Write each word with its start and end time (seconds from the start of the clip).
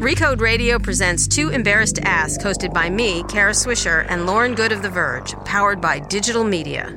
Recode 0.00 0.40
Radio 0.40 0.78
presents 0.78 1.28
Too 1.28 1.50
Embarrassed 1.50 1.96
to 1.96 2.06
Ask, 2.06 2.40
hosted 2.40 2.72
by 2.72 2.90
me, 2.90 3.22
Kara 3.24 3.52
Swisher, 3.52 4.06
and 4.08 4.26
Lauren 4.26 4.54
Goode 4.54 4.72
of 4.72 4.82
The 4.82 4.90
Verge, 4.90 5.34
powered 5.44 5.80
by 5.80 6.00
digital 6.00 6.42
media. 6.42 6.96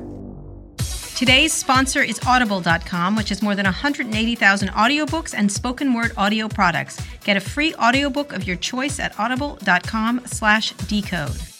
Today's 1.16 1.52
sponsor 1.52 2.02
is 2.02 2.18
Audible.com, 2.26 3.14
which 3.14 3.28
has 3.28 3.40
more 3.40 3.54
than 3.54 3.66
180,000 3.66 4.68
audiobooks 4.70 5.32
and 5.36 5.50
spoken 5.50 5.94
word 5.94 6.12
audio 6.16 6.48
products. 6.48 7.00
Get 7.22 7.36
a 7.36 7.40
free 7.40 7.72
audiobook 7.76 8.32
of 8.32 8.46
your 8.46 8.56
choice 8.56 8.98
at 8.98 9.18
audible.com 9.18 10.22
slash 10.26 10.72
decode. 10.72 11.53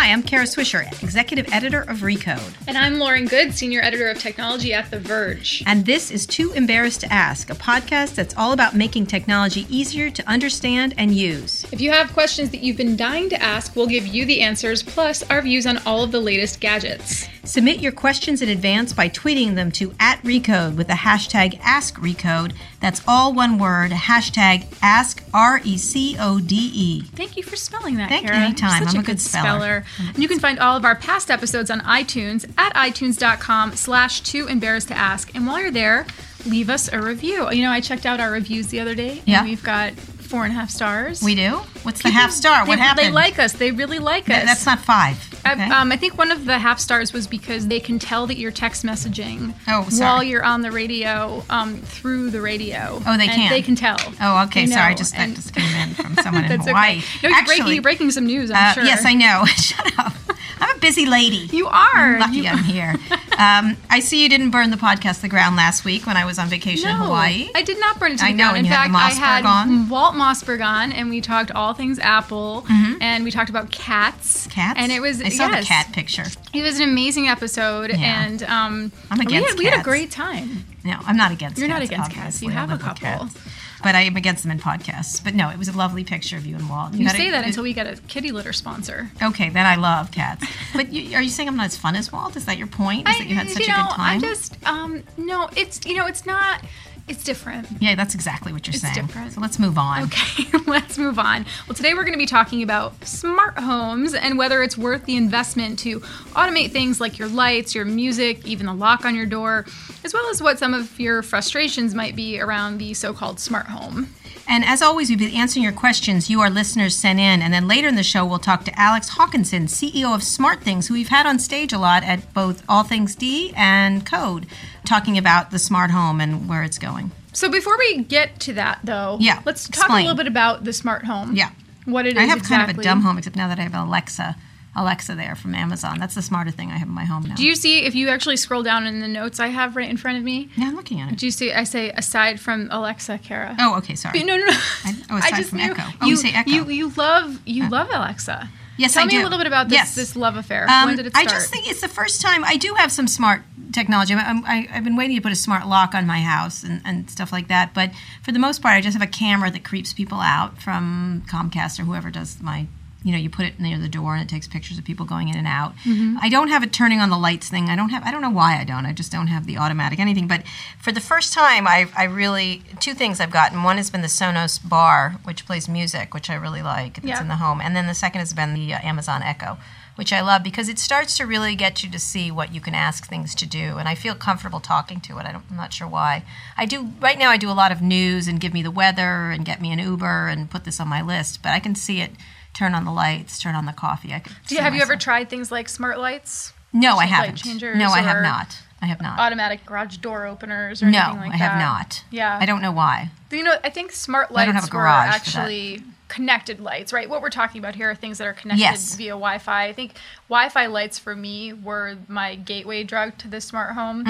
Hi, 0.00 0.12
I'm 0.12 0.22
Kara 0.22 0.44
Swisher, 0.44 0.90
Executive 1.02 1.52
Editor 1.52 1.82
of 1.82 1.98
Recode. 1.98 2.54
And 2.66 2.78
I'm 2.78 2.98
Lauren 2.98 3.26
Goode, 3.26 3.52
Senior 3.52 3.82
Editor 3.82 4.08
of 4.08 4.18
Technology 4.18 4.72
at 4.72 4.90
The 4.90 4.98
Verge. 4.98 5.62
And 5.66 5.84
this 5.84 6.10
is 6.10 6.24
Too 6.24 6.52
Embarrassed 6.52 7.02
to 7.02 7.12
Ask, 7.12 7.50
a 7.50 7.54
podcast 7.54 8.14
that's 8.14 8.34
all 8.34 8.52
about 8.52 8.74
making 8.74 9.08
technology 9.08 9.66
easier 9.68 10.08
to 10.08 10.26
understand 10.26 10.94
and 10.96 11.14
use. 11.14 11.66
If 11.70 11.82
you 11.82 11.90
have 11.90 12.14
questions 12.14 12.48
that 12.48 12.62
you've 12.62 12.78
been 12.78 12.96
dying 12.96 13.28
to 13.28 13.42
ask, 13.42 13.76
we'll 13.76 13.86
give 13.88 14.06
you 14.06 14.24
the 14.24 14.40
answers, 14.40 14.82
plus 14.82 15.22
our 15.24 15.42
views 15.42 15.66
on 15.66 15.76
all 15.84 16.02
of 16.02 16.12
the 16.12 16.20
latest 16.20 16.60
gadgets. 16.60 17.28
Submit 17.44 17.80
your 17.80 17.92
questions 17.92 18.40
in 18.40 18.48
advance 18.48 18.94
by 18.94 19.10
tweeting 19.10 19.54
them 19.54 19.70
to 19.72 19.94
at 20.00 20.22
Recode 20.22 20.76
with 20.76 20.86
the 20.86 20.94
hashtag 20.94 21.58
AskRecode. 21.60 22.54
That's 22.80 23.02
all 23.06 23.34
one 23.34 23.58
word, 23.58 23.90
hashtag 23.90 24.66
Ask 24.82 25.22
R 25.34 25.60
E 25.64 25.76
C 25.76 26.16
O 26.18 26.40
D 26.40 26.70
E. 26.74 27.02
Thank 27.14 27.36
you 27.36 27.42
for 27.42 27.54
spelling 27.56 27.96
that, 27.96 28.08
Thank 28.08 28.22
you. 28.24 28.30
Kara. 28.30 28.42
Anytime. 28.42 28.80
You're 28.80 28.88
such 28.88 28.94
I'm 28.96 29.00
a 29.00 29.02
a 29.02 29.06
good 29.06 29.20
speller. 29.20 29.84
speller. 29.84 29.84
And 30.14 30.18
you 30.18 30.28
can 30.28 30.40
find 30.40 30.58
all 30.58 30.76
of 30.76 30.84
our 30.84 30.96
past 30.96 31.30
episodes 31.30 31.70
on 31.70 31.80
iTunes 31.80 32.50
at 32.56 32.72
itunes.com 32.74 33.76
slash 33.76 34.20
too 34.22 34.46
embarrassed 34.46 34.88
to 34.88 34.94
ask. 34.96 35.34
And 35.34 35.46
while 35.46 35.60
you're 35.60 35.70
there, 35.70 36.06
leave 36.46 36.70
us 36.70 36.90
a 36.92 37.00
review. 37.00 37.50
You 37.52 37.62
know, 37.64 37.70
I 37.70 37.80
checked 37.80 38.06
out 38.06 38.18
our 38.18 38.30
reviews 38.30 38.68
the 38.68 38.80
other 38.80 38.94
day. 38.94 39.18
And 39.18 39.28
Yeah. 39.28 39.44
We've 39.44 39.62
got 39.62 39.92
four 39.94 40.44
and 40.44 40.52
a 40.52 40.56
half 40.56 40.70
stars. 40.70 41.22
We 41.22 41.34
do? 41.34 41.60
What's 41.82 42.02
the 42.02 42.10
half 42.10 42.30
star? 42.30 42.64
What 42.66 42.76
they, 42.76 42.82
happened? 42.82 43.08
They 43.08 43.12
like 43.12 43.38
us. 43.38 43.52
They 43.52 43.72
really 43.72 43.98
like 43.98 44.22
us. 44.30 44.36
Th- 44.36 44.46
That's 44.46 44.64
not 44.64 44.78
five. 44.80 45.18
I, 45.44 45.52
okay? 45.52 45.64
um, 45.70 45.90
I 45.92 45.96
think 45.96 46.18
one 46.18 46.30
of 46.30 46.44
the 46.44 46.58
half 46.58 46.78
stars 46.78 47.12
was 47.12 47.26
because 47.26 47.68
they 47.68 47.80
can 47.80 47.98
tell 47.98 48.26
that 48.26 48.36
you're 48.36 48.50
text 48.50 48.84
messaging 48.84 49.54
Oh, 49.68 49.86
while 49.98 50.22
you're 50.22 50.44
on 50.44 50.62
the 50.62 50.70
radio 50.70 51.42
um, 51.50 51.76
through 51.78 52.30
the 52.30 52.40
radio. 52.40 53.00
Oh, 53.06 53.16
they 53.16 53.26
can? 53.26 53.50
They 53.50 53.62
can 53.62 53.74
tell. 53.76 53.98
Oh, 54.20 54.44
okay. 54.44 54.66
Sorry, 54.66 54.92
I 54.92 54.94
just 54.94 55.12
that 55.12 55.20
and- 55.20 55.34
just 55.36 55.54
came 55.54 55.74
in 55.76 55.94
from 55.94 56.14
someone 56.22 56.44
in 56.44 56.60
Hawaii. 56.60 56.98
okay. 56.98 57.04
No, 57.22 57.28
you're, 57.28 57.32
Actually, 57.38 57.56
breaking, 57.56 57.72
you're 57.74 57.82
breaking 57.82 58.10
some 58.10 58.26
news. 58.26 58.50
I'm 58.50 58.56
uh, 58.70 58.72
sure. 58.74 58.84
yes, 58.84 59.04
I 59.04 59.14
know. 59.14 59.44
Shut 59.46 59.98
up. 59.98 60.12
I'm 60.60 60.76
a 60.76 60.80
busy 60.80 61.06
lady. 61.06 61.48
You 61.52 61.66
are. 61.68 62.18
Lucky 62.18 62.36
You- 62.38 62.48
I'm 62.48 62.64
here. 62.64 62.94
Um, 63.38 63.76
I 63.88 64.00
see 64.00 64.22
you 64.22 64.28
didn't 64.28 64.50
burn 64.50 64.70
the 64.70 64.76
podcast 64.76 65.16
to 65.16 65.22
the 65.22 65.28
ground 65.28 65.56
last 65.56 65.84
week 65.84 66.06
when 66.06 66.16
I 66.16 66.24
was 66.26 66.38
on 66.38 66.48
vacation 66.48 66.88
in 66.90 66.96
Hawaii. 66.96 67.48
I 67.54 67.62
did 67.62 67.80
not 67.80 67.98
burn 67.98 68.12
it 68.12 68.18
to 68.18 68.24
I 68.26 68.32
the 68.32 68.36
know, 68.36 68.44
ground. 68.44 68.56
and 68.58 68.66
In 68.66 68.70
you 68.72 68.76
had 68.76 68.90
fact, 68.90 68.94
I 68.94 69.10
had 69.26 69.46
on. 69.46 69.88
Walt 69.88 70.14
Mossberg 70.14 70.64
on, 70.64 70.92
and 70.92 71.08
we 71.08 71.20
talked 71.22 71.50
all 71.52 71.72
things 71.72 71.98
Apple, 71.98 72.66
and 72.68 73.24
we 73.24 73.30
talked 73.30 73.48
about 73.50 73.70
cats. 73.70 74.46
Mm-hmm. 74.46 74.50
Cats? 74.50 74.78
And 74.78 74.92
it 74.92 75.00
was 75.00 75.22
I 75.22 75.28
saw 75.30 75.48
yes, 75.48 75.60
the 75.64 75.66
cat 75.68 75.92
picture. 75.92 76.24
It 76.52 76.62
was 76.62 76.78
an 76.78 76.88
amazing 76.88 77.28
episode, 77.28 77.90
Yeah. 77.90 78.24
and 78.26 78.42
um, 78.42 78.92
I'm 79.10 79.18
we 79.18 79.24
against 79.26 79.48
had, 79.50 79.58
we 79.58 79.64
had 79.64 79.80
a 79.80 79.82
great 79.82 80.10
time. 80.10 80.64
No, 80.84 80.96
I'm 81.06 81.16
not 81.16 81.30
against 81.32 81.56
cats. 81.56 81.60
You're 81.60 81.68
not 81.68 81.80
cats, 81.80 81.90
against 81.90 82.10
cats. 82.12 82.42
You 82.42 82.50
have 82.50 82.70
a 82.70 82.78
couple. 82.78 83.00
cats. 83.00 83.34
But 83.82 83.94
I 83.94 84.02
am 84.02 84.16
against 84.16 84.42
them 84.42 84.52
in 84.52 84.58
podcasts. 84.58 85.22
But 85.22 85.34
no, 85.34 85.48
it 85.48 85.58
was 85.58 85.68
a 85.68 85.72
lovely 85.76 86.04
picture 86.04 86.36
of 86.36 86.44
you 86.46 86.54
and 86.56 86.68
Walt. 86.68 86.92
You 86.94 87.04
gotta- 87.04 87.16
say 87.16 87.30
that 87.30 87.44
until 87.44 87.62
we 87.62 87.72
get 87.72 87.86
a 87.86 87.96
kitty 88.08 88.30
litter 88.30 88.52
sponsor. 88.52 89.10
Okay, 89.22 89.48
then 89.48 89.64
I 89.66 89.76
love 89.76 90.10
cats. 90.10 90.46
But 90.74 90.92
you, 90.92 91.16
are 91.16 91.22
you 91.22 91.30
saying 91.30 91.48
I'm 91.48 91.56
not 91.56 91.66
as 91.66 91.76
fun 91.76 91.96
as 91.96 92.12
Walt? 92.12 92.36
Is 92.36 92.44
that 92.46 92.58
your 92.58 92.66
point? 92.66 93.08
Is 93.08 93.18
that 93.18 93.26
you 93.26 93.34
had 93.34 93.48
such 93.48 93.66
you 93.66 93.72
a 93.72 93.76
good 93.76 93.90
time? 93.90 94.18
I 94.18 94.20
just 94.20 94.56
um 94.66 95.02
no, 95.16 95.48
it's 95.56 95.84
you 95.86 95.94
know, 95.96 96.06
it's 96.06 96.26
not 96.26 96.62
it's 97.08 97.24
different. 97.24 97.66
yeah, 97.80 97.94
that's 97.94 98.14
exactly 98.14 98.52
what 98.52 98.66
you're 98.66 98.74
It's 98.74 98.82
saying. 98.82 98.94
different. 99.06 99.32
So 99.32 99.40
let's 99.40 99.58
move 99.58 99.78
on. 99.78 100.04
Okay, 100.04 100.44
let's 100.66 100.96
move 100.98 101.18
on. 101.18 101.44
Well, 101.68 101.74
today 101.74 101.94
we're 101.94 102.02
going 102.02 102.12
to 102.12 102.18
be 102.18 102.26
talking 102.26 102.62
about 102.62 103.04
smart 103.04 103.58
homes 103.58 104.14
and 104.14 104.38
whether 104.38 104.62
it's 104.62 104.76
worth 104.78 105.04
the 105.04 105.16
investment 105.16 105.78
to 105.80 106.00
automate 106.00 106.70
things 106.72 107.00
like 107.00 107.18
your 107.18 107.28
lights, 107.28 107.74
your 107.74 107.84
music, 107.84 108.46
even 108.46 108.66
the 108.66 108.74
lock 108.74 109.04
on 109.04 109.14
your 109.14 109.26
door, 109.26 109.66
as 110.04 110.12
well 110.14 110.28
as 110.30 110.42
what 110.42 110.58
some 110.58 110.74
of 110.74 110.98
your 111.00 111.22
frustrations 111.22 111.94
might 111.94 112.14
be 112.16 112.40
around 112.40 112.78
the 112.78 112.94
so 112.94 113.12
called 113.12 113.40
smart 113.40 113.66
home. 113.66 114.08
And 114.50 114.64
as 114.64 114.82
always, 114.82 115.08
we've 115.08 115.18
been 115.18 115.32
answering 115.34 115.62
your 115.62 115.72
questions 115.72 116.28
you, 116.28 116.40
our 116.40 116.50
listeners, 116.50 116.96
sent 116.96 117.20
in. 117.20 117.40
And 117.40 117.54
then 117.54 117.68
later 117.68 117.86
in 117.86 117.94
the 117.94 118.02
show, 118.02 118.26
we'll 118.26 118.40
talk 118.40 118.64
to 118.64 118.78
Alex 118.78 119.10
Hawkinson, 119.10 119.66
CEO 119.66 120.12
of 120.12 120.24
Smart 120.24 120.60
Things, 120.60 120.88
who 120.88 120.94
we've 120.94 121.08
had 121.08 121.24
on 121.24 121.38
stage 121.38 121.72
a 121.72 121.78
lot 121.78 122.02
at 122.02 122.34
both 122.34 122.64
All 122.68 122.82
Things 122.82 123.14
D 123.14 123.52
and 123.56 124.04
Code, 124.04 124.46
talking 124.84 125.16
about 125.16 125.52
the 125.52 125.58
smart 125.60 125.92
home 125.92 126.20
and 126.20 126.48
where 126.48 126.64
it's 126.64 126.78
going. 126.78 127.12
So 127.32 127.48
before 127.48 127.78
we 127.78 128.02
get 128.02 128.40
to 128.40 128.52
that, 128.54 128.80
though, 128.82 129.18
Yeah, 129.20 129.40
let's 129.46 129.68
talk 129.68 129.84
explain. 129.84 130.00
a 130.00 130.08
little 130.08 130.16
bit 130.16 130.26
about 130.26 130.64
the 130.64 130.72
smart 130.72 131.04
home. 131.04 131.36
Yeah. 131.36 131.50
What 131.84 132.06
it 132.06 132.16
is 132.16 132.18
I 132.18 132.26
have 132.26 132.38
exactly. 132.38 132.56
kind 132.56 132.70
of 132.72 132.78
a 132.78 132.82
dumb 132.82 133.02
home, 133.02 133.18
except 133.18 133.36
now 133.36 133.46
that 133.46 133.60
I 133.60 133.62
have 133.62 133.74
Alexa, 133.74 134.34
Alexa 134.76 135.14
there 135.16 135.34
from 135.34 135.54
Amazon. 135.54 135.98
That's 135.98 136.14
the 136.14 136.22
smarter 136.22 136.50
thing 136.50 136.70
I 136.70 136.76
have 136.78 136.86
in 136.88 136.94
my 136.94 137.04
home 137.04 137.24
now. 137.24 137.34
Do 137.34 137.44
you 137.44 137.54
see 137.56 137.80
if 137.84 137.94
you 137.94 138.08
actually 138.08 138.36
scroll 138.36 138.62
down 138.62 138.86
in 138.86 139.00
the 139.00 139.08
notes 139.08 139.40
I 139.40 139.48
have 139.48 139.74
right 139.76 139.88
in 139.90 139.96
front 139.96 140.18
of 140.18 140.24
me? 140.24 140.48
yeah, 140.56 140.66
I'm 140.68 140.76
looking 140.76 141.00
at 141.00 141.12
it. 141.12 141.18
Do 141.18 141.26
you 141.26 141.32
see? 141.32 141.52
I 141.52 141.64
say 141.64 141.90
aside 141.90 142.38
from 142.40 142.68
Alexa, 142.70 143.18
Kara. 143.18 143.56
Oh, 143.58 143.76
okay, 143.78 143.94
sorry. 143.96 144.22
No, 144.22 144.36
no, 144.36 144.44
no. 144.46 144.52
I- 144.52 144.94
oh, 145.10 145.16
aside 145.18 145.46
from 145.46 145.60
Echo. 145.60 145.82
Oh, 146.00 146.04
you, 146.06 146.10
you 146.10 146.16
say 146.16 146.32
Echo. 146.32 146.50
You, 146.50 146.64
you 146.68 146.88
love 146.96 147.40
you 147.46 147.68
love 147.68 147.88
Alexa. 147.90 148.48
Yes, 148.76 148.94
Tell 148.94 149.02
I 149.02 149.06
me 149.06 149.10
do. 149.12 149.20
a 149.20 149.24
little 149.24 149.38
bit 149.38 149.46
about 149.46 149.68
this 149.68 149.76
Yes. 149.76 149.94
this 149.94 150.16
love 150.16 150.36
affair. 150.36 150.66
Um, 150.70 150.86
when 150.86 150.96
did 150.96 151.06
it 151.06 151.10
start? 151.12 151.26
I 151.26 151.30
just 151.30 151.50
think 151.50 151.68
it's 151.68 151.80
the 151.82 151.88
first 151.88 152.22
time 152.22 152.44
I 152.44 152.56
do 152.56 152.72
have 152.74 152.90
some 152.92 153.08
smart 153.08 153.42
technology. 153.72 154.14
I'm, 154.14 154.44
I, 154.46 154.68
I've 154.72 154.84
been 154.84 154.96
waiting 154.96 155.16
to 155.16 155.22
put 155.22 155.32
a 155.32 155.36
smart 155.36 155.66
lock 155.66 155.94
on 155.94 156.06
my 156.06 156.20
house 156.20 156.62
and, 156.64 156.80
and 156.84 157.10
stuff 157.10 157.30
like 157.30 157.48
that. 157.48 157.74
But 157.74 157.90
for 158.22 158.32
the 158.32 158.38
most 158.38 158.62
part, 158.62 158.74
I 158.76 158.80
just 158.80 158.96
have 158.96 159.06
a 159.06 159.10
camera 159.10 159.50
that 159.50 159.64
creeps 159.64 159.92
people 159.92 160.18
out 160.20 160.62
from 160.62 161.24
Comcast 161.28 161.78
or 161.78 161.82
whoever 161.84 162.10
does 162.10 162.40
my. 162.40 162.68
You 163.02 163.12
know, 163.12 163.18
you 163.18 163.30
put 163.30 163.46
it 163.46 163.58
near 163.58 163.78
the 163.78 163.88
door 163.88 164.14
and 164.14 164.22
it 164.22 164.28
takes 164.28 164.46
pictures 164.46 164.76
of 164.78 164.84
people 164.84 165.06
going 165.06 165.28
in 165.28 165.36
and 165.36 165.46
out. 165.46 165.74
Mm-hmm. 165.84 166.18
I 166.20 166.28
don't 166.28 166.48
have 166.48 166.62
it 166.62 166.72
turning 166.72 167.00
on 167.00 167.08
the 167.08 167.16
lights 167.18 167.48
thing. 167.48 167.68
I 167.70 167.76
don't 167.76 167.88
have. 167.90 168.02
I 168.04 168.10
don't 168.10 168.20
know 168.20 168.30
why 168.30 168.58
I 168.58 168.64
don't. 168.64 168.84
I 168.84 168.92
just 168.92 169.10
don't 169.10 169.28
have 169.28 169.46
the 169.46 169.56
automatic 169.56 169.98
anything. 169.98 170.28
But 170.28 170.42
for 170.78 170.92
the 170.92 171.00
first 171.00 171.32
time, 171.32 171.66
I, 171.66 171.88
I 171.96 172.04
really 172.04 172.62
two 172.78 172.92
things 172.94 173.18
I've 173.20 173.30
gotten. 173.30 173.62
One 173.62 173.78
has 173.78 173.90
been 173.90 174.02
the 174.02 174.08
Sonos 174.08 174.58
Bar, 174.66 175.16
which 175.24 175.46
plays 175.46 175.68
music, 175.68 176.12
which 176.12 176.28
I 176.28 176.34
really 176.34 176.62
like. 176.62 176.98
It's 176.98 177.06
Yeah. 177.06 177.20
in 177.22 177.28
the 177.28 177.36
home, 177.36 177.60
and 177.60 177.74
then 177.74 177.86
the 177.86 177.94
second 177.94 178.18
has 178.20 178.34
been 178.34 178.54
the 178.54 178.74
uh, 178.74 178.78
Amazon 178.82 179.22
Echo 179.22 179.56
which 179.96 180.14
I 180.14 180.22
love 180.22 180.42
because 180.42 180.70
it 180.70 180.78
starts 180.78 181.14
to 181.18 181.26
really 181.26 181.54
get 181.54 181.82
you 181.82 181.90
to 181.90 181.98
see 181.98 182.30
what 182.30 182.54
you 182.54 182.60
can 182.62 182.74
ask 182.74 183.06
things 183.06 183.34
to 183.34 183.44
do, 183.44 183.76
and 183.76 183.86
I 183.86 183.94
feel 183.94 184.14
comfortable 184.14 184.58
talking 184.60 184.98
to 185.02 185.18
it. 185.18 185.26
I 185.26 185.32
don't, 185.32 185.44
I'm 185.50 185.56
not 185.58 185.74
sure 185.74 185.86
why. 185.86 186.22
I 186.56 186.64
do 186.64 186.92
right 187.02 187.18
now. 187.18 187.28
I 187.28 187.36
do 187.36 187.50
a 187.50 187.52
lot 187.52 187.70
of 187.70 187.82
news 187.82 188.26
and 188.26 188.40
give 188.40 188.54
me 188.54 188.62
the 188.62 188.70
weather 188.70 189.30
and 189.30 189.44
get 189.44 189.60
me 189.60 189.70
an 189.72 189.78
Uber 189.78 190.28
and 190.28 190.48
put 190.50 190.64
this 190.64 190.80
on 190.80 190.88
my 190.88 191.02
list, 191.02 191.42
but 191.42 191.50
I 191.50 191.60
can 191.60 191.74
see 191.74 192.00
it 192.00 192.12
turn 192.54 192.74
on 192.74 192.84
the 192.84 192.92
lights, 192.92 193.38
turn 193.38 193.54
on 193.54 193.66
the 193.66 193.72
coffee. 193.72 194.12
I 194.12 194.20
could. 194.20 194.32
Do 194.46 194.54
you, 194.54 194.60
have 194.60 194.74
you 194.74 194.82
ever 194.82 194.96
tried 194.96 195.28
things 195.30 195.50
like 195.50 195.68
smart 195.68 195.98
lights, 195.98 196.52
No, 196.72 196.96
I 196.96 197.06
haven't. 197.06 197.44
No, 197.76 197.90
I 197.90 198.00
have 198.00 198.22
not. 198.22 198.58
I 198.82 198.86
have 198.86 199.02
not. 199.02 199.18
automatic 199.18 199.66
garage 199.66 199.98
door 199.98 200.26
openers, 200.26 200.82
or 200.82 200.86
no, 200.90 200.98
anything 200.98 201.20
like 201.20 201.32
that. 201.32 201.38
No, 201.38 201.44
I 201.44 201.48
have 201.48 201.58
that? 201.58 201.64
not. 201.64 202.04
Yeah. 202.10 202.38
I 202.40 202.46
don't 202.46 202.62
know 202.62 202.72
why. 202.72 203.10
You 203.30 203.42
know, 203.42 203.56
I 203.62 203.68
think 203.70 203.92
smart 203.92 204.30
lights 204.30 204.42
I 204.42 204.46
don't 204.46 204.54
have 204.54 204.64
a 204.64 204.66
were 204.68 204.82
garage 204.82 205.10
that. 205.10 205.14
actually 205.16 205.82
connected 206.10 206.60
lights, 206.60 206.92
right? 206.92 207.08
What 207.08 207.22
we're 207.22 207.30
talking 207.30 207.58
about 207.58 207.74
here 207.74 207.90
are 207.90 207.94
things 207.94 208.18
that 208.18 208.26
are 208.26 208.34
connected 208.34 208.60
Yes. 208.60 208.96
via 208.96 209.12
Wi-Fi. 209.12 209.64
I 209.68 209.72
think 209.72 209.92
Wi-Fi 210.28 210.66
lights 210.66 210.98
for 210.98 211.16
me 211.16 211.54
were 211.54 211.96
my 212.08 212.34
gateway 212.34 212.84
drug 212.84 213.16
to 213.18 213.28
the 213.28 213.40
smart 213.40 213.74
home. 213.74 214.04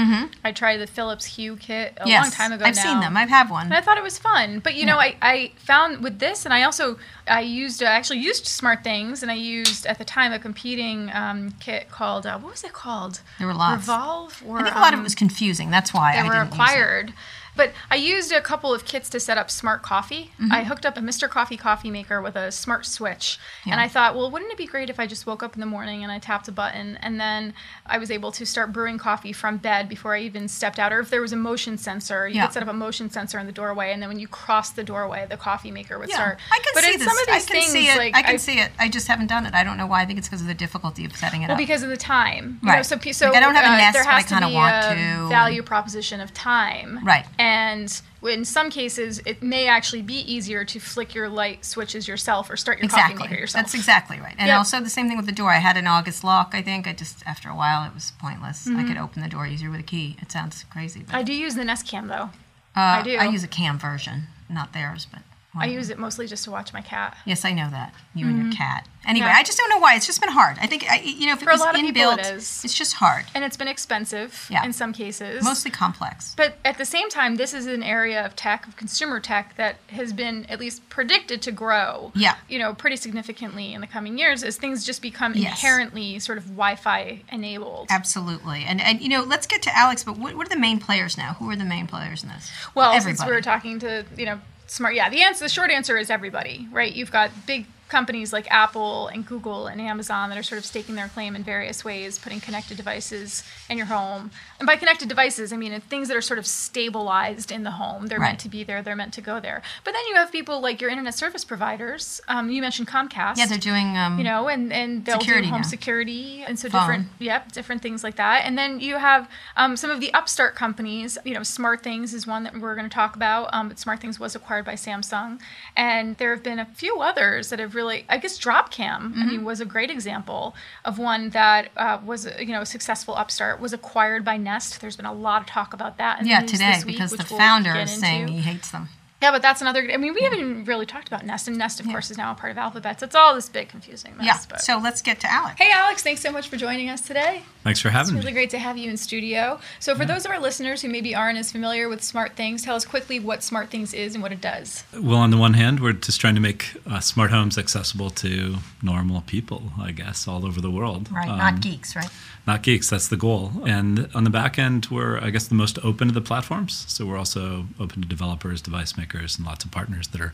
I 0.44 0.50
tried 0.50 0.78
the 0.78 0.86
Philips 0.88 1.24
Hue 1.36 1.56
kit 1.56 1.92
a 1.96 2.00
Mm-hmm. 2.00 2.08
yes, 2.08 2.24
long 2.24 2.30
time 2.32 2.52
ago 2.52 2.64
I've 2.64 2.74
now. 2.74 2.82
seen 2.82 3.00
them. 3.00 3.16
I 3.16 3.20
have 3.20 3.28
had 3.28 3.50
one. 3.50 3.66
And 3.66 3.74
I 3.74 3.80
thought 3.82 3.98
it 3.98 4.02
was 4.02 4.18
fun. 4.18 4.58
But 4.60 4.74
you 4.74 4.84
know, 4.86 4.96
I, 4.98 5.14
I 5.22 5.52
found 5.56 6.02
with 6.02 6.18
this, 6.18 6.44
and 6.44 6.52
I 6.52 6.62
also 6.64 6.98
I 7.28 7.42
used 7.42 7.82
I 7.82 7.92
actually 7.92 8.18
used 8.20 8.46
Smart 8.46 8.82
Things, 8.82 9.22
and 9.22 9.30
I 9.30 9.34
used 9.34 9.84
at 9.86 9.98
the 9.98 10.04
time 10.04 10.32
a 10.32 10.38
competing 10.38 11.10
um, 11.12 11.52
kit 11.60 11.90
called 11.90 12.26
uh, 12.26 12.38
what 12.38 12.50
was 12.52 12.64
it 12.64 12.72
called? 12.72 13.20
There 13.38 13.46
were 13.46 13.54
lots. 13.54 13.86
Revolv. 13.86 14.46
Or, 14.48 14.58
I 14.60 14.62
think 14.64 14.74
a 14.74 14.78
lot 14.80 14.92
of 14.94 14.98
um, 14.98 15.00
it 15.00 15.04
was 15.04 15.14
confusing. 15.14 15.70
That's 15.70 15.92
why 15.94 16.14
they 16.14 16.20
I 16.20 16.24
were 16.24 16.32
didn't 16.32 16.46
use 16.46 16.52
it. 16.52 16.54
acquired. 16.54 17.12
But 17.56 17.72
I 17.90 17.96
used 17.96 18.32
a 18.32 18.40
couple 18.40 18.72
of 18.72 18.84
kits 18.84 19.08
to 19.10 19.20
set 19.20 19.36
up 19.38 19.50
smart 19.50 19.82
coffee. 19.82 20.30
Mm-hmm. 20.40 20.52
I 20.52 20.64
hooked 20.64 20.86
up 20.86 20.96
a 20.96 21.00
Mr. 21.00 21.28
Coffee 21.28 21.56
coffee 21.56 21.90
maker 21.90 22.20
with 22.22 22.36
a 22.36 22.50
smart 22.52 22.86
switch. 22.86 23.38
And 23.66 23.80
I 23.80 23.88
thought, 23.88 24.14
well, 24.14 24.30
wouldn't 24.30 24.50
it 24.52 24.58
be 24.58 24.66
great 24.66 24.88
if 24.90 24.98
I 25.00 25.06
just 25.06 25.26
woke 25.26 25.42
up 25.42 25.54
in 25.54 25.60
the 25.60 25.66
morning 25.66 26.02
and 26.02 26.12
I 26.12 26.18
tapped 26.18 26.48
a 26.48 26.52
button 26.52 26.96
and 27.02 27.20
then 27.20 27.54
I 27.86 27.98
was 27.98 28.10
able 28.10 28.32
to 28.32 28.46
start 28.46 28.72
brewing 28.72 28.98
coffee 28.98 29.32
from 29.32 29.56
bed 29.58 29.88
before 29.88 30.14
I 30.14 30.20
even 30.20 30.48
stepped 30.48 30.78
out? 30.78 30.92
Or 30.92 31.00
if 31.00 31.10
there 31.10 31.20
was 31.20 31.32
a 31.32 31.36
motion 31.36 31.76
sensor, 31.76 32.28
you 32.28 32.36
Yeah. 32.36 32.46
could 32.46 32.54
set 32.54 32.62
up 32.62 32.68
a 32.68 32.72
motion 32.72 33.10
sensor 33.10 33.38
in 33.38 33.46
the 33.46 33.52
doorway 33.52 33.92
and 33.92 34.00
then 34.00 34.08
when 34.08 34.18
you 34.18 34.28
cross 34.28 34.70
the 34.70 34.84
doorway, 34.84 35.26
the 35.28 35.36
coffee 35.36 35.70
maker 35.70 35.98
would 35.98 36.08
Yeah, 36.08 36.14
start. 36.16 36.38
I 36.50 36.56
can 36.58 36.72
but 36.74 36.84
see 36.84 36.96
this. 36.96 37.06
some 37.06 37.18
of 37.18 37.26
these 37.26 37.34
I 37.34 37.38
can 37.40 37.46
things, 37.60 37.72
see 37.72 37.88
it. 37.88 37.96
like 37.96 38.16
I 38.16 38.22
can 38.22 38.34
I- 38.34 38.38
see 38.38 38.58
it. 38.60 38.70
I 38.78 38.88
just 38.88 39.08
haven't 39.08 39.26
done 39.26 39.44
it. 39.46 39.54
I 39.54 39.64
don't 39.64 39.76
know 39.76 39.86
why. 39.86 40.02
I 40.02 40.06
think 40.06 40.18
it's 40.18 40.28
because 40.28 40.40
of 40.40 40.46
the 40.46 40.54
difficulty 40.54 41.04
of 41.04 41.16
setting 41.16 41.42
it 41.42 41.46
Well, 41.48 41.54
up. 41.54 41.58
because 41.58 41.82
of 41.82 41.88
the 41.90 41.96
time. 41.96 42.58
You 42.62 42.68
Right. 42.68 42.76
Know, 42.78 42.82
so, 42.82 42.96
so 43.12 43.26
Like, 43.28 43.36
I 43.36 43.40
don't 43.40 43.54
have 43.54 43.64
a 43.64 43.74
uh, 43.74 43.76
Nest, 43.76 43.92
there 43.94 44.04
but 44.04 44.10
I 44.12 44.20
has 44.20 44.26
kinda 44.26 44.46
be 44.48 44.54
want 44.54 44.74
a 44.84 44.94
to. 44.94 45.28
value 45.28 45.62
proposition 45.62 46.20
of 46.20 46.32
time. 46.32 47.00
Right. 47.02 47.26
And 47.40 48.02
in 48.22 48.44
some 48.44 48.68
cases, 48.70 49.20
it 49.24 49.42
may 49.42 49.66
actually 49.66 50.02
be 50.02 50.16
easier 50.30 50.62
to 50.66 50.78
flick 50.78 51.14
your 51.14 51.28
light 51.28 51.64
switches 51.64 52.06
yourself 52.06 52.50
or 52.50 52.56
start 52.56 52.78
your 52.78 52.84
exactly. 52.84 53.16
coffee 53.16 53.30
maker 53.30 53.40
yourself. 53.40 53.64
That's 53.64 53.74
exactly 53.74 54.20
right. 54.20 54.34
And 54.38 54.48
Yep. 54.48 54.58
also 54.58 54.80
the 54.80 54.90
same 54.90 55.08
thing 55.08 55.16
with 55.16 55.24
the 55.26 55.32
door. 55.32 55.50
I 55.50 55.58
had 55.58 55.76
an 55.78 55.86
August 55.86 56.22
lock. 56.22 56.50
I 56.52 56.60
think 56.60 56.86
I 56.86 56.92
just 56.92 57.22
after 57.26 57.48
a 57.48 57.54
while 57.56 57.82
it 57.84 57.94
was 57.94 58.12
pointless. 58.20 58.68
I 58.68 58.84
could 58.84 58.98
open 58.98 59.22
the 59.22 59.28
door 59.28 59.46
easier 59.46 59.70
with 59.70 59.80
a 59.80 59.84
key. 59.84 60.16
It 60.20 60.30
sounds 60.30 60.64
crazy, 60.70 61.00
but 61.00 61.08
Mm-hmm. 61.08 61.16
I 61.16 61.22
do 61.22 61.32
use 61.32 61.54
the 61.54 61.64
Nest 61.64 61.86
Cam 61.86 62.08
though. 62.08 62.28
uh, 62.76 62.80
I 62.80 63.02
do. 63.02 63.16
I 63.16 63.24
use 63.24 63.42
a 63.42 63.48
cam 63.48 63.78
version. 63.78 64.24
not 64.50 64.72
theirs, 64.74 65.06
but 65.10 65.22
I 65.54 65.66
use 65.66 65.90
it 65.90 65.98
mostly 65.98 66.26
just 66.26 66.44
to 66.44 66.50
watch 66.50 66.72
my 66.72 66.80
cat. 66.80 67.16
Yes, 67.26 67.44
I 67.44 67.52
know 67.52 67.68
that 67.70 67.92
you 68.14 68.26
and 68.26 68.36
your 68.36 68.44
mm-hmm. 68.46 68.52
cat. 68.52 68.86
Anyway, 69.06 69.26
I 69.26 69.42
just 69.42 69.58
don't 69.58 69.68
know 69.70 69.78
why. 69.78 69.96
It's 69.96 70.06
just 70.06 70.20
been 70.20 70.30
hard. 70.30 70.58
I 70.60 70.66
think 70.66 70.84
I, 70.88 71.00
you 71.00 71.26
know 71.26 71.32
if 71.32 71.42
it 71.42 71.44
For 71.44 71.50
a 71.50 71.54
was 71.54 71.60
lot 71.60 71.74
of 71.74 71.80
people, 71.80 72.02
inbuilt, 72.02 72.18
it 72.18 72.34
is. 72.36 72.64
it's 72.64 72.74
just 72.74 72.94
hard. 72.94 73.24
And 73.34 73.42
it's 73.44 73.56
been 73.56 73.66
expensive 73.66 74.46
Yeah. 74.50 74.64
in 74.64 74.72
some 74.72 74.92
cases. 74.92 75.42
Mostly 75.42 75.70
complex. 75.70 76.34
But 76.36 76.58
at 76.64 76.78
the 76.78 76.84
same 76.84 77.08
time, 77.08 77.36
this 77.36 77.52
is 77.54 77.66
an 77.66 77.82
area 77.82 78.24
of 78.24 78.36
tech, 78.36 78.68
of 78.68 78.76
consumer 78.76 79.18
tech, 79.18 79.56
that 79.56 79.76
has 79.88 80.12
been 80.12 80.44
at 80.46 80.60
least 80.60 80.88
predicted 80.88 81.42
to 81.42 81.52
grow. 81.52 82.12
Yeah. 82.14 82.36
You 82.48 82.58
know, 82.58 82.74
pretty 82.74 82.96
significantly 82.96 83.72
in 83.72 83.80
the 83.80 83.86
coming 83.86 84.18
years 84.18 84.44
as 84.44 84.56
things 84.56 84.84
just 84.84 85.02
become 85.02 85.32
Yes. 85.34 85.52
inherently 85.52 86.18
sort 86.18 86.38
of 86.38 86.44
Wi-Fi 86.44 87.22
enabled. 87.32 87.88
Absolutely. 87.90 88.64
And 88.64 88.80
and 88.80 89.00
you 89.00 89.08
know, 89.08 89.22
let's 89.22 89.46
get 89.46 89.62
to 89.62 89.76
Alex. 89.76 90.04
But 90.04 90.18
what, 90.18 90.36
what 90.36 90.46
are 90.46 90.50
the 90.54 90.60
main 90.60 90.78
players 90.78 91.16
now? 91.16 91.34
Who 91.34 91.50
are 91.50 91.56
the 91.56 91.64
main 91.64 91.86
players 91.86 92.22
in 92.22 92.28
this? 92.28 92.50
Well, 92.74 92.92
everybody. 92.92 93.16
since 93.16 93.26
we 93.26 93.32
were 93.34 93.40
talking 93.40 93.78
to 93.80 94.04
you 94.16 94.26
know 94.26 94.40
smart, 94.70 94.94
yeah, 94.94 95.10
the 95.10 95.22
answer, 95.22 95.44
the 95.44 95.48
short 95.48 95.70
answer 95.70 95.96
is 95.98 96.10
everybody, 96.10 96.68
right? 96.72 96.92
You've 96.92 97.10
got 97.10 97.30
big 97.46 97.66
companies 97.90 98.32
like 98.32 98.50
Apple 98.50 99.08
and 99.08 99.26
Google 99.26 99.66
and 99.66 99.80
Amazon 99.80 100.30
that 100.30 100.38
are 100.38 100.42
sort 100.42 100.58
of 100.58 100.64
staking 100.64 100.94
their 100.94 101.08
claim 101.08 101.36
in 101.36 101.42
various 101.44 101.84
ways, 101.84 102.18
putting 102.18 102.40
connected 102.40 102.76
devices 102.76 103.42
in 103.68 103.76
your 103.76 103.86
home. 103.86 104.30
And 104.58 104.66
by 104.66 104.76
connected 104.76 105.08
devices, 105.08 105.52
I 105.52 105.56
mean 105.56 105.78
things 105.82 106.08
that 106.08 106.16
are 106.16 106.22
sort 106.22 106.38
of 106.38 106.46
stabilized 106.46 107.52
in 107.52 107.62
the 107.64 107.72
home. 107.72 108.06
They're 108.06 108.18
Right. 108.18 108.28
meant 108.28 108.40
to 108.40 108.48
be 108.48 108.64
there. 108.64 108.82
They're 108.82 108.96
meant 108.96 109.12
to 109.14 109.20
go 109.20 109.40
there. 109.40 109.60
But 109.84 109.92
then 109.94 110.02
you 110.08 110.14
have 110.14 110.30
people 110.32 110.60
like 110.60 110.80
your 110.80 110.90
internet 110.90 111.14
service 111.14 111.44
providers. 111.44 112.20
Um, 112.28 112.50
you 112.50 112.60
mentioned 112.62 112.88
Comcast. 112.88 113.36
yeah, 113.36 113.46
they're 113.46 113.58
doing 113.58 113.96
um, 113.96 114.18
you 114.18 114.24
know, 114.24 114.48
and 114.48 114.72
and 114.72 115.04
they'll 115.04 115.18
Security 115.20 115.46
do 115.46 115.52
home 115.52 115.62
now. 115.62 115.66
security, 115.68 116.44
and 116.46 116.58
so 116.58 116.68
Phone. 116.68 116.80
different, 116.80 117.06
yep, 117.18 117.52
different 117.52 117.82
things 117.82 118.04
like 118.04 118.16
that. 118.16 118.44
And 118.44 118.56
then 118.56 118.80
you 118.80 118.96
have 118.98 119.28
um, 119.56 119.76
some 119.76 119.90
of 119.90 120.00
the 120.00 120.12
upstart 120.14 120.54
companies. 120.54 121.18
You 121.24 121.34
know, 121.34 121.42
Smart 121.42 121.82
Things 121.82 122.14
is 122.14 122.26
one 122.26 122.44
that 122.44 122.54
we're 122.58 122.74
going 122.76 122.88
to 122.88 122.94
talk 122.94 123.16
about. 123.16 123.52
Um, 123.52 123.68
but 123.68 123.78
Smart 123.78 124.00
Things 124.00 124.18
was 124.20 124.34
acquired 124.36 124.64
by 124.64 124.74
Samsung, 124.74 125.40
and 125.76 126.16
there 126.18 126.34
have 126.34 126.42
been 126.44 126.58
a 126.58 126.66
few 126.66 127.00
others 127.00 127.50
that 127.50 127.58
have 127.58 127.74
really, 127.74 127.79
I 127.88 128.18
guess, 128.18 128.38
Dropcam. 128.38 129.12
Mm-hmm. 129.12 129.28
mean, 129.28 129.44
was 129.44 129.60
a 129.60 129.64
great 129.64 129.90
example 129.90 130.54
of 130.84 130.98
one 130.98 131.30
that 131.30 131.70
uh, 131.76 131.98
was 132.04 132.26
you 132.38 132.52
know 132.52 132.62
a 132.62 132.66
successful 132.66 133.14
upstart. 133.14 133.60
Was 133.60 133.72
acquired 133.72 134.24
by 134.24 134.36
Nest. 134.36 134.80
There's 134.80 134.96
been 134.96 135.06
a 135.06 135.12
lot 135.12 135.42
of 135.42 135.46
talk 135.46 135.72
about 135.72 135.98
that. 135.98 136.24
Yeah 136.24 136.40
today 136.40 136.72
this 136.72 136.84
week, 136.84 136.96
because 136.96 137.10
the 137.10 137.18
which 137.18 137.30
we'll 137.30 137.38
founder 137.38 137.74
is 137.76 137.98
saying 137.98 138.28
he 138.28 138.40
hates 138.40 138.70
them. 138.70 138.88
Yeah, 139.22 139.32
but 139.32 139.42
that's 139.42 139.60
another. 139.60 139.86
I 139.92 139.98
mean, 139.98 140.14
we 140.14 140.22
haven't 140.22 140.64
really 140.64 140.86
talked 140.86 141.06
about 141.06 141.26
Nest, 141.26 141.46
and 141.46 141.58
Nest, 141.58 141.78
of 141.78 141.86
course, 141.86 142.10
is 142.10 142.16
now 142.16 142.32
a 142.32 142.34
part 142.34 142.52
of 142.52 142.56
Alphabet. 142.58 143.00
So 143.00 143.04
it's 143.04 143.14
all 143.14 143.34
this 143.34 143.50
big 143.50 143.68
confusing 143.68 144.16
mess. 144.16 144.26
Yeah. 144.26 144.38
But. 144.48 144.62
So 144.62 144.78
let's 144.78 145.02
get 145.02 145.20
to 145.20 145.30
Alex. 145.30 145.56
Hey, 145.58 145.70
Alex, 145.70 146.02
thanks 146.02 146.22
so 146.22 146.32
much 146.32 146.48
for 146.48 146.56
joining 146.56 146.88
us 146.88 147.02
today. 147.02 147.42
Thanks 147.62 147.80
for 147.80 147.90
having 147.90 148.14
me. 148.14 148.18
It's 148.20 148.24
really 148.24 148.32
me. 148.32 148.38
great 148.40 148.50
to 148.50 148.58
have 148.58 148.78
you 148.78 148.90
in 148.90 148.96
studio. 148.96 149.60
So, 149.78 149.94
for 149.94 150.06
those 150.06 150.24
of 150.24 150.30
our 150.30 150.40
listeners 150.40 150.80
who 150.80 150.88
maybe 150.88 151.14
aren't 151.14 151.38
as 151.38 151.52
familiar 151.52 151.88
with 151.90 152.02
Smart 152.02 152.34
Things, 152.34 152.62
tell 152.62 152.76
us 152.76 152.86
quickly 152.86 153.20
what 153.20 153.42
Smart 153.42 153.68
Things 153.68 153.92
is 153.92 154.14
and 154.14 154.22
what 154.22 154.32
it 154.32 154.40
does. 154.40 154.84
Well, 154.94 155.18
on 155.18 155.30
the 155.30 155.36
one 155.36 155.52
hand, 155.52 155.80
we're 155.80 155.92
just 155.92 156.18
trying 156.20 156.34
to 156.36 156.40
make 156.40 156.74
uh, 156.86 157.00
smart 157.00 157.30
homes 157.30 157.58
accessible 157.58 158.08
to 158.10 158.56
normal 158.82 159.20
people, 159.22 159.64
I 159.78 159.92
guess, 159.92 160.26
all 160.26 160.46
over 160.46 160.62
the 160.62 160.70
world. 160.70 161.12
Right, 161.12 161.28
Um, 161.28 161.36
not 161.36 161.60
geeks, 161.60 161.94
right? 161.94 162.08
Not 162.46 162.62
geeks, 162.62 162.90
that's 162.90 163.08
the 163.08 163.16
goal. 163.16 163.52
And 163.66 164.08
on 164.14 164.24
the 164.24 164.30
back 164.30 164.58
end, 164.58 164.86
we're, 164.90 165.18
I 165.18 165.30
guess, 165.30 165.46
the 165.46 165.54
most 165.54 165.78
open 165.84 166.08
to 166.08 166.14
the 166.14 166.20
platforms. 166.20 166.84
So 166.88 167.06
we're 167.06 167.18
also 167.18 167.66
open 167.78 168.02
to 168.02 168.08
developers, 168.08 168.60
device 168.62 168.96
makers, 168.96 169.36
and 169.38 169.46
lots 169.46 169.64
of 169.64 169.70
partners 169.70 170.08
that 170.08 170.20
are 170.20 170.32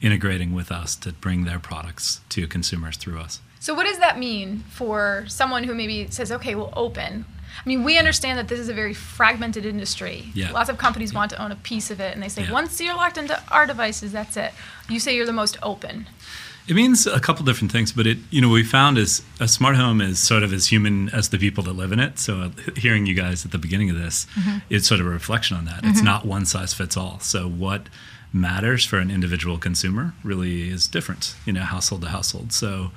integrating 0.00 0.52
with 0.54 0.72
us 0.72 0.96
to 0.96 1.12
bring 1.12 1.44
their 1.44 1.58
products 1.58 2.20
to 2.30 2.46
consumers 2.48 2.96
through 2.96 3.20
us. 3.20 3.40
So, 3.60 3.74
what 3.74 3.84
does 3.84 3.98
that 4.00 4.18
mean 4.18 4.64
for 4.70 5.24
someone 5.28 5.62
who 5.62 5.74
maybe 5.74 6.08
says, 6.10 6.32
okay, 6.32 6.56
well, 6.56 6.72
open? 6.74 7.24
I 7.64 7.68
mean, 7.68 7.84
we 7.84 7.96
understand 7.98 8.38
that 8.38 8.48
this 8.48 8.58
is 8.58 8.68
a 8.68 8.74
very 8.74 8.94
fragmented 8.94 9.64
industry. 9.66 10.30
Yeah. 10.34 10.50
Lots 10.52 10.68
of 10.70 10.78
companies 10.78 11.12
want 11.14 11.30
to 11.30 11.40
own 11.40 11.52
a 11.52 11.56
piece 11.56 11.90
of 11.90 12.00
it, 12.00 12.14
and 12.14 12.22
they 12.22 12.28
say, 12.28 12.42
Yeah. 12.44 12.52
once 12.52 12.80
you're 12.80 12.96
locked 12.96 13.18
into 13.18 13.40
our 13.52 13.66
devices, 13.66 14.10
that's 14.10 14.36
it. 14.36 14.52
You 14.88 14.98
say 14.98 15.14
you're 15.14 15.26
the 15.26 15.32
most 15.32 15.58
open. 15.62 16.08
It 16.68 16.74
means 16.74 17.06
a 17.06 17.18
couple 17.18 17.44
different 17.44 17.72
things, 17.72 17.92
but 17.92 18.06
it 18.06 18.18
you 18.30 18.40
know 18.40 18.48
what 18.48 18.54
we 18.54 18.64
found 18.64 18.96
is 18.96 19.22
a 19.40 19.48
smart 19.48 19.76
home 19.76 20.00
is 20.00 20.18
sort 20.20 20.42
of 20.42 20.52
as 20.52 20.68
human 20.68 21.08
as 21.08 21.30
the 21.30 21.38
people 21.38 21.64
that 21.64 21.72
live 21.72 21.92
in 21.92 21.98
it. 21.98 22.18
So 22.18 22.40
uh, 22.40 22.50
hearing 22.76 23.06
you 23.06 23.14
guys 23.14 23.44
at 23.44 23.50
the 23.50 23.58
beginning 23.58 23.90
of 23.90 23.96
this, 23.96 24.26
it's 24.70 24.86
sort 24.86 25.00
of 25.00 25.06
a 25.06 25.10
reflection 25.10 25.56
on 25.56 25.64
that. 25.64 25.80
It's 25.84 26.02
not 26.02 26.24
one 26.24 26.46
size 26.46 26.72
fits 26.72 26.96
all. 26.96 27.18
So 27.20 27.48
what 27.48 27.88
matters 28.32 28.84
for 28.84 28.98
an 28.98 29.10
individual 29.10 29.58
consumer 29.58 30.14
really 30.24 30.68
is 30.70 30.86
different, 30.86 31.34
you 31.44 31.52
know, 31.52 31.62
household 31.62 32.02
to 32.02 32.08
household. 32.08 32.52
So 32.52 32.92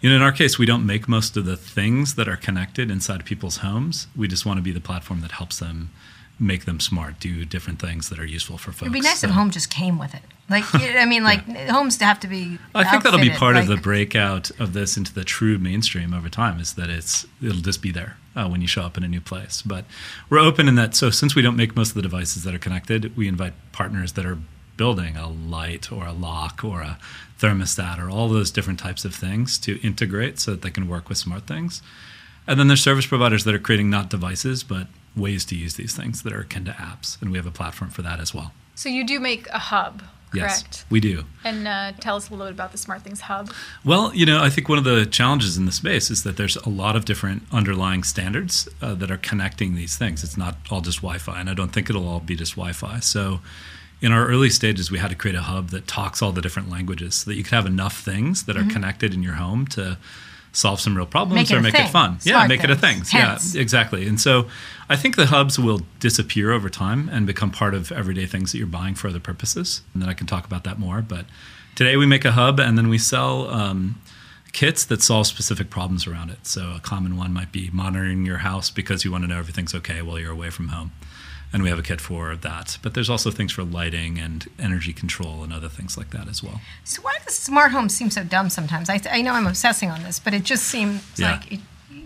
you 0.00 0.10
know, 0.10 0.16
in 0.16 0.22
our 0.22 0.32
case, 0.32 0.58
we 0.58 0.66
don't 0.66 0.84
make 0.84 1.08
most 1.08 1.36
of 1.36 1.46
the 1.46 1.56
things 1.56 2.14
that 2.16 2.28
are 2.28 2.36
connected 2.36 2.90
inside 2.90 3.24
people's 3.24 3.58
homes. 3.58 4.06
We 4.14 4.28
just 4.28 4.44
want 4.44 4.58
to 4.58 4.62
be 4.62 4.72
the 4.72 4.80
platform 4.80 5.20
that 5.22 5.32
helps 5.32 5.58
them 5.58 5.90
make 6.38 6.64
them 6.66 6.80
smart, 6.80 7.18
do 7.18 7.44
different 7.44 7.80
things 7.80 8.08
that 8.10 8.18
are 8.18 8.24
useful 8.26 8.58
for 8.58 8.70
folks. 8.72 8.82
It'd 8.82 8.92
be 8.92 9.00
nice 9.00 9.20
So- 9.20 9.28
if 9.28 9.34
home 9.34 9.50
just 9.50 9.70
came 9.70 9.98
with 9.98 10.14
it. 10.14 10.22
Like 10.48 10.64
I 10.74 11.04
mean, 11.06 11.24
like 11.24 11.44
homes 11.68 12.00
have 12.00 12.20
to 12.20 12.28
be. 12.28 12.58
I 12.74 12.84
think 12.84 13.02
that'll 13.02 13.18
be 13.18 13.30
part 13.30 13.56
of 13.56 13.66
the 13.66 13.76
breakout 13.76 14.50
of 14.60 14.72
this 14.74 14.96
into 14.96 15.12
the 15.12 15.24
true 15.24 15.58
mainstream 15.58 16.14
over 16.14 16.28
time. 16.28 16.60
Is 16.60 16.74
that 16.74 16.88
it's 16.88 17.26
it'll 17.42 17.62
just 17.62 17.82
be 17.82 17.90
there 17.90 18.16
uh, 18.36 18.48
when 18.48 18.60
you 18.60 18.68
show 18.68 18.82
up 18.82 18.96
in 18.96 19.02
a 19.02 19.08
new 19.08 19.20
place. 19.20 19.62
But 19.62 19.86
we're 20.30 20.38
open 20.38 20.68
in 20.68 20.76
that. 20.76 20.94
So 20.94 21.10
since 21.10 21.34
we 21.34 21.42
don't 21.42 21.56
make 21.56 21.74
most 21.74 21.88
of 21.90 21.94
the 21.94 22.02
devices 22.02 22.44
that 22.44 22.54
are 22.54 22.58
connected, 22.60 23.16
we 23.16 23.26
invite 23.26 23.54
partners 23.72 24.12
that 24.12 24.24
are 24.24 24.38
building 24.76 25.16
a 25.16 25.28
light 25.28 25.90
or 25.90 26.06
a 26.06 26.12
lock 26.12 26.62
or 26.62 26.82
a 26.82 26.98
thermostat 27.40 27.98
or 27.98 28.08
all 28.10 28.28
those 28.28 28.50
different 28.50 28.78
types 28.78 29.04
of 29.04 29.14
things 29.14 29.58
to 29.58 29.80
integrate 29.84 30.38
so 30.38 30.50
that 30.52 30.62
they 30.62 30.70
can 30.70 30.86
work 30.86 31.08
with 31.08 31.18
smart 31.18 31.46
things. 31.46 31.82
And 32.46 32.58
then 32.60 32.68
there's 32.68 32.82
service 32.82 33.06
providers 33.06 33.44
that 33.44 33.54
are 33.54 33.58
creating 33.58 33.90
not 33.90 34.08
devices 34.08 34.62
but 34.62 34.86
ways 35.16 35.44
to 35.46 35.56
use 35.56 35.74
these 35.74 35.96
things 35.96 36.22
that 36.22 36.32
are 36.32 36.40
akin 36.40 36.64
to 36.66 36.72
apps, 36.72 37.20
and 37.20 37.30
we 37.30 37.38
have 37.38 37.46
a 37.46 37.50
platform 37.50 37.90
for 37.90 38.02
that 38.02 38.20
as 38.20 38.34
well. 38.34 38.52
So, 38.74 38.90
you 38.90 39.06
do 39.06 39.18
make 39.18 39.48
a 39.48 39.58
hub, 39.58 40.02
Correct. 40.30 40.64
Yes, 40.70 40.84
we 40.90 41.00
do. 41.00 41.24
And 41.44 41.68
uh, 41.68 41.92
tell 42.00 42.16
us 42.16 42.28
a 42.28 42.32
little 42.32 42.46
bit 42.46 42.54
about 42.54 42.72
the 42.72 42.78
Smart 42.78 43.02
Things 43.02 43.22
Hub. 43.22 43.50
Well, 43.84 44.14
you 44.14 44.26
know, 44.26 44.42
I 44.42 44.50
think 44.50 44.68
one 44.68 44.78
of 44.78 44.84
the 44.84 45.06
challenges 45.06 45.56
in 45.56 45.66
the 45.66 45.72
space 45.72 46.10
is 46.10 46.24
that 46.24 46.36
there's 46.36 46.56
a 46.56 46.68
lot 46.68 46.96
of 46.96 47.04
different 47.04 47.44
underlying 47.52 48.02
standards 48.02 48.68
uh, 48.82 48.94
that 48.94 49.10
are 49.10 49.16
connecting 49.18 49.74
these 49.74 49.96
things. 49.96 50.24
It's 50.24 50.36
not 50.36 50.56
all 50.70 50.80
just 50.80 50.98
Wi 50.98 51.18
Fi, 51.18 51.40
and 51.40 51.48
I 51.48 51.54
don't 51.54 51.72
think 51.72 51.88
it'll 51.88 52.08
all 52.08 52.20
be 52.20 52.34
just 52.36 52.52
Wi 52.52 52.72
Fi. 52.72 53.00
So, 53.00 53.40
in 54.02 54.12
our 54.12 54.26
early 54.26 54.50
stages, 54.50 54.90
we 54.90 54.98
had 54.98 55.08
to 55.10 55.16
create 55.16 55.36
a 55.36 55.42
hub 55.42 55.70
that 55.70 55.86
talks 55.86 56.20
all 56.20 56.32
the 56.32 56.42
different 56.42 56.68
languages 56.68 57.14
so 57.14 57.30
that 57.30 57.36
you 57.36 57.42
could 57.42 57.54
have 57.54 57.66
enough 57.66 57.98
things 58.00 58.44
that 58.44 58.56
are 58.56 58.64
connected 58.64 59.14
in 59.14 59.22
your 59.22 59.34
home 59.34 59.66
to 59.68 59.96
solve 60.56 60.80
some 60.80 60.96
real 60.96 61.04
problems 61.06 61.50
Make 61.50 61.58
or 61.58 61.62
make 61.62 61.74
thing. 61.74 61.84
it 61.86 61.90
fun. 61.90 62.12
yeah, 62.22 62.32
Smart 62.34 62.48
make 62.48 62.64
it 62.64 62.70
a 62.70 62.76
thing. 62.76 63.02
Hence. 63.04 63.54
Yeah, 63.54 63.60
exactly. 63.60 64.06
And 64.08 64.18
so 64.20 64.46
I 64.88 64.96
think 64.96 65.16
the 65.16 65.26
hubs 65.26 65.58
will 65.58 65.82
disappear 66.00 66.50
over 66.52 66.70
time 66.70 67.08
and 67.10 67.26
become 67.26 67.50
part 67.50 67.74
of 67.74 67.92
everyday 67.92 68.24
things 68.26 68.52
that 68.52 68.58
you're 68.58 68.66
buying 68.66 68.94
for 68.94 69.08
other 69.08 69.20
purposes. 69.20 69.82
And 69.92 70.02
then 70.02 70.08
I 70.08 70.14
can 70.14 70.26
talk 70.26 70.46
about 70.46 70.64
that 70.64 70.78
more. 70.78 71.02
But 71.02 71.26
today 71.74 71.96
we 71.96 72.06
make 72.06 72.24
a 72.24 72.32
hub 72.32 72.58
and 72.58 72.78
then 72.78 72.88
we 72.88 72.96
sell 72.96 73.50
um, 73.50 74.00
kits 74.52 74.84
that 74.86 75.02
solve 75.02 75.26
specific 75.26 75.68
problems 75.68 76.06
around 76.06 76.30
it. 76.30 76.46
So 76.46 76.72
a 76.74 76.80
common 76.80 77.16
one 77.18 77.32
might 77.34 77.52
be 77.52 77.68
monitoring 77.72 78.24
your 78.24 78.38
house 78.38 78.70
because 78.70 79.04
you 79.04 79.12
want 79.12 79.24
to 79.24 79.28
know 79.28 79.38
everything's 79.38 79.74
okay 79.74 80.00
while 80.00 80.18
you're 80.18 80.32
away 80.32 80.48
from 80.50 80.68
home. 80.68 80.92
And 81.56 81.62
we 81.62 81.70
have 81.70 81.78
a 81.78 81.82
kit 81.82 82.02
for 82.02 82.36
that. 82.36 82.76
But 82.82 82.92
there's 82.92 83.08
also 83.08 83.30
things 83.30 83.50
for 83.50 83.64
lighting 83.64 84.18
and 84.18 84.46
energy 84.58 84.92
control 84.92 85.42
and 85.42 85.54
other 85.54 85.70
things 85.70 85.96
like 85.96 86.10
that 86.10 86.28
as 86.28 86.42
well. 86.42 86.60
So 86.84 87.00
why 87.00 87.16
does 87.24 87.34
smart 87.34 87.72
home 87.72 87.88
seem 87.88 88.10
so 88.10 88.22
dumb 88.24 88.50
sometimes? 88.50 88.90
I, 88.90 89.00
I 89.10 89.22
know 89.22 89.32
I'm 89.32 89.46
obsessing 89.46 89.90
on 89.90 90.02
this, 90.02 90.18
but 90.18 90.34
it 90.34 90.42
just 90.44 90.64
seems 90.64 91.02
Yeah. 91.16 91.30
like 91.32 91.50
it, 91.52 91.60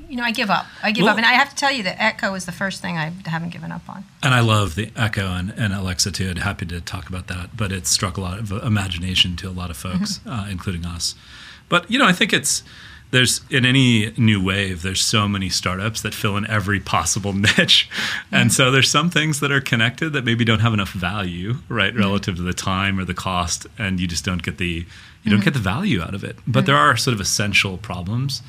you 0.08 0.16
know 0.16 0.22
I 0.22 0.30
give 0.30 0.50
up. 0.50 0.66
I 0.84 0.92
give 0.92 1.02
Well- 1.02 1.10
up, 1.14 1.16
and 1.16 1.26
I 1.26 1.32
have 1.32 1.50
to 1.50 1.56
tell 1.56 1.72
you 1.72 1.82
that 1.82 2.00
Echo 2.00 2.34
is 2.34 2.44
the 2.46 2.52
first 2.52 2.80
thing 2.80 2.96
I 2.96 3.10
haven't 3.26 3.50
given 3.50 3.72
up 3.72 3.88
on. 3.88 4.04
And 4.22 4.34
I 4.34 4.38
love 4.40 4.76
the 4.76 4.92
Echo 4.94 5.32
and, 5.34 5.50
and 5.56 5.72
Alexa 5.74 6.12
too. 6.12 6.30
I'd 6.30 6.38
happy 6.38 6.66
to 6.66 6.80
talk 6.80 7.08
about 7.08 7.26
that, 7.26 7.56
but 7.56 7.72
it 7.72 7.88
struck 7.88 8.16
a 8.16 8.20
lot 8.20 8.38
of 8.38 8.52
imagination 8.52 9.34
to 9.36 9.48
a 9.48 9.50
lot 9.50 9.70
of 9.70 9.76
folks, 9.76 10.20
uh, 10.26 10.46
including 10.48 10.86
us. 10.86 11.16
But 11.68 11.90
you 11.90 11.98
know, 11.98 12.06
I 12.06 12.12
think 12.12 12.32
it's 12.32 12.62
there's 13.10 13.40
in 13.50 13.64
any 13.64 14.12
new 14.16 14.42
wave, 14.42 14.82
there's 14.82 15.02
so 15.02 15.28
many 15.28 15.48
startups 15.48 16.02
that 16.02 16.14
fill 16.14 16.36
in 16.36 16.46
every 16.46 16.80
possible 16.80 17.32
niche, 17.58 17.88
and 18.30 18.52
so 18.52 18.70
there's 18.70 18.90
some 18.90 19.10
things 19.10 19.40
that 19.40 19.50
are 19.50 19.60
connected 19.60 20.10
that 20.10 20.24
maybe 20.24 20.44
don't 20.44 20.60
have 20.60 20.74
enough 20.74 20.92
value, 20.92 21.56
right, 21.68 21.92
mm-hmm. 21.92 22.00
relative 22.00 22.36
to 22.36 22.42
the 22.42 22.52
time 22.52 22.98
or 22.98 23.04
the 23.04 23.14
cost, 23.14 23.66
and 23.78 24.00
you 24.00 24.06
just 24.06 24.24
don't 24.24 24.42
get 24.42 24.58
the 24.58 24.86
you 25.22 25.30
don't 25.30 25.40
mm-hmm. 25.40 25.44
get 25.44 25.54
the 25.54 25.60
value 25.60 26.00
out 26.00 26.14
of 26.14 26.24
it. 26.24 26.36
But 26.46 26.66
there 26.66 26.74
mm-hmm. 26.74 26.92
are 26.92 26.96
sort 26.96 27.14
of 27.14 27.20
essential 27.20 27.76
problems 27.76 28.42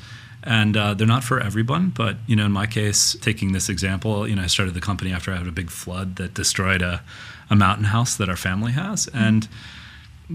and 0.44 0.76
uh, 0.76 0.94
they're 0.94 1.06
not 1.06 1.24
for 1.24 1.40
everyone. 1.40 1.90
But 1.90 2.16
you 2.26 2.36
know, 2.36 2.46
in 2.46 2.52
my 2.52 2.66
case, 2.66 3.16
taking 3.20 3.52
this 3.52 3.68
example, 3.68 4.26
you 4.26 4.36
know, 4.36 4.42
I 4.42 4.46
started 4.46 4.74
the 4.74 4.80
company 4.80 5.12
after 5.12 5.32
I 5.32 5.36
had 5.36 5.46
a 5.46 5.52
big 5.52 5.70
flood 5.70 6.16
that 6.16 6.34
destroyed 6.34 6.82
a, 6.82 7.02
a 7.50 7.56
mountain 7.56 7.86
house 7.86 8.16
that 8.16 8.28
our 8.28 8.36
family 8.36 8.72
has, 8.72 9.08
and 9.14 9.48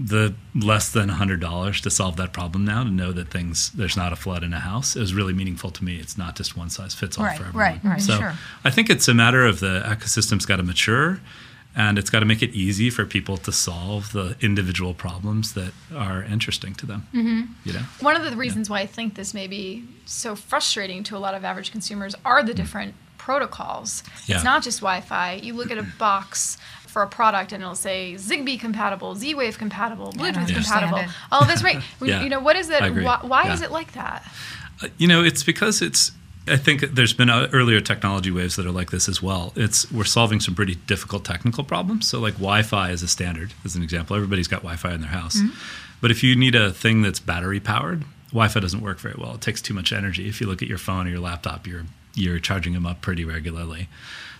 the 0.04 0.34
less 0.54 0.90
than 0.92 1.08
hundred 1.08 1.40
dollars 1.40 1.80
to 1.80 1.90
solve 1.90 2.16
that 2.16 2.32
problem 2.32 2.64
now 2.64 2.84
to 2.84 2.90
know 2.90 3.10
that 3.12 3.30
things 3.30 3.70
there's 3.72 3.96
not 3.96 4.12
a 4.12 4.16
flood 4.16 4.42
in 4.44 4.52
a 4.52 4.60
house 4.60 4.94
is 4.96 5.12
really 5.14 5.32
meaningful 5.32 5.70
to 5.70 5.82
me. 5.84 5.96
It's 5.96 6.16
not 6.18 6.36
just 6.36 6.56
one 6.56 6.70
size 6.70 6.94
fits 6.94 7.18
all 7.18 7.24
Right, 7.24 7.36
for 7.38 7.44
everyone. 7.46 7.60
right, 7.60 7.84
right, 7.84 8.00
So 8.00 8.18
sure. 8.18 8.34
I 8.64 8.70
think 8.70 8.90
it's 8.90 9.08
a 9.08 9.14
matter 9.14 9.44
of 9.44 9.60
the 9.60 9.82
ecosystem's 9.86 10.46
got 10.46 10.56
to 10.56 10.62
mature. 10.62 11.20
And 11.76 11.96
it's 11.96 12.10
got 12.10 12.20
to 12.20 12.26
make 12.26 12.42
it 12.42 12.50
easy 12.54 12.90
for 12.90 13.04
people 13.04 13.36
to 13.36 13.52
solve 13.52 14.10
the 14.12 14.34
individual 14.40 14.94
problems 14.94 15.52
that 15.52 15.72
are 15.94 16.24
interesting 16.24 16.74
to 16.76 16.86
them. 16.86 17.06
Mm-hmm. 17.14 17.42
You 17.64 17.72
know, 17.74 17.82
One 18.00 18.16
of 18.16 18.28
the 18.28 18.36
reasons 18.36 18.68
why 18.68 18.80
I 18.80 18.86
think 18.86 19.14
this 19.14 19.32
may 19.32 19.46
be 19.46 19.84
so 20.04 20.34
frustrating 20.34 21.04
to 21.04 21.16
a 21.16 21.18
lot 21.20 21.34
of 21.34 21.44
average 21.44 21.70
consumers 21.70 22.16
are 22.24 22.42
the 22.42 22.54
different 22.54 22.94
protocols. 23.16 24.02
Yeah. 24.26 24.36
It's 24.36 24.44
not 24.44 24.62
just 24.64 24.80
Wi-Fi. 24.80 25.34
You 25.34 25.52
look 25.54 25.70
at 25.70 25.78
a 25.78 25.86
box 25.98 26.58
for 26.88 27.02
a 27.02 27.06
product 27.08 27.52
and 27.52 27.62
it'll 27.62 27.74
say 27.74 28.14
Zigbee 28.16 28.58
compatible, 28.60 29.14
Z 29.14 29.34
Wave 29.34 29.58
compatible, 29.58 30.12
Bluetooth 30.12 30.52
compatible, 30.54 30.98
it. 30.98 31.08
all 31.30 31.42
of 31.42 31.48
this, 31.48 31.62
right? 31.62 31.82
Yeah. 32.02 32.22
You 32.22 32.28
know, 32.30 32.40
what 32.40 32.56
is 32.56 32.70
I 32.70 32.90
that? 32.90 33.02
Why, 33.04 33.18
why 33.22 33.44
Yeah. 33.44 33.54
is 33.54 33.62
it 33.62 33.70
like 33.70 33.92
that? 33.92 34.24
Uh, 34.82 34.88
You 34.98 35.08
know, 35.08 35.22
it's 35.24 35.42
because 35.44 35.82
it's. 35.82 36.12
I 36.50 36.56
think 36.56 36.80
there's 36.94 37.12
been 37.12 37.28
uh, 37.28 37.48
earlier 37.52 37.78
technology 37.82 38.30
waves 38.30 38.56
that 38.56 38.64
are 38.64 38.70
like 38.70 38.90
this 38.90 39.06
as 39.06 39.22
well. 39.22 39.52
It's 39.54 39.90
we're 39.92 40.04
solving 40.04 40.40
some 40.40 40.54
pretty 40.54 40.76
difficult 40.86 41.22
technical 41.26 41.62
problems. 41.62 42.08
So, 42.08 42.18
like 42.20 42.34
Wi-Fi 42.34 42.90
is 42.90 43.02
a 43.02 43.08
standard, 43.08 43.52
as 43.66 43.76
an 43.76 43.82
example. 43.82 44.16
Everybody's 44.16 44.48
got 44.48 44.60
Wi-Fi 44.60 44.94
in 44.94 45.02
their 45.02 45.10
house, 45.10 45.38
but 46.00 46.10
if 46.10 46.22
you 46.22 46.34
need 46.36 46.54
a 46.54 46.70
thing 46.72 47.02
that's 47.02 47.20
battery 47.20 47.60
powered, 47.60 48.04
Wi-Fi 48.30 48.60
doesn't 48.60 48.80
work 48.80 48.98
very 48.98 49.16
well. 49.18 49.34
It 49.34 49.42
takes 49.42 49.60
too 49.60 49.74
much 49.74 49.92
energy. 49.92 50.26
If 50.26 50.40
you 50.40 50.46
look 50.46 50.62
at 50.62 50.68
your 50.68 50.78
phone 50.78 51.06
or 51.06 51.10
your 51.10 51.20
laptop, 51.20 51.66
you're 51.66 51.84
you're 52.14 52.38
charging 52.38 52.72
them 52.72 52.86
up 52.86 53.02
pretty 53.02 53.26
regularly. 53.26 53.88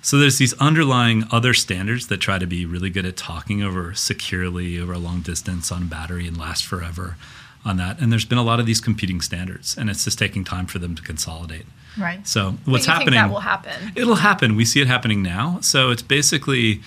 So 0.02 0.19
there's 0.19 0.38
these 0.38 0.55
underlying 0.55 1.25
other 1.31 1.55
standards 1.55 2.07
that 2.09 2.19
try 2.19 2.38
to 2.38 2.47
be 2.47 2.64
really 2.64 2.90
good 2.90 3.05
at 3.05 3.17
talking 3.17 3.62
over 3.62 3.95
securely 3.95 4.78
over 4.78 4.93
a 4.93 4.99
long 4.99 5.21
distance 5.21 5.73
on 5.73 5.88
battery 5.88 6.26
and 6.26 6.37
last 6.37 6.64
forever 6.64 7.17
on 7.64 7.76
that. 7.76 8.00
And 8.00 8.11
there's 8.11 8.25
been 8.25 8.38
a 8.38 8.43
lot 8.43 8.61
of 8.61 8.67
these 8.67 8.81
competing 8.81 9.21
standards, 9.21 9.76
and 9.76 9.90
it's 9.90 10.05
just 10.05 10.19
taking 10.19 10.45
time 10.45 10.67
for 10.67 10.78
them 10.78 10.95
to 10.95 11.02
consolidate. 11.02 11.67
Right. 11.99 12.26
So 12.26 12.57
what's 12.64 12.87
happening? 12.87 13.14
think 13.14 13.23
that 13.23 13.31
will 13.31 13.40
happen? 13.40 13.93
It'll 13.97 14.17
happen. 14.17 14.57
We 14.57 14.64
see 14.64 14.81
it 14.81 14.87
happening 14.87 15.23
now. 15.23 15.59
So 15.62 15.90
it's 15.90 16.02
basically 16.02 16.81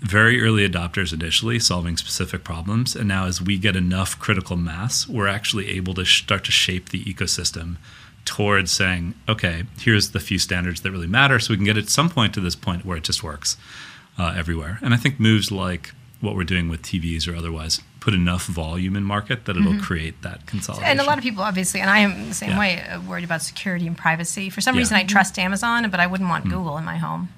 very 0.00 0.42
early 0.42 0.68
adopters 0.68 1.12
initially 1.12 1.58
solving 1.58 1.96
specific 1.96 2.44
problems. 2.44 2.94
And 2.94 3.08
now, 3.08 3.26
as 3.26 3.40
we 3.40 3.58
get 3.58 3.74
enough 3.74 4.18
critical 4.18 4.56
mass, 4.56 5.08
we're 5.08 5.26
actually 5.28 5.70
able 5.70 5.94
to 5.94 6.04
start 6.04 6.44
to 6.44 6.52
shape 6.52 6.90
the 6.90 7.02
ecosystem 7.04 7.76
towards 8.24 8.70
saying, 8.70 9.14
okay, 9.28 9.64
here's 9.78 10.10
the 10.10 10.20
few 10.20 10.38
standards 10.38 10.80
that 10.82 10.90
really 10.90 11.06
matter. 11.06 11.38
So 11.38 11.52
we 11.52 11.56
can 11.56 11.64
get 11.66 11.76
at 11.76 11.88
some 11.88 12.08
point 12.08 12.34
to 12.34 12.40
this 12.40 12.56
point 12.56 12.84
where 12.84 12.96
it 12.96 13.04
just 13.04 13.22
works 13.22 13.56
uh, 14.18 14.34
everywhere. 14.36 14.78
And 14.82 14.94
I 14.94 14.96
think 14.96 15.20
moves 15.20 15.50
like 15.52 15.92
what 16.20 16.34
we're 16.36 16.44
doing 16.44 16.68
with 16.68 16.82
TVs 16.82 17.30
or 17.30 17.36
otherwise 17.36 17.80
put 18.00 18.14
enough 18.14 18.46
volume 18.46 18.96
in 18.96 19.02
market 19.02 19.44
that 19.46 19.56
it'll 19.56 19.78
create 19.78 20.20
that 20.22 20.46
consolidation. 20.46 20.90
And 20.90 21.00
a 21.00 21.04
lot 21.04 21.16
of 21.18 21.24
people, 21.24 21.42
obviously, 21.42 21.80
and 21.80 21.88
I 21.90 21.98
am 22.00 22.28
the 22.28 22.34
same 22.34 22.50
Yeah. 22.50 22.58
way, 22.58 22.80
uh, 22.82 23.00
worried 23.00 23.24
about 23.24 23.40
security 23.42 23.86
and 23.86 23.96
privacy. 23.96 24.50
For 24.50 24.60
some 24.60 24.74
Yeah. 24.74 24.80
reason, 24.80 24.96
I 24.96 25.04
trust 25.04 25.38
Amazon, 25.38 25.88
but 25.90 26.00
I 26.00 26.06
wouldn't 26.06 26.28
want 26.28 26.44
Google 26.44 26.76
in 26.78 26.84
my 26.84 26.96
home. 26.98 27.28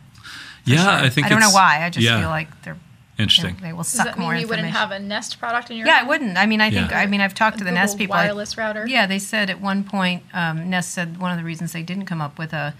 yeah, 0.64 0.82
sure. 0.82 1.06
I 1.06 1.08
think 1.08 1.26
I 1.26 1.30
don't 1.30 1.38
know 1.40 1.50
why. 1.52 1.84
I 1.84 1.90
just 1.90 2.04
yeah, 2.04 2.18
feel 2.20 2.28
like 2.28 2.48
they're 2.62 2.76
interesting. 3.18 3.56
they 3.60 3.72
will 3.72 3.78
Does 3.78 3.92
suck 3.92 4.06
that 4.06 4.18
more 4.18 4.32
mean 4.32 4.42
you 4.42 4.48
wouldn't 4.48 4.68
have 4.68 4.90
a 4.90 4.98
Nest 4.98 5.38
product 5.38 5.70
in 5.70 5.76
your 5.76 5.86
Yeah, 5.86 6.00
I 6.00 6.02
wouldn't. 6.02 6.36
I 6.36 6.46
mean, 6.46 6.60
I 6.60 6.70
think. 6.70 6.90
Yeah. 6.90 7.00
I 7.00 7.06
mean, 7.06 7.20
I've 7.20 7.34
talked 7.34 7.58
to 7.58 7.64
the 7.64 7.70
Google 7.70 7.82
Nest 7.82 7.98
people. 7.98 8.14
Wireless 8.14 8.56
router? 8.56 8.86
Yeah, 8.86 9.06
they 9.06 9.18
said 9.18 9.50
at 9.50 9.60
one 9.60 9.84
point, 9.84 10.22
um, 10.32 10.68
Nest 10.70 10.90
said 10.90 11.18
one 11.18 11.30
of 11.30 11.38
the 11.38 11.44
reasons 11.44 11.72
they 11.72 11.82
didn't 11.82 12.06
come 12.06 12.20
up 12.20 12.38
with 12.38 12.52
a. 12.52 12.74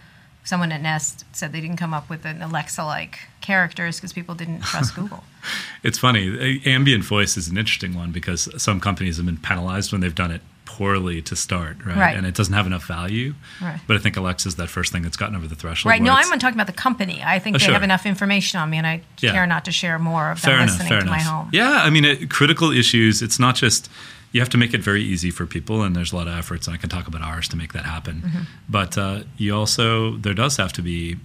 Someone 0.45 0.71
at 0.71 0.81
Nest 0.81 1.25
said 1.33 1.52
they 1.52 1.61
didn't 1.61 1.76
come 1.76 1.93
up 1.93 2.09
with 2.09 2.25
an 2.25 2.40
Alexa-like 2.40 3.19
characters 3.40 3.97
because 3.97 4.12
people 4.12 4.37
didn't 4.37 4.61
trust 4.61 4.95
Google. 4.95 5.25
It's 5.83 5.99
funny. 5.99 6.62
Ambient 6.64 7.02
voice 7.02 7.37
is 7.37 7.49
an 7.49 7.59
interesting 7.59 7.95
one 7.95 8.12
because 8.12 8.49
some 8.62 8.78
companies 8.78 9.16
have 9.16 9.26
been 9.26 9.38
penalized 9.38 9.90
when 9.90 10.02
they've 10.02 10.14
done 10.14 10.31
it 10.31 10.43
poorly 10.76 11.23
to 11.23 11.35
start, 11.35 11.76
right? 11.87 11.97
Right. 11.97 12.16
And 12.16 12.26
it 12.26 12.35
doesn't 12.35 12.52
have 12.54 12.66
enough 12.66 12.85
value. 12.87 13.35
Right. 13.62 13.80
But 13.87 13.97
I 13.97 14.00
think 14.00 14.16
Alexa's 14.16 14.56
that 14.56 14.68
first 14.68 14.92
thing 14.92 15.02
that's 15.02 15.16
gotten 15.16 15.35
over 15.37 15.47
the 15.49 15.54
threshold. 15.54 15.90
right? 15.90 16.02
No, 16.02 16.12
I'm 16.12 16.38
talking 16.38 16.56
about 16.61 16.66
the 16.66 16.80
company. 16.87 17.23
I 17.25 17.38
think 17.38 17.56
Oh, 17.56 17.59
they 17.59 17.64
sure. 17.64 17.75
have 17.75 17.83
enough 17.83 18.04
information 18.04 18.61
on 18.61 18.68
me, 18.71 18.76
and 18.76 18.87
I 18.87 19.00
Yeah. 19.21 19.33
care 19.33 19.47
not 19.47 19.64
to 19.64 19.73
share 19.73 19.99
more 19.99 20.30
of 20.33 20.42
them 20.42 20.52
enough. 20.54 20.66
listening 20.71 20.88
Fair 20.88 21.00
to 21.00 21.06
enough. 21.06 21.16
my 21.16 21.23
home. 21.23 21.49
Yeah, 21.52 21.80
I 21.83 21.90
mean, 21.90 22.04
it, 22.04 22.28
critical 22.30 22.71
issues. 22.71 23.23
It's 23.23 23.38
not 23.38 23.54
just 23.56 23.88
you 24.33 24.40
have 24.40 24.50
to 24.50 24.59
make 24.59 24.75
it 24.75 24.83
very 24.83 25.02
easy 25.02 25.30
for 25.30 25.47
people, 25.47 25.83
and 25.83 25.97
there's 25.97 26.12
a 26.12 26.16
lot 26.16 26.28
of 26.28 26.37
efforts, 26.37 26.66
and 26.66 26.75
I 26.75 26.78
can 26.78 26.90
talk 26.90 27.06
about 27.06 27.23
ours 27.23 27.49
to 27.49 27.56
make 27.56 27.73
that 27.73 27.87
happen. 27.87 28.16
Mm-hmm. 28.26 28.42
But 28.68 28.99
uh, 28.99 29.21
you 29.38 29.56
also 29.56 30.16
there 30.18 30.35
does 30.35 30.56
have 30.59 30.73
to 30.75 30.83
be 30.83 31.16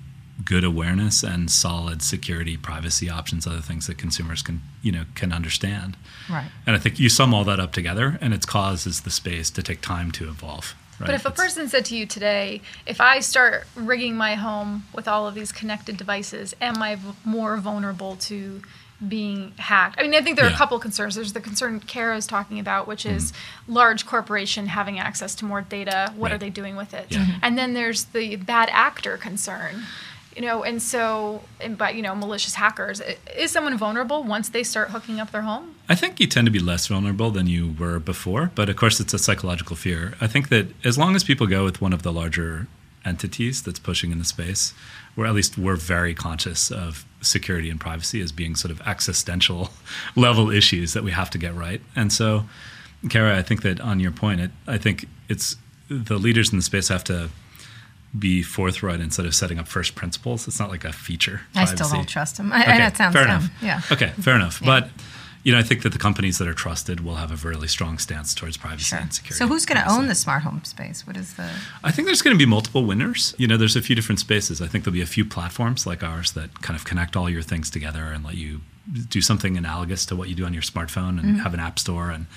good 0.46 0.64
awareness 0.64 1.24
and 1.24 1.52
solid 1.52 2.02
security, 2.02 2.58
privacy 2.58 3.10
options, 3.10 3.46
other 3.46 3.62
things 3.62 3.88
that 3.88 3.98
consumers 3.98 4.42
can 4.42 4.62
you 4.82 4.92
know 4.92 5.06
can 5.16 5.32
understand. 5.34 5.98
Right. 6.30 6.50
And 6.66 6.76
I 6.76 6.80
think 6.80 7.00
you 7.00 7.10
sum 7.10 7.34
all 7.34 7.44
that 7.46 7.60
up 7.60 7.72
together, 7.74 8.18
and 8.22 8.34
it's 8.34 8.46
cause 8.46 8.86
is 8.88 9.02
the 9.02 9.10
space 9.12 9.50
to 9.52 9.64
take 9.64 9.82
time 9.82 10.12
to 10.14 10.28
evolve. 10.30 10.76
Right? 11.00 11.08
But 11.08 11.16
if 11.16 11.26
a 11.26 11.32
person 11.32 11.68
said 11.68 11.86
to 11.86 11.96
you 11.98 12.06
today, 12.06 12.62
if 12.86 13.02
I 13.02 13.20
start 13.22 13.66
rigging 13.76 14.16
my 14.16 14.36
home 14.36 14.86
with 14.94 15.08
all 15.08 15.28
of 15.28 15.34
these 15.36 15.52
connected 15.52 15.98
devices, 15.98 16.56
am 16.62 16.82
I 16.82 16.96
v- 16.96 17.14
more 17.26 17.58
vulnerable 17.58 18.16
to 18.18 18.62
being 19.08 19.52
hacked? 19.58 20.00
I 20.00 20.04
mean, 20.04 20.14
I 20.14 20.22
think 20.22 20.36
there 20.38 20.46
are 20.46 20.50
Yeah. 20.50 20.54
a 20.56 20.58
couple 20.60 20.78
concerns. 20.78 21.16
There's 21.16 21.34
the 21.34 21.42
concern 21.42 21.80
Kara 21.80 22.16
is 22.18 22.28
talking 22.28 22.60
about, 22.60 22.88
which 22.88 23.04
is 23.04 23.32
Mm-hmm. 23.32 23.74
large 23.74 24.06
corporation 24.06 24.68
having 24.68 25.00
access 25.00 25.34
to 25.36 25.46
more 25.46 25.62
data. 25.64 26.14
What 26.16 26.32
are 26.32 26.38
they 26.38 26.52
doing 26.52 26.76
with 26.76 26.94
it? 26.94 27.08
Yeah. 27.10 27.26
Mhm. 27.26 27.40
And 27.42 27.58
then 27.58 27.74
there's 27.74 28.04
the 28.06 28.36
bad 28.36 28.70
actor 28.72 29.18
concern. 29.18 29.86
You 30.36 30.42
know, 30.42 30.64
and 30.64 30.82
so, 30.82 31.42
and 31.60 31.78
by 31.78 31.92
you 31.92 32.02
know, 32.02 32.16
malicious 32.16 32.56
hackers 32.56 33.02
is 33.36 33.52
someone 33.52 33.78
vulnerable 33.78 34.24
once 34.24 34.50
they 34.50 34.64
start 34.64 34.90
hooking 34.90 35.20
up 35.20 35.32
their 35.32 35.42
home? 35.42 35.76
I 35.90 35.96
think 35.96 36.20
you 36.20 36.28
tend 36.28 36.46
to 36.46 36.52
be 36.52 36.60
less 36.60 36.88
vulnerable 36.88 37.32
than 37.32 37.48
you 37.48 37.76
were 37.78 38.00
before, 38.00 38.52
but 38.56 38.70
of 38.70 38.78
course, 38.78 39.00
it's 39.00 39.14
a 39.14 39.20
psychological 39.20 39.76
fear. 39.76 40.14
I 40.22 40.28
think 40.28 40.50
that 40.50 40.68
as 40.86 40.98
long 40.98 41.16
as 41.16 41.24
people 41.24 41.48
go 41.48 41.66
with 41.66 41.82
one 41.82 41.92
of 41.92 42.04
the 42.04 42.14
larger 42.14 42.68
entities 43.04 43.62
that's 43.62 43.80
pushing 43.80 44.12
in 44.12 44.20
the 44.20 44.26
space, 44.26 44.74
or 45.18 45.26
at 45.26 45.34
least 45.34 45.58
we're 45.58 45.76
very 45.76 46.14
conscious 46.14 46.72
of 46.72 47.06
security 47.22 47.70
and 47.70 47.80
privacy 47.80 48.22
as 48.22 48.32
being 48.32 48.56
sort 48.56 48.72
of 48.72 48.82
existential 48.82 49.72
level 50.16 50.50
issues 50.50 50.94
that 50.94 51.04
we 51.04 51.12
have 51.12 51.30
to 51.32 51.38
get 51.38 51.54
right. 51.54 51.82
And 51.96 52.12
so, 52.12 52.46
Kara, 53.10 53.38
I 53.38 53.42
think 53.42 53.64
that 53.64 53.82
on 53.82 54.00
your 54.00 54.12
point, 54.12 54.42
it, 54.42 54.52
I 54.68 54.78
think 54.78 55.08
it's 55.28 55.56
the 55.90 56.18
leaders 56.18 56.52
in 56.52 56.58
the 56.58 56.64
space 56.64 56.88
have 56.88 57.04
to 57.06 57.30
be 58.18 58.44
forthright 58.44 59.00
instead 59.00 59.26
of 59.26 59.34
setting 59.34 59.58
up 59.58 59.68
first 59.68 59.96
principles. 59.96 60.48
It's 60.48 60.60
not 60.60 60.70
like 60.70 60.84
a 60.84 60.92
feature. 60.92 61.42
I 61.56 61.66
still 61.66 61.78
privacy. 61.78 61.96
don't 61.96 62.10
trust 62.10 62.38
them. 62.38 62.52
I, 62.52 62.66
I 62.66 62.78
know 62.78 62.88
it 62.88 62.98
sounds 62.98 63.14
fair 63.14 63.26
dumb. 63.26 63.38
enough. 63.38 63.52
Yeah. 63.62 63.82
Okay, 63.92 64.10
fair 64.22 64.36
enough. 64.36 64.62
But 64.64 64.90
you 65.44 65.52
know, 65.52 65.58
I 65.58 65.64
think 65.64 65.82
that 65.84 65.92
the 65.92 65.98
companies 65.98 66.38
that 66.38 66.48
are 66.48 66.54
trusted 66.54 67.00
will 67.00 67.16
have 67.16 67.32
a 67.32 67.48
really 67.48 67.68
strong 67.68 67.98
stance 67.98 68.36
towards 68.36 68.58
privacy 68.58 68.84
Sure. 68.84 69.00
and 69.00 69.14
security. 69.14 69.38
So 69.38 69.48
who's 69.48 69.66
going 69.66 69.82
to 69.82 69.92
own 69.92 70.08
the 70.08 70.14
smart 70.16 70.44
home 70.44 70.64
space? 70.64 71.08
What 71.08 71.18
is 71.18 71.34
the? 71.34 71.50
I 71.84 71.92
think 71.92 72.06
there's 72.06 72.22
going 72.22 72.36
to 72.36 72.38
be 72.38 72.46
multiple 72.46 72.86
winners. 72.86 73.34
You 73.38 73.48
know, 73.48 73.58
there's 73.58 73.76
a 73.76 73.82
few 73.82 73.96
different 73.96 74.20
spaces. 74.20 74.62
I 74.62 74.68
think 74.68 74.84
there'll 74.84 74.94
be 74.94 75.02
a 75.02 75.08
few 75.08 75.26
platforms 75.26 75.88
like 75.88 76.04
ours 76.04 76.34
that 76.34 76.62
kind 76.62 76.78
of 76.78 76.86
connect 76.86 77.16
all 77.16 77.30
your 77.30 77.42
things 77.42 77.70
together 77.70 78.04
and 78.04 78.24
let 78.24 78.36
you 78.36 78.62
do 79.10 79.22
something 79.22 79.58
analogous 79.58 80.06
to 80.08 80.16
what 80.16 80.28
you 80.30 80.36
do 80.36 80.46
on 80.46 80.54
your 80.54 80.64
smartphone 80.64 81.20
and 81.20 81.22
mm-hmm. 81.22 81.36
have 81.38 81.54
an 81.54 81.60
app 81.60 81.80
store 81.80 82.10
and 82.12 82.28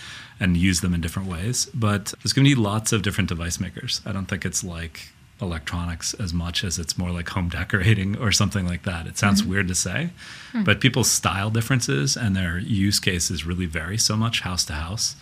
and 0.40 0.56
use 0.56 0.80
them 0.80 0.94
in 0.94 1.00
different 1.00 1.28
ways. 1.28 1.66
But 1.74 2.14
there's 2.22 2.32
going 2.32 2.44
to 2.44 2.54
be 2.54 2.60
lots 2.60 2.92
of 2.92 3.02
different 3.02 3.28
device 3.28 3.60
makers. 3.60 4.00
I 4.04 4.12
don't 4.12 4.26
think 4.26 4.44
it's 4.44 4.64
like 4.64 5.10
electronics 5.40 6.14
as 6.14 6.32
much 6.32 6.62
as 6.64 6.78
it's 6.78 6.96
more 6.96 7.10
like 7.10 7.28
home 7.28 7.48
decorating 7.48 8.16
or 8.18 8.32
something 8.32 8.66
like 8.66 8.84
that. 8.84 9.06
It 9.06 9.18
sounds 9.18 9.42
mm-hmm. 9.42 9.50
weird 9.50 9.68
to 9.68 9.74
say, 9.74 10.10
hmm. 10.52 10.62
but 10.64 10.80
people's 10.80 11.10
style 11.10 11.50
differences 11.50 12.16
and 12.16 12.36
their 12.36 12.58
use 12.58 13.00
cases 13.00 13.44
really 13.44 13.66
vary 13.66 13.98
so 13.98 14.16
much 14.16 14.40
house 14.40 14.64
to 14.66 14.74
house 14.74 15.16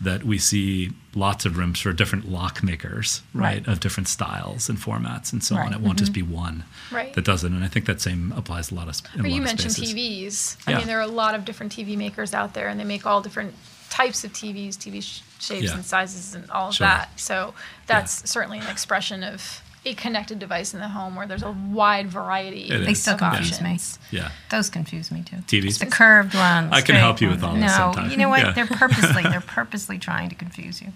that 0.00 0.24
we 0.24 0.36
see 0.36 0.92
lots 1.14 1.46
of 1.46 1.56
rooms 1.56 1.80
for 1.80 1.92
different 1.92 2.30
lock 2.30 2.62
makers, 2.62 3.22
right, 3.32 3.66
Right. 3.66 3.68
of 3.68 3.80
different 3.80 4.08
styles 4.08 4.68
and 4.68 4.78
formats 4.78 5.32
and 5.32 5.42
so 5.42 5.56
on. 5.56 5.62
Right. 5.62 5.72
It 5.72 5.80
won't 5.80 5.98
just 5.98 6.12
mm-hmm. 6.12 6.28
be 6.28 6.34
one 6.34 6.64
Right. 6.92 7.14
that 7.14 7.24
does 7.24 7.44
it. 7.44 7.52
And 7.52 7.64
I 7.64 7.68
think 7.68 7.86
that 7.86 8.00
same 8.02 8.32
applies 8.36 8.70
a 8.70 8.74
lot 8.74 8.88
of. 8.88 9.00
But 9.16 9.30
you 9.30 9.40
mentioned 9.40 9.72
spaces. 9.72 9.94
TVs. 9.94 10.56
I 10.66 10.76
mean, 10.76 10.86
there 10.86 10.98
are 10.98 11.02
a 11.02 11.06
lot 11.06 11.34
of 11.34 11.46
different 11.46 11.72
TV 11.72 11.96
makers 11.96 12.34
out 12.34 12.52
there, 12.52 12.68
and 12.68 12.78
they 12.78 12.84
make 12.84 13.06
all 13.06 13.22
different 13.22 13.54
types 13.96 14.24
of 14.24 14.32
TVs, 14.32 14.76
TV 14.76 15.00
sh- 15.02 15.22
shapes 15.40 15.64
Yeah. 15.64 15.74
and 15.74 15.84
sizes, 15.84 16.34
and 16.34 16.50
all 16.50 16.68
of 16.68 16.74
Sure. 16.74 16.86
that. 16.86 17.08
So 17.18 17.54
that's 17.86 18.28
certainly 18.28 18.58
an 18.58 18.66
expression 18.66 19.22
of 19.22 19.62
a 19.86 19.94
connected 19.94 20.38
device 20.40 20.74
in 20.74 20.80
the 20.80 20.88
home 20.88 21.14
where 21.14 21.26
there's 21.28 21.44
a 21.44 21.52
wide 21.52 22.08
variety 22.08 22.64
It 22.64 22.72
of 22.80 22.84
They 22.84 22.92
is. 22.92 23.00
still 23.02 23.14
of 23.14 23.20
confuse 23.20 23.60
me. 23.62 23.78
Yeah. 24.10 24.30
Those 24.50 24.68
confuse 24.68 25.12
me 25.12 25.22
too. 25.22 25.36
TVs? 25.36 25.78
The 25.78 25.86
curved 25.86 26.34
ones. 26.34 26.70
I 26.72 26.76
can 26.80 26.86
straight 26.86 26.98
help 26.98 27.20
you 27.20 27.28
with 27.28 27.40
ones. 27.42 27.54
all 27.54 27.60
this 27.60 27.70
No, 27.78 27.92
sometime. 27.92 28.10
you 28.10 28.16
know 28.16 28.28
what? 28.28 28.40
Yeah. 28.40 28.52
They're 28.52 28.66
purposely 28.66 29.22
they're 29.30 29.40
purposely 29.40 29.98
trying 29.98 30.28
to 30.28 30.34
confuse 30.34 30.82
you. 30.82 30.88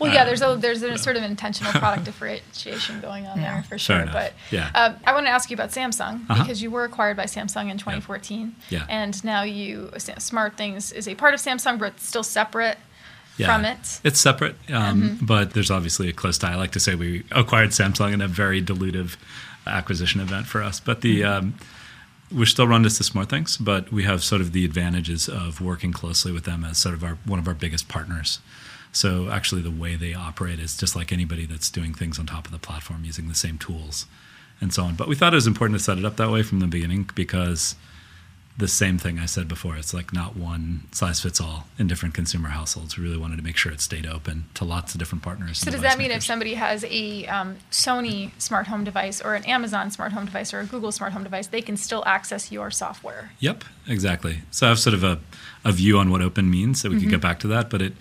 Well, 0.00 0.12
yeah, 0.12 0.24
there's 0.24 0.42
a 0.42 0.56
there's 0.58 0.82
a 0.82 0.98
sort 0.98 1.16
of 1.16 1.22
intentional 1.22 1.72
product 1.80 2.04
differentiation 2.04 3.00
going 3.00 3.26
on 3.26 3.40
Yeah. 3.40 3.54
there 3.54 3.62
for 3.62 3.78
sure. 3.78 4.04
But 4.12 4.32
Yeah. 4.50 4.70
um, 4.74 4.96
I 5.06 5.12
want 5.14 5.26
to 5.26 5.30
ask 5.30 5.48
you 5.50 5.54
about 5.54 5.70
Samsung 5.70 6.28
Uh-huh. 6.28 6.42
because 6.42 6.60
you 6.60 6.70
were 6.72 6.84
acquired 6.84 7.16
by 7.16 7.24
Samsung 7.26 7.70
in 7.70 7.78
2014, 7.78 8.56
Yeah. 8.68 8.84
and 8.88 9.22
now 9.24 9.42
you 9.42 9.90
Smart 10.18 10.56
Things 10.56 10.90
is 10.90 11.06
a 11.06 11.14
part 11.14 11.34
of 11.34 11.40
Samsung, 11.40 11.78
but 11.78 11.92
it's 11.94 12.06
still 12.06 12.24
separate 12.24 12.78
Yeah. 13.36 13.46
from 13.54 13.64
it. 13.64 14.00
It's 14.04 14.20
separate, 14.20 14.56
um, 14.72 15.02
Mm-hmm. 15.02 15.26
but 15.26 15.54
there's 15.54 15.70
obviously 15.70 16.08
a 16.08 16.12
close 16.12 16.38
tie. 16.38 16.52
I 16.52 16.54
like 16.56 16.70
to 16.72 16.80
say 16.80 16.94
we 16.94 17.24
acquired 17.32 17.70
Samsung 17.70 18.12
in 18.12 18.20
a 18.20 18.28
very 18.28 18.62
dilutive 18.62 19.16
acquisition 19.66 20.20
event 20.20 20.46
for 20.46 20.62
us. 20.62 20.78
But 20.80 21.00
the 21.00 21.22
Mm-hmm. 21.22 21.46
um, 21.46 21.54
we're 22.32 22.46
still 22.46 22.66
run 22.66 22.84
as 22.84 22.98
the 22.98 23.04
Smart 23.04 23.28
Things, 23.28 23.56
but 23.56 23.92
we 23.92 24.02
have 24.04 24.24
sort 24.24 24.40
of 24.40 24.52
the 24.52 24.64
advantages 24.64 25.28
of 25.28 25.60
working 25.60 25.92
closely 25.92 26.32
with 26.32 26.44
them 26.44 26.64
as 26.64 26.78
sort 26.78 26.94
of 26.94 27.04
our 27.04 27.18
one 27.26 27.38
of 27.38 27.46
our 27.46 27.54
biggest 27.54 27.86
partners. 27.88 28.40
So 28.92 29.28
actually, 29.30 29.62
the 29.62 29.70
way 29.70 29.94
they 29.96 30.14
operate 30.14 30.58
is 30.58 30.76
just 30.76 30.94
like 30.96 31.12
anybody 31.12 31.44
that's 31.46 31.68
doing 31.70 31.92
things 31.94 32.18
on 32.18 32.26
top 32.26 32.46
of 32.46 32.52
the 32.52 32.58
platform 32.58 33.04
using 33.04 33.28
the 33.28 33.34
same 33.34 33.58
tools 33.58 34.06
and 34.60 34.72
so 34.72 34.84
on. 34.84 34.94
But 34.94 35.06
we 35.08 35.16
thought 35.16 35.32
it 35.32 35.36
was 35.36 35.46
important 35.46 35.78
to 35.78 35.84
set 35.84 35.98
it 35.98 36.04
up 36.04 36.16
that 36.16 36.30
way 36.30 36.42
from 36.42 36.60
the 36.60 36.66
beginning 36.66 37.10
because 37.14 37.74
the 38.56 38.68
same 38.68 38.98
thing 38.98 39.18
I 39.18 39.26
said 39.26 39.48
before. 39.48 39.76
It's 39.76 39.92
like 39.92 40.12
not 40.12 40.36
one 40.36 40.86
size 40.92 41.20
fits 41.20 41.40
all 41.40 41.66
in 41.76 41.88
different 41.88 42.14
consumer 42.14 42.50
households. 42.50 42.96
We 42.96 43.02
really 43.02 43.16
wanted 43.16 43.36
to 43.36 43.42
make 43.42 43.56
sure 43.56 43.72
it 43.72 43.80
stayed 43.80 44.06
open 44.06 44.44
to 44.54 44.64
lots 44.64 44.94
of 44.94 45.00
different 45.00 45.24
partners. 45.24 45.58
So 45.58 45.72
does 45.72 45.80
that 45.80 45.98
mean 45.98 46.08
makers. 46.08 46.22
if 46.22 46.26
somebody 46.26 46.54
has 46.54 46.84
a 46.84 47.26
um, 47.26 47.56
Sony 47.72 48.30
smart 48.40 48.68
home 48.68 48.84
device 48.84 49.20
or 49.20 49.34
an 49.34 49.44
Amazon 49.44 49.90
smart 49.90 50.12
home 50.12 50.26
device 50.26 50.54
or 50.54 50.60
a 50.60 50.66
Google 50.66 50.92
smart 50.92 51.12
home 51.12 51.24
device, 51.24 51.48
they 51.48 51.62
can 51.62 51.76
still 51.76 52.04
access 52.06 52.52
your 52.52 52.70
software? 52.70 53.32
Yep, 53.40 53.64
exactly. 53.88 54.42
So 54.52 54.66
I 54.66 54.68
have 54.68 54.78
sort 54.78 54.94
of 54.94 55.02
a, 55.02 55.18
a 55.64 55.72
view 55.72 55.98
on 55.98 56.10
what 56.10 56.22
open 56.22 56.48
means, 56.48 56.80
so 56.80 56.88
we 56.88 56.94
mm-hmm. 56.94 57.02
can 57.02 57.10
get 57.10 57.20
back 57.20 57.40
to 57.40 57.48
that. 57.48 57.70
But 57.70 57.82
it 57.82 57.94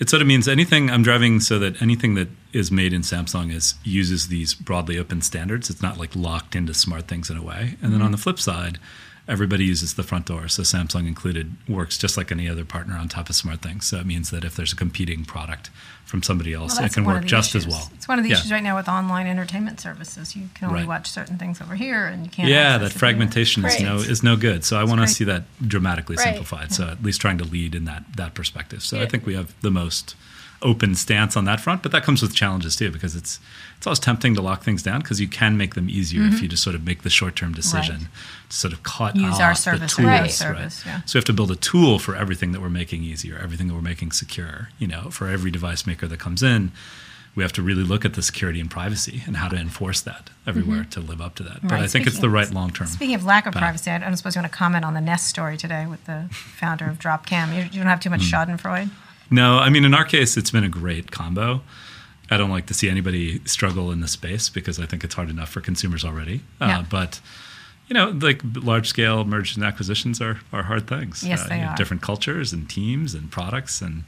it 0.00 0.10
sort 0.10 0.20
of 0.20 0.26
means 0.26 0.48
anything 0.48 0.90
I'm 0.90 1.04
driving 1.04 1.38
so 1.38 1.60
that 1.60 1.80
anything 1.80 2.14
that 2.14 2.26
is 2.52 2.72
made 2.72 2.92
in 2.92 3.02
Samsung 3.02 3.52
is 3.54 3.76
uses 3.84 4.26
these 4.26 4.52
broadly 4.52 4.98
open 4.98 5.22
standards. 5.22 5.70
It's 5.70 5.82
not 5.82 5.96
like 5.96 6.16
locked 6.16 6.56
into 6.56 6.74
smart 6.74 7.06
things 7.06 7.30
in 7.30 7.36
a 7.36 7.42
way. 7.42 7.54
And 7.54 7.70
mm-hmm. 7.70 7.92
then 7.92 8.02
on 8.02 8.10
the 8.10 8.18
flip 8.18 8.40
side 8.40 8.80
everybody 9.28 9.64
uses 9.64 9.94
the 9.94 10.02
front 10.02 10.26
door. 10.26 10.48
So 10.48 10.62
Samsung 10.62 11.06
included 11.06 11.52
works 11.68 11.96
just 11.96 12.16
like 12.16 12.32
any 12.32 12.48
other 12.48 12.64
partner 12.64 12.96
on 12.96 13.08
top 13.08 13.30
of 13.30 13.36
SmartThings. 13.36 13.84
So 13.84 13.98
it 13.98 14.06
means 14.06 14.30
that 14.30 14.44
if 14.44 14.56
there's 14.56 14.72
a 14.72 14.76
competing 14.76 15.24
product 15.24 15.70
from 16.04 16.22
somebody 16.22 16.52
else, 16.52 16.76
well, 16.76 16.86
it 16.86 16.92
can 16.92 17.04
work 17.04 17.24
just 17.24 17.54
issues. 17.54 17.66
as 17.66 17.72
well. 17.72 17.90
It's 17.94 18.08
one 18.08 18.18
of 18.18 18.24
the 18.24 18.30
yeah. 18.30 18.36
issues 18.36 18.50
right 18.50 18.62
now 18.62 18.76
with 18.76 18.88
online 18.88 19.26
entertainment 19.26 19.80
services. 19.80 20.34
You 20.34 20.48
can 20.54 20.68
only 20.68 20.80
right. 20.80 20.88
watch 20.88 21.10
certain 21.10 21.38
things 21.38 21.60
over 21.60 21.74
here, 21.74 22.06
and 22.06 22.24
you 22.24 22.30
can't. 22.30 22.48
Yeah, 22.48 22.78
that 22.78 22.92
fragmentation 22.92 23.64
is 23.64 23.80
no 23.80 23.96
is 23.96 24.22
no 24.22 24.36
good. 24.36 24.64
So 24.64 24.78
I 24.78 24.84
want 24.84 25.00
to 25.00 25.06
see 25.06 25.24
that 25.24 25.44
dramatically 25.66 26.16
right. 26.16 26.24
simplified. 26.24 26.70
Yeah. 26.70 26.76
So 26.76 26.88
at 26.88 27.02
least 27.02 27.20
trying 27.20 27.38
to 27.38 27.44
lead 27.44 27.74
in 27.74 27.84
that 27.84 28.04
that 28.16 28.34
perspective. 28.34 28.82
So 28.82 28.96
yeah. 28.96 29.04
I 29.04 29.06
think 29.06 29.24
we 29.24 29.34
have 29.34 29.54
the 29.62 29.70
most 29.70 30.16
open 30.62 30.94
stance 30.94 31.36
on 31.36 31.44
that 31.44 31.60
front, 31.60 31.82
but 31.82 31.92
that 31.92 32.02
comes 32.02 32.22
with 32.22 32.34
challenges 32.34 32.76
too 32.76 32.90
because 32.90 33.14
it's 33.14 33.40
it's 33.76 33.86
always 33.86 33.98
tempting 33.98 34.34
to 34.34 34.40
lock 34.40 34.62
things 34.62 34.82
down 34.82 35.00
because 35.00 35.20
you 35.20 35.28
can 35.28 35.56
make 35.56 35.74
them 35.74 35.90
easier 35.90 36.20
mm-hmm. 36.20 36.34
if 36.34 36.42
you 36.42 36.48
just 36.48 36.62
sort 36.62 36.76
of 36.76 36.84
make 36.84 37.02
the 37.02 37.10
short 37.10 37.36
term 37.36 37.52
decision 37.52 37.96
right. 37.96 38.08
to 38.48 38.56
sort 38.56 38.72
of 38.72 38.82
cut 38.82 39.16
use 39.16 39.40
our 39.40 39.54
service, 39.54 39.80
the 39.80 40.02
tools, 40.02 40.06
right. 40.06 40.30
service, 40.30 40.86
right? 40.86 40.92
Yeah. 40.92 41.00
So 41.04 41.16
we 41.16 41.18
have 41.18 41.24
to 41.26 41.32
build 41.32 41.50
a 41.50 41.56
tool 41.56 41.98
for 41.98 42.14
everything 42.14 42.52
that 42.52 42.60
we're 42.60 42.70
making 42.70 43.02
easier, 43.02 43.38
everything 43.42 43.68
that 43.68 43.74
we're 43.74 43.80
making 43.80 44.12
secure. 44.12 44.68
You 44.78 44.86
know, 44.86 45.10
for 45.10 45.28
every 45.28 45.50
device 45.50 45.86
maker 45.86 46.06
that 46.06 46.20
comes 46.20 46.42
in, 46.42 46.72
we 47.34 47.42
have 47.42 47.52
to 47.54 47.62
really 47.62 47.82
look 47.82 48.04
at 48.04 48.14
the 48.14 48.22
security 48.22 48.60
and 48.60 48.70
privacy 48.70 49.22
and 49.26 49.36
how 49.38 49.48
to 49.48 49.56
enforce 49.56 50.00
that 50.02 50.30
everywhere 50.46 50.80
mm-hmm. 50.80 50.90
to 50.90 51.00
live 51.00 51.20
up 51.20 51.34
to 51.36 51.42
that. 51.44 51.62
But 51.62 51.72
I 51.72 51.78
think 51.78 51.90
speaking 51.90 52.06
it's 52.08 52.18
the 52.18 52.30
right 52.30 52.50
long 52.50 52.70
term. 52.70 52.86
Speaking 52.86 53.14
of 53.14 53.24
lack 53.24 53.46
of 53.46 53.54
path. 53.54 53.62
privacy, 53.62 53.90
I 53.90 53.98
don't 53.98 54.16
suppose 54.16 54.34
you 54.34 54.42
want 54.42 54.52
to 54.52 54.56
comment 54.56 54.84
on 54.84 54.94
the 54.94 55.00
Nest 55.00 55.26
story 55.26 55.56
today 55.56 55.86
with 55.86 56.04
the 56.04 56.28
founder 56.30 56.86
of 56.86 56.98
Dropcam. 56.98 57.54
You, 57.54 57.62
you 57.64 57.78
don't 57.78 57.86
have 57.86 58.00
too 58.00 58.10
much 58.10 58.22
mm. 58.22 58.30
Schadenfreude. 58.30 58.90
No, 59.32 59.58
I 59.58 59.70
mean 59.70 59.84
in 59.84 59.94
our 59.94 60.04
case, 60.04 60.36
it's 60.36 60.50
been 60.50 60.64
a 60.64 60.68
great 60.68 61.10
combo. 61.10 61.62
I 62.30 62.36
don't 62.36 62.50
like 62.50 62.66
to 62.66 62.74
see 62.74 62.88
anybody 62.88 63.40
struggle 63.46 63.90
in 63.90 64.00
the 64.00 64.08
space 64.08 64.48
because 64.48 64.78
I 64.78 64.86
think 64.86 65.04
it's 65.04 65.14
hard 65.14 65.28
enough 65.28 65.50
for 65.50 65.60
consumers 65.60 66.04
already. 66.04 66.40
Uh, 66.60 66.66
yeah. 66.66 66.78
Uh, 66.78 66.84
but 66.88 67.20
you 67.88 67.94
know, 67.94 68.10
like 68.10 68.40
large 68.54 68.88
scale 68.88 69.24
mergers 69.24 69.56
and 69.56 69.64
acquisitions 69.64 70.20
are 70.20 70.40
are 70.52 70.62
hard 70.62 70.86
things. 70.86 71.22
Yes, 71.24 71.44
uh, 71.44 71.48
they 71.48 71.60
are. 71.62 71.74
Different 71.76 72.02
cultures 72.02 72.52
and 72.52 72.68
teams 72.70 73.14
and 73.14 73.30
products 73.30 73.80
and 73.82 74.04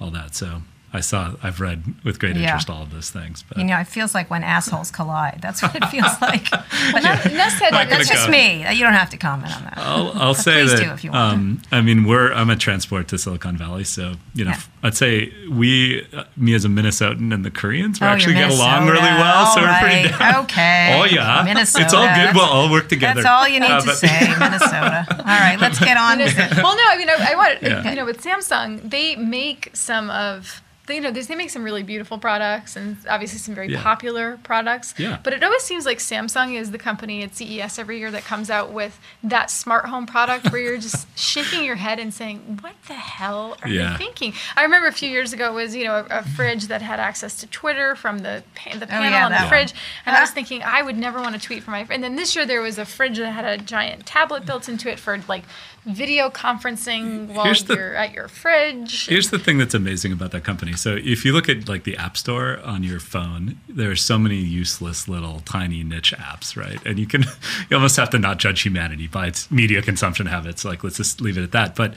all 0.00 0.10
that. 0.10 0.34
So 0.34 0.62
I 0.90 1.00
saw, 1.00 1.34
I've 1.42 1.60
read 1.60 1.82
with 2.02 2.18
great 2.18 2.36
interest 2.36 2.68
yeah. 2.68 2.74
all 2.74 2.82
of 2.82 2.90
those 2.90 3.10
things. 3.10 3.44
But. 3.46 3.58
You 3.58 3.64
know, 3.64 3.78
it 3.78 3.86
feels 3.86 4.14
like 4.14 4.30
when 4.30 4.42
assholes 4.42 4.90
collide. 4.90 5.40
That's 5.42 5.62
what 5.62 5.74
it 5.74 5.84
feels 5.90 6.20
like. 6.22 6.50
but 6.50 7.02
that's 7.02 8.08
just 8.08 8.30
me. 8.30 8.60
You 8.74 8.84
don't 8.84 8.94
have 8.94 9.10
to 9.10 9.18
comment 9.18 9.54
on 9.54 9.64
that. 9.64 9.74
I'll, 9.76 10.12
I'll 10.14 10.34
say 10.34 10.64
that. 10.64 11.04
Um, 11.12 11.60
I 11.70 11.82
mean, 11.82 12.04
we're 12.04 12.32
I'm 12.32 12.48
a 12.48 12.56
transport 12.56 13.08
to 13.08 13.18
Silicon 13.18 13.56
Valley, 13.58 13.84
so 13.84 14.14
you 14.34 14.44
know, 14.44 14.52
yeah. 14.52 14.60
I'd 14.82 14.96
say 14.96 15.32
we, 15.50 16.06
uh, 16.14 16.24
me 16.36 16.54
as 16.54 16.64
a 16.64 16.68
Minnesotan 16.68 17.34
and 17.34 17.44
the 17.44 17.50
Koreans, 17.50 18.00
we 18.00 18.06
oh, 18.06 18.10
actually 18.10 18.34
get 18.34 18.50
along 18.50 18.86
really 18.86 19.00
well. 19.00 19.46
All 19.46 19.54
so 19.54 19.60
right. 19.62 19.82
we're 19.82 19.88
pretty 19.90 20.18
down. 20.18 20.44
Okay. 20.44 20.78
Oh 20.98 21.04
yeah, 21.04 21.42
Minnesota. 21.44 21.84
It's 21.84 21.94
all 21.94 22.14
good. 22.14 22.34
We'll 22.34 22.44
all 22.44 22.70
work 22.70 22.88
together. 22.88 23.22
That's 23.22 23.26
all 23.26 23.46
you 23.46 23.60
need 23.60 23.70
uh, 23.70 23.80
to 23.82 23.94
say, 23.94 24.08
Minnesota. 24.38 25.06
All 25.10 25.24
right, 25.24 25.56
let's 25.60 25.78
get 25.78 25.96
on. 25.96 26.18
Well, 26.18 26.76
no, 26.76 26.82
I 26.88 26.96
mean, 26.96 27.08
I, 27.08 27.32
I 27.32 27.34
want 27.36 27.62
yeah. 27.62 27.88
you 27.88 27.96
know, 27.96 28.04
with 28.04 28.22
Samsung, 28.22 28.88
they 28.88 29.16
make 29.16 29.70
some 29.74 30.10
of 30.10 30.62
they, 30.62 30.67
you 30.94 31.00
know, 31.00 31.10
they, 31.10 31.34
make 31.34 31.50
some 31.50 31.62
really 31.62 31.82
beautiful 31.82 32.18
products 32.18 32.74
and 32.74 32.96
obviously 33.08 33.38
some 33.38 33.54
very 33.54 33.68
yeah. 33.68 33.82
popular 33.82 34.38
products. 34.42 34.94
Yeah. 34.98 35.18
But 35.22 35.32
it 35.32 35.42
always 35.44 35.62
seems 35.62 35.86
like 35.86 35.98
Samsung 35.98 36.54
is 36.58 36.70
the 36.70 36.78
company 36.78 37.22
at 37.22 37.34
CES 37.36 37.78
every 37.78 37.98
year 37.98 38.10
that 38.10 38.24
comes 38.24 38.50
out 38.50 38.72
with 38.72 38.98
that 39.22 39.50
smart 39.50 39.86
home 39.86 40.06
product 40.06 40.50
where 40.50 40.60
you're 40.60 40.78
just 40.78 41.06
shaking 41.18 41.64
your 41.64 41.76
head 41.76 41.98
and 41.98 42.12
saying, 42.12 42.58
"What 42.60 42.74
the 42.88 42.94
hell 42.94 43.56
are 43.62 43.68
yeah. 43.68 43.92
they 43.92 44.04
thinking?" 44.04 44.34
I 44.56 44.62
remember 44.62 44.88
a 44.88 44.92
few 44.92 45.08
years 45.08 45.32
ago 45.32 45.52
was 45.52 45.76
you 45.76 45.84
know 45.84 46.06
a, 46.10 46.18
a 46.18 46.22
fridge 46.24 46.66
that 46.68 46.82
had 46.82 46.98
access 46.98 47.38
to 47.40 47.46
Twitter 47.46 47.94
from 47.94 48.20
the 48.20 48.42
the 48.78 48.86
panel 48.86 49.06
oh, 49.06 49.10
yeah, 49.10 49.24
on 49.26 49.32
the 49.32 49.38
one. 49.38 49.48
fridge, 49.48 49.74
and 50.06 50.16
I 50.16 50.20
was 50.20 50.30
ah. 50.30 50.34
thinking 50.34 50.62
I 50.62 50.82
would 50.82 50.96
never 50.96 51.20
want 51.20 51.34
to 51.34 51.40
tweet 51.40 51.62
from 51.62 51.72
my. 51.72 51.84
Fridge. 51.84 51.94
And 51.94 52.04
then 52.04 52.16
this 52.16 52.34
year 52.34 52.46
there 52.46 52.60
was 52.60 52.78
a 52.78 52.84
fridge 52.84 53.18
that 53.18 53.30
had 53.30 53.44
a 53.44 53.62
giant 53.62 54.06
tablet 54.06 54.44
built 54.44 54.68
into 54.68 54.90
it 54.90 54.98
for 54.98 55.18
like 55.28 55.44
video 55.88 56.28
conferencing 56.30 57.28
while 57.34 57.52
the, 57.54 57.74
you're 57.74 57.94
at 57.94 58.12
your 58.12 58.28
fridge. 58.28 59.06
Here's 59.08 59.30
the 59.30 59.38
thing 59.38 59.58
that's 59.58 59.74
amazing 59.74 60.12
about 60.12 60.30
that 60.32 60.44
company. 60.44 60.74
So 60.74 60.96
if 60.96 61.24
you 61.24 61.32
look 61.32 61.48
at 61.48 61.68
like 61.68 61.84
the 61.84 61.96
App 61.96 62.16
Store 62.16 62.60
on 62.62 62.82
your 62.82 63.00
phone, 63.00 63.58
there 63.68 63.90
are 63.90 63.96
so 63.96 64.18
many 64.18 64.36
useless 64.36 65.08
little 65.08 65.40
tiny 65.40 65.82
niche 65.82 66.14
apps, 66.16 66.56
right? 66.56 66.78
And 66.84 66.98
you 66.98 67.06
can 67.06 67.22
you 67.70 67.76
almost 67.76 67.96
have 67.96 68.10
to 68.10 68.18
not 68.18 68.38
judge 68.38 68.62
humanity 68.62 69.06
by 69.06 69.28
its 69.28 69.50
media 69.50 69.82
consumption 69.82 70.26
habits. 70.26 70.64
Like 70.64 70.84
let's 70.84 70.98
just 70.98 71.20
leave 71.20 71.38
it 71.38 71.42
at 71.42 71.52
that. 71.52 71.74
But 71.74 71.94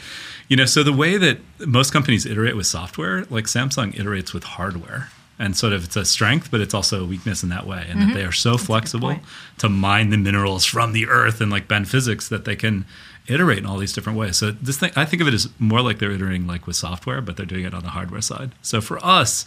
you 0.48 0.56
know, 0.56 0.66
so 0.66 0.84
the 0.84 0.94
way 0.94 1.18
that 1.18 1.40
most 1.60 1.92
companies 1.92 2.26
iterate 2.26 2.56
with 2.56 2.68
software, 2.68 3.26
like 3.26 3.46
Samsung 3.46 3.94
iterates 3.94 4.34
with 4.34 4.44
hardware 4.44 5.10
and 5.42 5.58
sort 5.58 5.74
of 5.74 5.86
it's 5.86 5.96
a 5.96 6.06
strength, 6.06 6.52
but 6.52 6.62
it's 6.62 6.74
also 6.74 7.04
a 7.04 7.06
weakness 7.06 7.42
in 7.42 7.50
that 7.50 7.66
way, 7.66 7.84
and 7.90 8.00
mm-hmm. 8.00 8.10
that 8.10 8.14
they 8.14 8.24
are 8.24 8.32
so 8.32 8.52
That's 8.52 8.66
flexible 8.66 9.20
to 9.58 9.70
mine 9.70 10.12
the 10.12 10.18
minerals 10.18 10.66
from 10.66 10.94
the 10.94 11.08
earth 11.08 11.42
and 11.42 11.52
like 11.52 11.68
bend 11.68 11.90
physics 11.90 12.30
that 12.30 12.46
they 12.46 12.56
can 12.56 12.86
iterate 13.28 13.60
in 13.60 13.66
all 13.66 13.78
these 13.78 13.94
different 13.94 14.18
ways. 14.18 14.38
So 14.38 14.52
this 14.52 14.78
thing, 14.78 14.92
I 14.96 15.06
think 15.06 15.22
of 15.22 15.28
it 15.28 15.34
as 15.34 15.50
more 15.60 15.82
like 15.82 16.00
they're 16.00 16.12
iterating 16.12 16.48
like 16.48 16.68
with 16.68 16.76
software, 16.76 17.22
but 17.22 17.38
they're 17.38 17.46
doing 17.46 17.66
it 17.66 17.74
on 17.74 17.84
the 17.84 17.90
hardware 17.90 18.22
side. 18.22 18.52
So 18.62 18.82
for 18.82 19.04
us, 19.06 19.46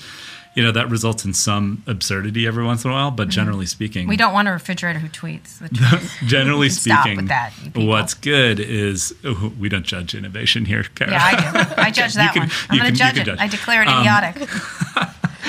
you 0.55 0.63
know, 0.63 0.71
that 0.71 0.89
results 0.89 1.25
in 1.25 1.35
some 1.35 1.83
absurdity 1.87 2.47
every 2.47 2.65
once 2.65 2.85
in 2.85 2.91
a 2.91 2.95
while, 2.95 3.11
but 3.11 3.25
mm-hmm. 3.25 3.31
generally 3.31 3.67
speaking, 3.67 4.07
we 4.07 4.17
don't 4.17 4.33
want 4.33 4.47
a 4.47 4.53
refrigerator 4.53 5.01
who 5.01 5.09
tweets. 5.09 5.61
generally 6.27 6.71
speaking, 6.71 7.27
that, 7.27 7.53
what's 7.75 8.15
good 8.15 8.61
is 8.61 9.15
oh, 9.25 9.53
we 9.59 9.69
don't 9.69 9.85
judge 9.85 10.15
innovation 10.15 10.65
here. 10.65 10.85
Kara. 10.95 11.11
Yeah, 11.11 11.21
I 11.23 11.35
do. 11.65 11.75
I 11.77 11.91
judge 11.91 12.15
that 12.15 12.37
one. 12.37 12.51
I'm 12.71 12.79
going 12.79 12.93
to 12.93 12.97
judge 12.97 13.19
it. 13.19 13.25
Judge. 13.25 13.39
I 13.41 13.49
declare 13.49 13.83
it 13.83 13.89
um, 13.89 14.01
idiotic. 14.01 14.49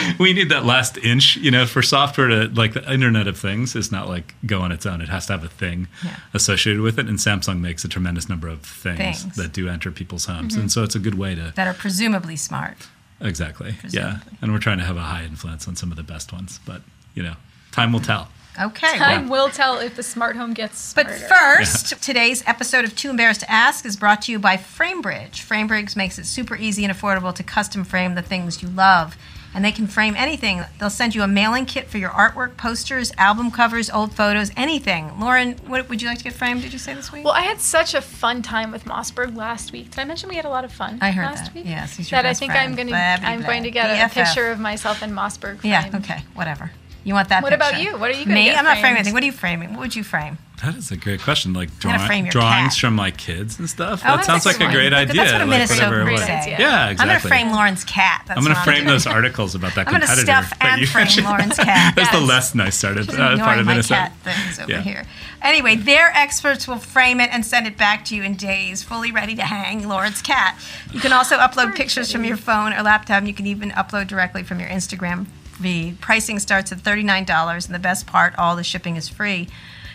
we 0.19 0.34
need 0.34 0.49
that 0.49 0.65
last 0.65 0.97
inch, 0.97 1.38
you 1.38 1.51
know, 1.51 1.65
for 1.65 1.81
software 1.81 2.27
to 2.27 2.47
like 2.49 2.73
the 2.73 2.91
Internet 2.91 3.27
of 3.27 3.38
Things 3.38 3.75
is 3.75 3.91
not 3.91 4.08
like 4.08 4.34
go 4.45 4.62
on 4.62 4.71
its 4.71 4.86
own. 4.86 5.01
It 5.01 5.10
has 5.10 5.27
to 5.27 5.34
have 5.34 5.43
a 5.43 5.49
thing 5.49 5.88
yeah. 6.03 6.17
associated 6.34 6.81
with 6.81 6.99
it. 6.99 7.08
And 7.08 7.17
Samsung 7.17 7.60
makes 7.60 7.84
a 7.84 7.88
tremendous 7.88 8.29
number 8.29 8.47
of 8.47 8.62
things, 8.62 9.23
things. 9.23 9.36
that 9.36 9.53
do 9.53 9.67
enter 9.69 9.91
people's 9.91 10.25
homes, 10.25 10.53
mm-hmm. 10.53 10.62
and 10.62 10.71
so 10.71 10.84
it's 10.84 10.95
a 10.95 10.99
good 10.99 11.15
way 11.15 11.36
to 11.36 11.53
that 11.55 11.67
are 11.67 11.73
presumably 11.73 12.36
smart. 12.36 12.88
Exactly. 13.21 13.73
Presumably. 13.79 14.19
Yeah, 14.23 14.38
and 14.41 14.51
we're 14.51 14.60
trying 14.60 14.79
to 14.79 14.84
have 14.84 14.97
a 14.97 15.01
high 15.01 15.23
influence 15.23 15.67
on 15.67 15.75
some 15.75 15.91
of 15.91 15.97
the 15.97 16.03
best 16.03 16.34
ones, 16.34 16.60
but 16.65 16.81
you 17.13 17.23
know, 17.23 17.36
time 17.71 17.93
will 17.93 18.01
tell. 18.01 18.29
Okay. 18.60 18.97
Time 18.97 19.27
will 19.27 19.49
tell 19.49 19.79
if 19.79 19.97
the 19.97 20.03
smart 20.03 20.38
home 20.38 20.53
gets 20.53 20.79
smarter. 20.79 21.10
But 21.10 21.29
first, 21.29 21.91
yeah. 21.91 21.97
today's 21.97 22.41
episode 22.47 22.86
of 22.86 22.95
Too 22.95 23.10
Embarrassed 23.10 23.41
to 23.41 23.51
Ask 23.51 23.86
is 23.86 23.97
brought 23.97 24.21
to 24.23 24.31
you 24.31 24.39
by 24.39 24.55
FrameBridge. 24.55 25.45
FrameBridge 25.45 25.97
makes 25.97 26.17
it 26.17 26.25
super 26.25 26.55
easy 26.55 26.86
and 26.86 26.93
affordable 26.93 27.36
to 27.36 27.43
custom 27.43 27.84
frame 27.84 28.15
the 28.15 28.21
things 28.21 28.62
you 28.62 28.69
love 28.69 29.17
and 29.56 29.63
they 29.63 29.72
can 29.72 29.88
frame 29.88 30.15
anything. 30.18 30.62
They'll 30.80 30.89
send 30.89 31.15
you 31.15 31.24
a 31.24 31.28
mailing 31.28 31.65
kit 31.65 31.88
for 31.88 31.98
your 31.98 32.10
artwork, 32.10 32.58
posters, 32.58 33.13
album 33.18 33.50
covers, 33.50 33.89
old 33.89 34.13
photos, 34.13 34.52
anything. 34.58 35.18
Lauren, 35.18 35.54
what 35.65 35.88
would 35.88 36.02
you 36.02 36.10
like 36.10 36.18
to 36.18 36.24
get 36.26 36.34
framed? 36.34 36.62
Did 36.62 36.74
you 36.74 36.80
say 36.80 36.94
this 36.94 37.12
week? 37.12 37.24
Well, 37.24 37.34
I 37.34 37.41
had 37.41 37.62
such 37.62 37.94
a 37.94 38.02
fun 38.02 38.41
time 38.41 38.72
with 38.72 38.84
Mossberg 38.84 39.36
last 39.36 39.72
week. 39.72 39.91
Did 39.91 40.00
I 40.00 40.04
mention 40.04 40.28
we 40.28 40.36
had 40.36 40.46
a 40.46 40.50
lot 40.50 40.65
of 40.65 40.74
fun? 40.74 41.00
I 41.02 41.12
heard 41.12 41.24
last 41.24 41.46
that. 41.46 41.56
week. 41.56 41.65
Yes, 41.65 41.96
that 42.10 42.26
I 42.26 42.34
think 42.34 42.52
friend. 42.52 42.70
I'm 42.70 42.76
going 42.76 42.89
to 42.89 42.96
I'm 42.96 43.41
going 43.44 43.63
to 43.63 43.72
get 43.72 43.89
a, 43.89 44.06
a, 44.06 44.10
picture 44.10 44.52
of 44.52 44.60
myself 44.60 45.02
in 45.02 45.12
Mossberg. 45.12 45.62
Framed. 45.62 45.63
Yeah. 45.63 45.89
Okay. 45.96 46.20
Whatever. 46.34 46.72
You 47.06 47.13
want 47.13 47.30
that? 47.30 47.44
What 47.44 47.52
picture. 47.52 47.70
about 47.70 47.82
you? 47.82 47.98
What 47.98 48.10
are 48.10 48.20
you? 48.20 48.26
Me? 48.26 48.52
I'm 48.52 48.65
not 48.65 48.80
framing 48.80 48.98
anything. 48.98 49.13
What 49.13 49.22
are 49.22 49.28
you 49.28 49.32
framing? 49.32 49.72
What 49.72 49.80
would 49.80 49.96
you 49.96 50.04
frame? 50.04 50.39
That 50.63 50.76
is 50.76 50.89
a 50.89 50.98
great 50.98 51.22
question. 51.22 51.54
Like 51.54 51.70
draw- 51.80 51.98
drawings 51.98 52.74
cat. 52.74 52.74
from 52.74 52.96
my 52.96 53.12
kids 53.12 53.60
and 53.60 53.70
stuff. 53.70 54.02
Oh, 54.04 54.18
that 54.18 54.26
sounds 54.26 54.46
like 54.46 54.60
a 54.60 54.72
great 54.72 54.91
idea. 54.91 55.22
That's 55.22 55.34
what 55.34 55.41
a 55.41 55.46
Minnesota 55.46 56.04
like, 56.04 56.20
say. 56.20 56.56
Yeah, 56.58 56.89
exactly. 56.89 57.02
I'm 57.02 57.08
going 57.08 57.22
to 57.22 57.28
frame 57.28 57.52
Lauren's 57.52 57.84
cat. 57.84 58.24
That's 58.26 58.38
I'm 58.39 58.44
going 58.44 58.56
to 58.56 58.62
frame 58.63 58.86
those 58.86 59.06
articles 59.06 59.54
about 59.54 59.76
that 59.76 59.88
I'm 59.88 60.02
competitor. 60.02 60.22
I'm 60.22 60.26
going 60.26 60.82
to 60.82 60.88
stuff 60.88 60.98
and 60.98 61.13
frame 61.13 61.26
Lauren's 61.26 61.58
cat. 61.58 61.94
That's 61.96 62.12
yes. 62.12 62.20
the 62.20 62.26
less 62.26 62.56
nice 62.56 62.76
started 62.76 63.10
uh, 63.10 63.38
part 63.38 63.60
of 63.60 63.68
Minnesota. 63.68 63.94
cat 63.94 64.13
things 64.24 64.60
over 64.60 64.72
yeah. 64.72 64.82
here. 64.82 65.04
Anyway, 65.44 65.76
their 65.76 66.10
experts 66.15 66.68
will 66.68 66.80
frame 66.80 67.20
it 67.20 67.30
and 67.32 67.46
send 67.46 67.68
it 67.68 67.78
back 67.78 68.04
to 68.06 68.15
you 68.15 68.24
in 68.24 68.36
days, 68.36 68.82
fully 68.82 69.12
ready 69.12 69.36
to 69.36 69.44
hang 69.44 69.88
Lauren's 69.88 70.22
cat. 70.24 70.60
You 70.91 71.00
can 71.00 71.13
also 71.13 71.38
upload 71.38 71.76
pictures 71.76 72.12
from 72.12 72.24
your 72.24 72.38
phone 72.38 72.74
or 72.74 72.82
laptop. 72.82 73.20
And 73.20 73.28
you 73.28 73.34
can 73.34 73.46
even 73.46 73.70
upload 73.72 74.08
directly 74.08 74.41
from 74.41 74.60
your 74.60 74.70
Instagram 74.70 75.28
feed. 75.56 76.00
Pricing 76.02 76.39
starts 76.39 76.72
at 76.72 76.80
$39, 76.80 77.65
and 77.65 77.76
the 77.76 77.80
best 77.80 78.06
part, 78.06 78.36
all 78.38 78.56
the 78.56 78.63
shipping 78.63 78.96
is 78.96 79.10
free. 79.10 79.48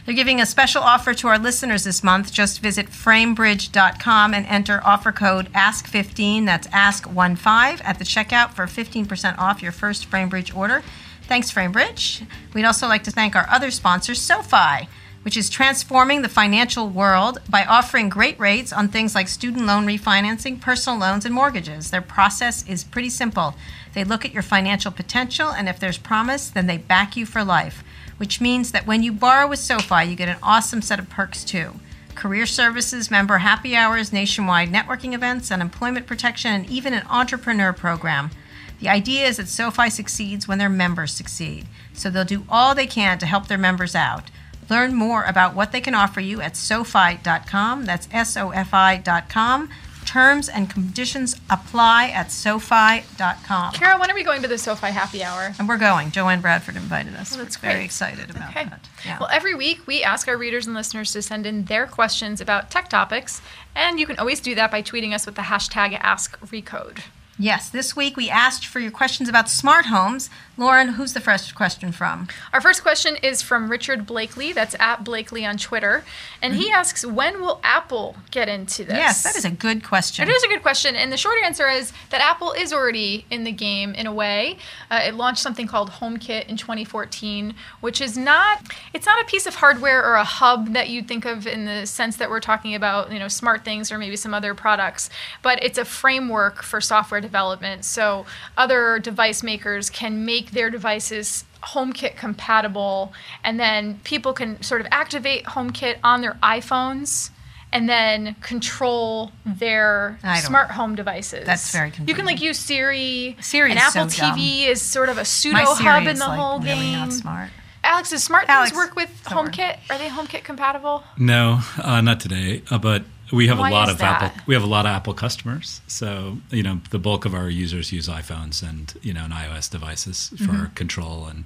They're 0.07 0.15
giving 0.15 0.41
a 0.41 0.47
special 0.47 0.83
offer 0.83 1.13
to 1.15 1.29
our 1.29 1.39
listeners 1.39 1.85
this 1.85 2.03
month. 2.03 2.33
Just 2.33 2.61
visit 2.61 2.87
framebridge.com 2.87 4.35
and 4.35 4.47
enter 4.47 4.81
offer 4.85 5.13
code 5.13 5.53
ASK15, 5.53 6.47
that's 6.47 6.67
ASK15, 6.69 7.81
at 7.85 7.99
the 7.99 8.05
checkout 8.05 8.55
for 8.55 8.67
15% 8.67 9.39
off 9.39 9.63
your 9.63 9.73
first 9.73 10.11
FrameBridge 10.11 10.57
order. 10.57 10.83
Thanks, 11.25 11.53
FrameBridge. 11.53 12.27
We'd 12.55 12.65
also 12.65 12.89
like 12.89 13.05
to 13.05 13.11
thank 13.11 13.37
our 13.37 13.47
other 13.51 13.71
sponsor, 13.71 14.15
SoFi. 14.15 14.89
which 15.23 15.37
is 15.37 15.51
transforming 15.51 16.23
the 16.23 16.29
financial 16.29 16.89
world 16.89 17.39
by 17.49 17.65
offering 17.65 18.09
great 18.09 18.39
rates 18.41 18.73
on 18.73 18.89
things 18.89 19.15
like 19.15 19.29
student 19.29 19.67
loan 19.67 19.87
refinancing, 19.87 20.61
personal 20.61 20.99
loans, 20.99 21.25
and 21.27 21.35
mortgages. 21.35 21.91
Their 21.91 22.01
process 22.01 22.67
is 22.67 22.85
pretty 22.85 23.11
simple. 23.11 23.55
They 23.95 24.05
look 24.05 24.25
at 24.25 24.33
your 24.33 24.43
financial 24.43 24.93
potential, 24.93 25.51
and 25.51 25.69
if 25.69 25.81
there's 25.81 25.99
promise, 25.99 26.49
then 26.49 26.67
they 26.67 26.79
back 26.79 27.17
you 27.17 27.27
for 27.27 27.43
life, 27.43 27.83
which 28.19 28.41
means 28.41 28.73
that 28.73 28.87
when 28.87 29.03
you 29.03 29.13
borrow 29.13 29.49
with 29.49 29.59
SoFi, 29.59 30.05
you 30.05 30.17
get 30.17 30.29
an 30.29 30.39
awesome 30.43 30.83
set 30.83 30.99
of 30.99 31.11
perks 31.11 31.45
too 31.45 31.75
career 32.15 32.45
services, 32.45 33.11
member 33.11 33.39
happy 33.39 33.75
hours, 33.75 34.13
nationwide 34.13 34.69
networking 34.69 35.15
events, 35.15 35.51
unemployment 35.51 36.07
protection, 36.07 36.53
and 36.53 36.69
even 36.69 36.93
an 36.93 37.07
entrepreneur 37.09 37.73
program. 37.73 38.31
The 38.79 38.91
idea 38.91 39.27
is 39.27 39.39
that 39.39 39.49
SoFi 39.49 39.89
succeeds 39.89 40.47
when 40.47 40.59
their 40.59 40.69
members 40.69 41.13
succeed, 41.13 41.67
so 41.95 42.11
they'll 42.11 42.25
do 42.25 42.45
all 42.49 42.75
they 42.75 42.87
can 42.87 43.19
to 43.19 43.27
help 43.27 43.49
their 43.49 43.57
members 43.57 43.95
out. 43.95 44.31
Learn 44.69 44.95
more 44.95 45.25
about 45.25 45.55
what 45.55 45.73
they 45.73 45.81
can 45.81 45.95
offer 45.95 46.21
you 46.21 46.41
at 46.41 46.57
SoFi.com. 46.57 47.87
That's 47.87 48.09
S 48.13 48.37
O 48.37 48.51
F 48.51 48.73
I.com. 48.73 49.69
Terms 50.11 50.49
and 50.49 50.69
conditions 50.69 51.37
apply 51.51 52.09
at 52.09 52.33
SoFi.com. 52.33 53.73
Kara, 53.75 53.97
when 53.97 54.11
are 54.11 54.15
we 54.15 54.25
going 54.25 54.43
to 54.43 54.49
the 54.49 54.59
SoFi 54.59 54.89
happy 54.89 55.23
hour? 55.23 55.55
And 55.57 55.69
we're 55.69 55.79
going. 55.79 56.11
Joanne 56.11 56.41
Bradford 56.41 56.75
invited 56.75 57.15
us. 57.15 57.31
Well, 57.37 57.45
that's 57.45 57.57
we're 57.59 57.69
very 57.69 57.75
great. 57.75 57.85
excited 57.85 58.29
about 58.29 58.51
Okay. 58.51 58.65
that. 58.65 58.89
Yeah. 59.07 59.19
Well, 59.21 59.29
every 59.33 59.55
week 59.55 59.87
we 59.87 60.03
ask 60.03 60.27
our 60.27 60.37
readers 60.37 60.67
and 60.67 60.75
listeners 60.75 61.13
to 61.13 61.23
send 61.23 61.47
in 61.47 61.67
their 61.67 61.87
questions 61.87 62.41
about 62.41 62.73
tech 62.73 62.89
topics, 62.91 63.41
and 63.77 64.01
you 64.01 64.07
can 64.07 64.19
always 64.19 64.41
do 64.41 64.53
that 64.57 64.73
by 64.73 64.83
tweeting 64.83 65.15
us 65.15 65.27
with 65.27 65.37
the 65.37 65.43
hashtag 65.43 65.97
AskRecode. 66.01 67.03
Yes, 67.41 67.71
this 67.71 67.97
week 67.97 68.17
we 68.17 68.29
asked 68.29 68.67
for 68.67 68.79
your 68.79 68.91
questions 68.91 69.29
about 69.29 69.49
smart 69.49 69.87
homes. 69.87 70.31
Lauren, 70.57 70.89
who's 70.89 71.15
the 71.15 71.21
first 71.21 71.55
question 71.55 71.91
from? 71.91 72.29
Our 72.53 72.61
first 72.61 72.83
question 72.83 73.17
is 73.17 73.41
from 73.41 73.71
Richard 73.71 74.05
Blakely. 74.05 74.53
That's 74.53 74.77
at 74.79 75.05
Blakely 75.05 75.47
on 75.47 75.57
Twitter. 75.57 76.05
And 76.43 76.55
he 76.55 76.71
asks, 76.71 77.05
when 77.05 77.41
will 77.41 77.61
Apple 77.65 78.17
get 78.31 78.49
into 78.49 78.85
this? 78.85 78.93
Mm-hmm. 78.93 78.97
Yes, 78.97 79.23
that 79.23 79.37
is 79.37 79.47
a 79.47 79.51
good 79.51 79.83
question. 79.83 80.29
It 80.29 80.33
is 80.33 80.43
a 80.45 80.49
good 80.49 80.61
question, 80.61 80.95
and 80.95 81.11
the 81.11 81.17
short 81.17 81.39
answer 81.43 81.67
is 81.69 81.93
that 82.11 82.21
Apple 82.21 82.53
is 82.53 82.73
already 82.75 83.25
in 83.31 83.45
the 83.45 83.53
game 83.53 83.95
in 83.95 84.07
a 84.07 84.13
way. 84.13 84.59
Uh, 84.91 85.01
it 85.05 85.15
launched 85.15 85.41
something 85.41 85.67
called 85.67 85.91
HomeKit 85.91 86.47
in 86.47 86.59
2014, 86.59 87.55
which 87.81 88.03
is 88.03 88.19
not 88.19 88.63
it's 88.93 89.07
not 89.07 89.21
a 89.21 89.25
piece 89.25 89.47
of 89.47 89.55
hardware 89.55 90.05
or 90.05 90.15
a 90.15 90.25
hub 90.25 90.75
that 90.75 90.91
you'd 90.91 91.09
think 91.09 91.25
of 91.25 91.47
in 91.47 91.65
the 91.65 91.87
sense 91.87 92.17
that 92.17 92.29
we're 92.29 92.41
talking 92.41 92.75
about, 92.75 93.11
you 93.11 93.19
know, 93.19 93.29
smart 93.29 93.65
things 93.65 93.91
or 93.91 93.97
maybe 93.97 94.17
some 94.17 94.35
other 94.35 94.55
products, 94.55 95.09
but 95.43 95.63
it's 95.65 95.79
a 95.79 95.85
framework 95.87 96.63
for 96.63 96.81
software 96.81 97.21
development. 97.31 97.85
So 97.85 98.27
other 98.57 98.99
device 98.99 99.43
makers 99.43 99.89
can 99.91 100.25
make 100.25 100.51
their 100.51 100.71
devices 100.71 101.45
HomeKit 101.63 102.17
compatible, 102.17 103.13
and 103.45 103.61
then 103.61 104.01
people 104.05 104.33
can 104.33 104.63
sort 104.63 104.81
of 104.81 104.87
activate 104.91 105.45
HomeKit 105.45 105.97
on 106.03 106.21
their 106.23 106.35
iPhones 106.43 107.31
and 107.73 107.89
then 107.89 108.35
control 108.41 109.31
their 109.47 110.19
smart 110.43 110.71
home 110.73 110.97
devices. 110.97 111.47
That's 111.47 111.71
very 111.71 111.93
You 112.05 112.15
can 112.15 112.25
like 112.25 112.41
use 112.41 112.59
Siri. 112.59 113.37
Siri 113.41 113.71
and 113.71 113.79
is 113.79 113.85
Apple 113.85 114.11
so 114.11 114.21
dumb. 114.23 114.37
TV 114.39 114.67
is 114.67 114.83
sort 114.83 115.09
of 115.09 115.19
a 115.19 115.25
pseudo 115.25 115.55
My 115.59 115.65
Siri 115.65 115.89
hub 115.89 116.03
in 116.03 116.09
is, 116.09 116.19
the 116.19 116.27
like, 116.27 116.39
whole 116.41 116.59
really 116.59 116.75
game. 116.75 116.99
not 116.99 117.13
smart. 117.13 117.51
Alex, 117.85 118.11
does 118.11 118.25
smart 118.25 118.47
Alex, 118.49 118.71
things 118.73 118.77
work 118.87 118.97
with 118.97 119.11
don't. 119.29 119.53
HomeKit? 119.53 119.77
Are 119.89 119.99
they 119.99 120.09
HomeKit 120.09 120.43
compatible? 120.45 121.05
No, 121.17 121.61
uh, 121.83 122.01
not 122.01 122.19
today. 122.21 122.63
Uh, 122.71 122.79
but 122.79 123.05
we 123.33 123.47
have 123.49 123.59
Why 123.59 123.71
a 123.71 123.73
lot 123.73 123.89
of 123.91 123.99
that? 123.99 124.23
Apple. 124.23 124.43
We 124.47 124.55
have 124.55 124.63
a 124.63 124.67
lot 124.67 124.87
of 124.87 124.91
Apple 124.93 125.15
customers. 125.15 125.81
So 125.87 126.39
you 126.51 126.63
know, 126.63 126.81
the 126.91 126.99
bulk 126.99 127.25
of 127.25 127.35
our 127.35 127.49
users 127.49 127.93
use 127.93 128.09
iPhones 128.09 128.63
and 128.69 128.93
you 129.03 129.13
know, 129.13 129.25
and 129.25 129.33
iOS 129.33 129.71
devices 129.71 130.29
for 130.31 130.45
Mm-hmm. 130.45 130.75
control 130.75 131.27
and 131.27 131.45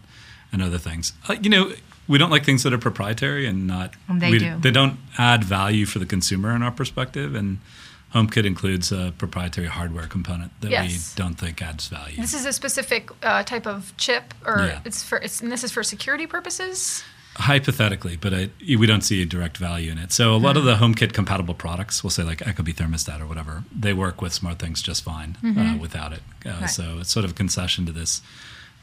and 0.52 0.62
other 0.62 0.78
things. 0.78 1.12
Uh, 1.28 1.34
you 1.42 1.50
know, 1.50 1.72
we 2.06 2.16
don't 2.18 2.30
like 2.30 2.44
things 2.44 2.62
that 2.62 2.72
are 2.72 2.78
proprietary 2.78 3.46
and 3.46 3.66
not. 3.66 3.94
And 4.08 4.20
they 4.20 4.30
we, 4.30 4.38
do. 4.38 4.56
They 4.60 4.70
don't 4.70 4.98
add 5.18 5.42
value 5.44 5.84
for 5.86 5.98
the 5.98 6.06
consumer 6.06 6.54
in 6.54 6.62
our 6.62 6.70
perspective, 6.70 7.34
and 7.34 7.58
HomeKit 8.14 8.44
includes 8.46 8.92
a 8.92 9.12
proprietary 9.18 9.66
hardware 9.66 10.06
component 10.06 10.52
that 10.60 10.70
Yes. 10.70 10.86
we 11.16 11.22
don't 11.22 11.34
think 11.34 11.60
adds 11.60 11.88
value. 11.88 12.16
This 12.20 12.32
is 12.34 12.46
a 12.46 12.52
specific 12.52 13.10
uh, 13.24 13.42
type 13.42 13.66
of 13.66 13.92
chip, 13.96 14.32
or 14.46 14.58
Yeah. 14.66 14.80
it's 14.84 15.02
for 15.02 15.18
it's 15.18 15.40
and 15.40 15.50
this 15.50 15.64
is 15.64 15.72
for 15.72 15.82
security 15.82 16.26
purposes. 16.26 17.02
Hypothetically, 17.36 18.16
but 18.16 18.32
I, 18.32 18.50
we 18.60 18.86
don't 18.86 19.02
see 19.02 19.20
a 19.20 19.26
direct 19.26 19.56
value 19.56 19.90
in 19.90 19.98
it. 19.98 20.12
So 20.12 20.34
a 20.34 20.38
lot 20.38 20.56
of 20.56 20.64
the 20.64 20.76
HomeKit 20.76 21.12
compatible 21.12 21.54
products, 21.54 22.04
we'll 22.04 22.10
say 22.10 22.22
like 22.22 22.38
Ecobee 22.38 22.74
thermostat 22.74 23.20
or 23.20 23.26
whatever, 23.26 23.64
they 23.76 23.92
work 23.92 24.22
with 24.22 24.32
SmartThings 24.32 24.82
just 24.82 25.02
fine 25.02 25.36
uh, 25.44 25.76
without 25.80 26.12
it. 26.12 26.22
Uh, 26.46 26.50
Right. 26.60 26.66
So 26.70 26.98
it's 27.00 27.10
sort 27.10 27.24
of 27.24 27.32
a 27.32 27.34
concession 27.34 27.86
to 27.86 27.92
this 27.92 28.22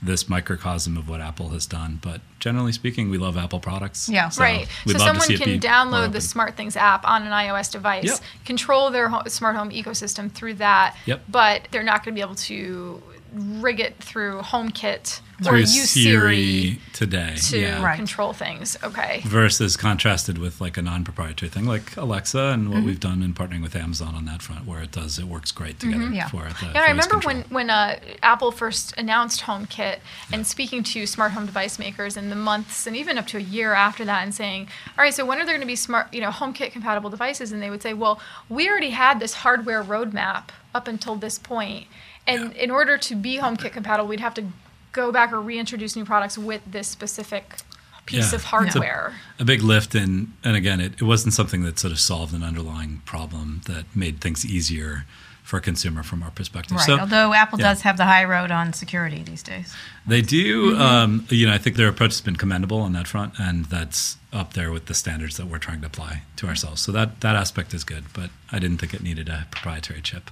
this 0.04 0.28
microcosm 0.28 0.98
of 0.98 1.08
what 1.08 1.22
Apple 1.22 1.50
has 1.50 1.68
done. 1.68 2.00
But 2.02 2.22
generally 2.40 2.72
speaking, 2.72 3.12
we 3.12 3.20
love 3.20 3.38
Apple 3.38 3.60
products. 3.60 4.10
Yeah. 4.10 4.30
So 4.30 4.42
right. 4.42 4.68
So 4.88 4.98
someone 4.98 5.28
can 5.38 5.60
download 5.60 6.12
the 6.12 6.18
SmartThings 6.18 6.76
app 6.76 7.08
on 7.08 7.22
an 7.22 7.32
iOS 7.32 7.72
device, 7.72 8.06
Yep. 8.06 8.20
control 8.44 8.90
their 8.90 9.10
ho- 9.10 9.22
smart 9.28 9.56
home 9.56 9.70
ecosystem 9.70 10.32
through 10.32 10.56
that. 10.56 10.96
Yep. 11.06 11.22
But 11.30 11.68
they're 11.70 11.84
not 11.84 12.04
going 12.04 12.16
to 12.16 12.20
be 12.20 12.24
able 12.24 12.34
to 12.36 13.02
rig 13.34 13.80
it 13.80 13.96
through 13.98 14.40
HomeKit 14.42 15.22
or 15.42 15.44
through 15.46 15.58
use 15.60 15.90
Siri, 15.90 16.12
Siri 16.12 16.80
today. 16.94 17.34
to 17.36 17.60
yeah. 17.60 17.84
Right. 17.84 17.96
control 17.96 18.32
things. 18.34 18.78
Okay. 18.84 19.22
Versus 19.26 19.76
contrasted 19.78 20.38
with 20.38 20.62
like 20.62 20.78
a 20.78 20.82
non-proprietary 20.82 21.50
thing 21.50 21.66
like 21.66 21.96
Alexa 21.98 22.38
and 22.40 22.64
Mm-hmm. 22.66 22.74
what 22.74 22.84
we've 22.84 23.00
done 23.00 23.24
in 23.24 23.34
partnering 23.34 23.64
with 23.64 23.76
Amazon 23.76 24.14
on 24.16 24.26
that 24.26 24.42
front, 24.42 24.68
where 24.68 24.82
it 24.84 24.92
does 24.92 25.18
it 25.18 25.26
works 25.26 25.52
great 25.52 25.80
together 25.80 26.10
Yeah. 26.12 26.28
for 26.28 26.46
it. 26.46 26.54
Mm-hmm. 26.54 26.76
Yeah, 26.76 26.82
I 26.84 26.90
remember 26.90 27.18
when 27.20 27.42
when 27.50 27.70
uh, 27.70 28.00
Apple 28.22 28.52
first 28.52 28.94
announced 28.98 29.42
HomeKit 29.42 29.98
and 30.32 30.46
speaking 30.46 30.84
to 30.84 31.06
smart 31.08 31.32
home 31.32 31.46
device 31.46 31.80
makers 31.80 32.18
in 32.18 32.30
the 32.30 32.36
months 32.36 32.86
and 32.86 32.96
even 32.96 33.18
up 33.18 33.26
to 33.28 33.38
a 33.38 33.42
year 33.42 33.74
after 33.74 34.06
that, 34.06 34.24
and 34.24 34.36
saying, 34.36 34.68
"All 34.98 35.04
right, 35.04 35.14
so 35.14 35.26
when 35.26 35.40
are 35.40 35.46
there 35.46 35.56
going 35.56 35.62
to 35.62 35.66
be 35.68 35.76
smart, 35.76 36.14
you 36.14 36.22
know, 36.22 36.30
HomeKit 36.30 36.72
compatible 36.72 37.10
devices?" 37.10 37.52
And 37.52 37.62
they 37.64 37.70
would 37.70 37.82
say, 37.82 37.94
"Well, 37.94 38.20
we 38.50 38.70
already 38.70 38.92
had 38.92 39.20
this 39.20 39.34
hardware 39.36 39.84
roadmap 39.84 40.50
up 40.76 40.88
until 40.88 41.16
this 41.16 41.38
point, 41.40 41.88
and 42.28 42.54
in 42.54 42.72
order 42.72 42.98
to 42.98 43.16
be 43.16 43.38
HomeKit 43.40 43.72
compatible, 43.74 44.08
we'd 44.08 44.20
have 44.20 44.34
to 44.36 44.44
go 44.92 45.12
back 45.12 45.32
or 45.32 45.40
reintroduce 45.42 45.96
new 45.96 46.06
products 46.06 46.38
with 46.38 46.62
this 46.66 46.88
specific 46.88 47.58
piece 48.06 48.20
Yeah. 48.20 48.28
of 48.28 48.34
It's 48.36 48.44
a- 48.44 48.48
hardware." 48.48 49.14
a 49.40 49.46
big 49.46 49.62
lift 49.64 49.96
and 49.96 50.34
and 50.44 50.56
again 50.56 50.80
it, 50.82 50.94
it 50.94 51.02
wasn't 51.04 51.34
something 51.34 51.64
that 51.64 51.80
sort 51.80 51.92
of 51.94 52.00
solved 52.00 52.34
an 52.34 52.44
underlying 52.44 53.02
problem 53.06 53.62
that 53.66 53.86
made 53.96 54.20
things 54.22 54.46
easier 54.46 55.06
for 55.44 55.58
a 55.58 55.62
consumer 55.62 56.04
from 56.04 56.22
our 56.24 56.32
perspective 56.32 56.78
Right. 56.78 56.86
so 56.86 57.00
Although 57.00 57.34
Apple 57.34 57.60
yeah. 57.60 57.70
does 57.70 57.82
have 57.82 57.98
the 57.98 58.06
high 58.06 58.24
road 58.26 58.52
on 58.52 58.74
security 58.74 59.22
these 59.24 59.44
days. 59.44 59.74
they 60.06 60.22
do 60.22 60.72
Mm-hmm. 60.74 60.82
um, 60.82 61.26
you 61.30 61.46
know 61.48 61.54
i 61.54 61.58
think 61.58 61.76
their 61.78 61.88
approach 61.88 62.12
has 62.12 62.22
been 62.22 62.36
commendable 62.36 62.80
on 62.82 62.94
that 62.94 63.08
front 63.08 63.34
and 63.40 63.66
that's 63.66 64.18
up 64.34 64.54
there 64.54 64.72
with 64.72 64.86
the 64.88 64.94
standards 64.94 65.38
that 65.38 65.46
we're 65.48 65.58
trying 65.60 65.82
to 65.82 65.88
apply 65.88 66.24
to 66.38 66.48
ourselves 66.48 66.82
so 66.82 66.92
that 66.92 67.22
that 67.22 67.36
aspect 67.36 67.74
is 67.74 67.84
good 67.84 68.04
but 68.14 68.30
i 68.52 68.60
didn't 68.60 68.78
think 68.80 68.94
it 68.94 69.02
needed 69.04 69.30
a 69.30 69.48
proprietary 69.52 70.02
chip 70.02 70.30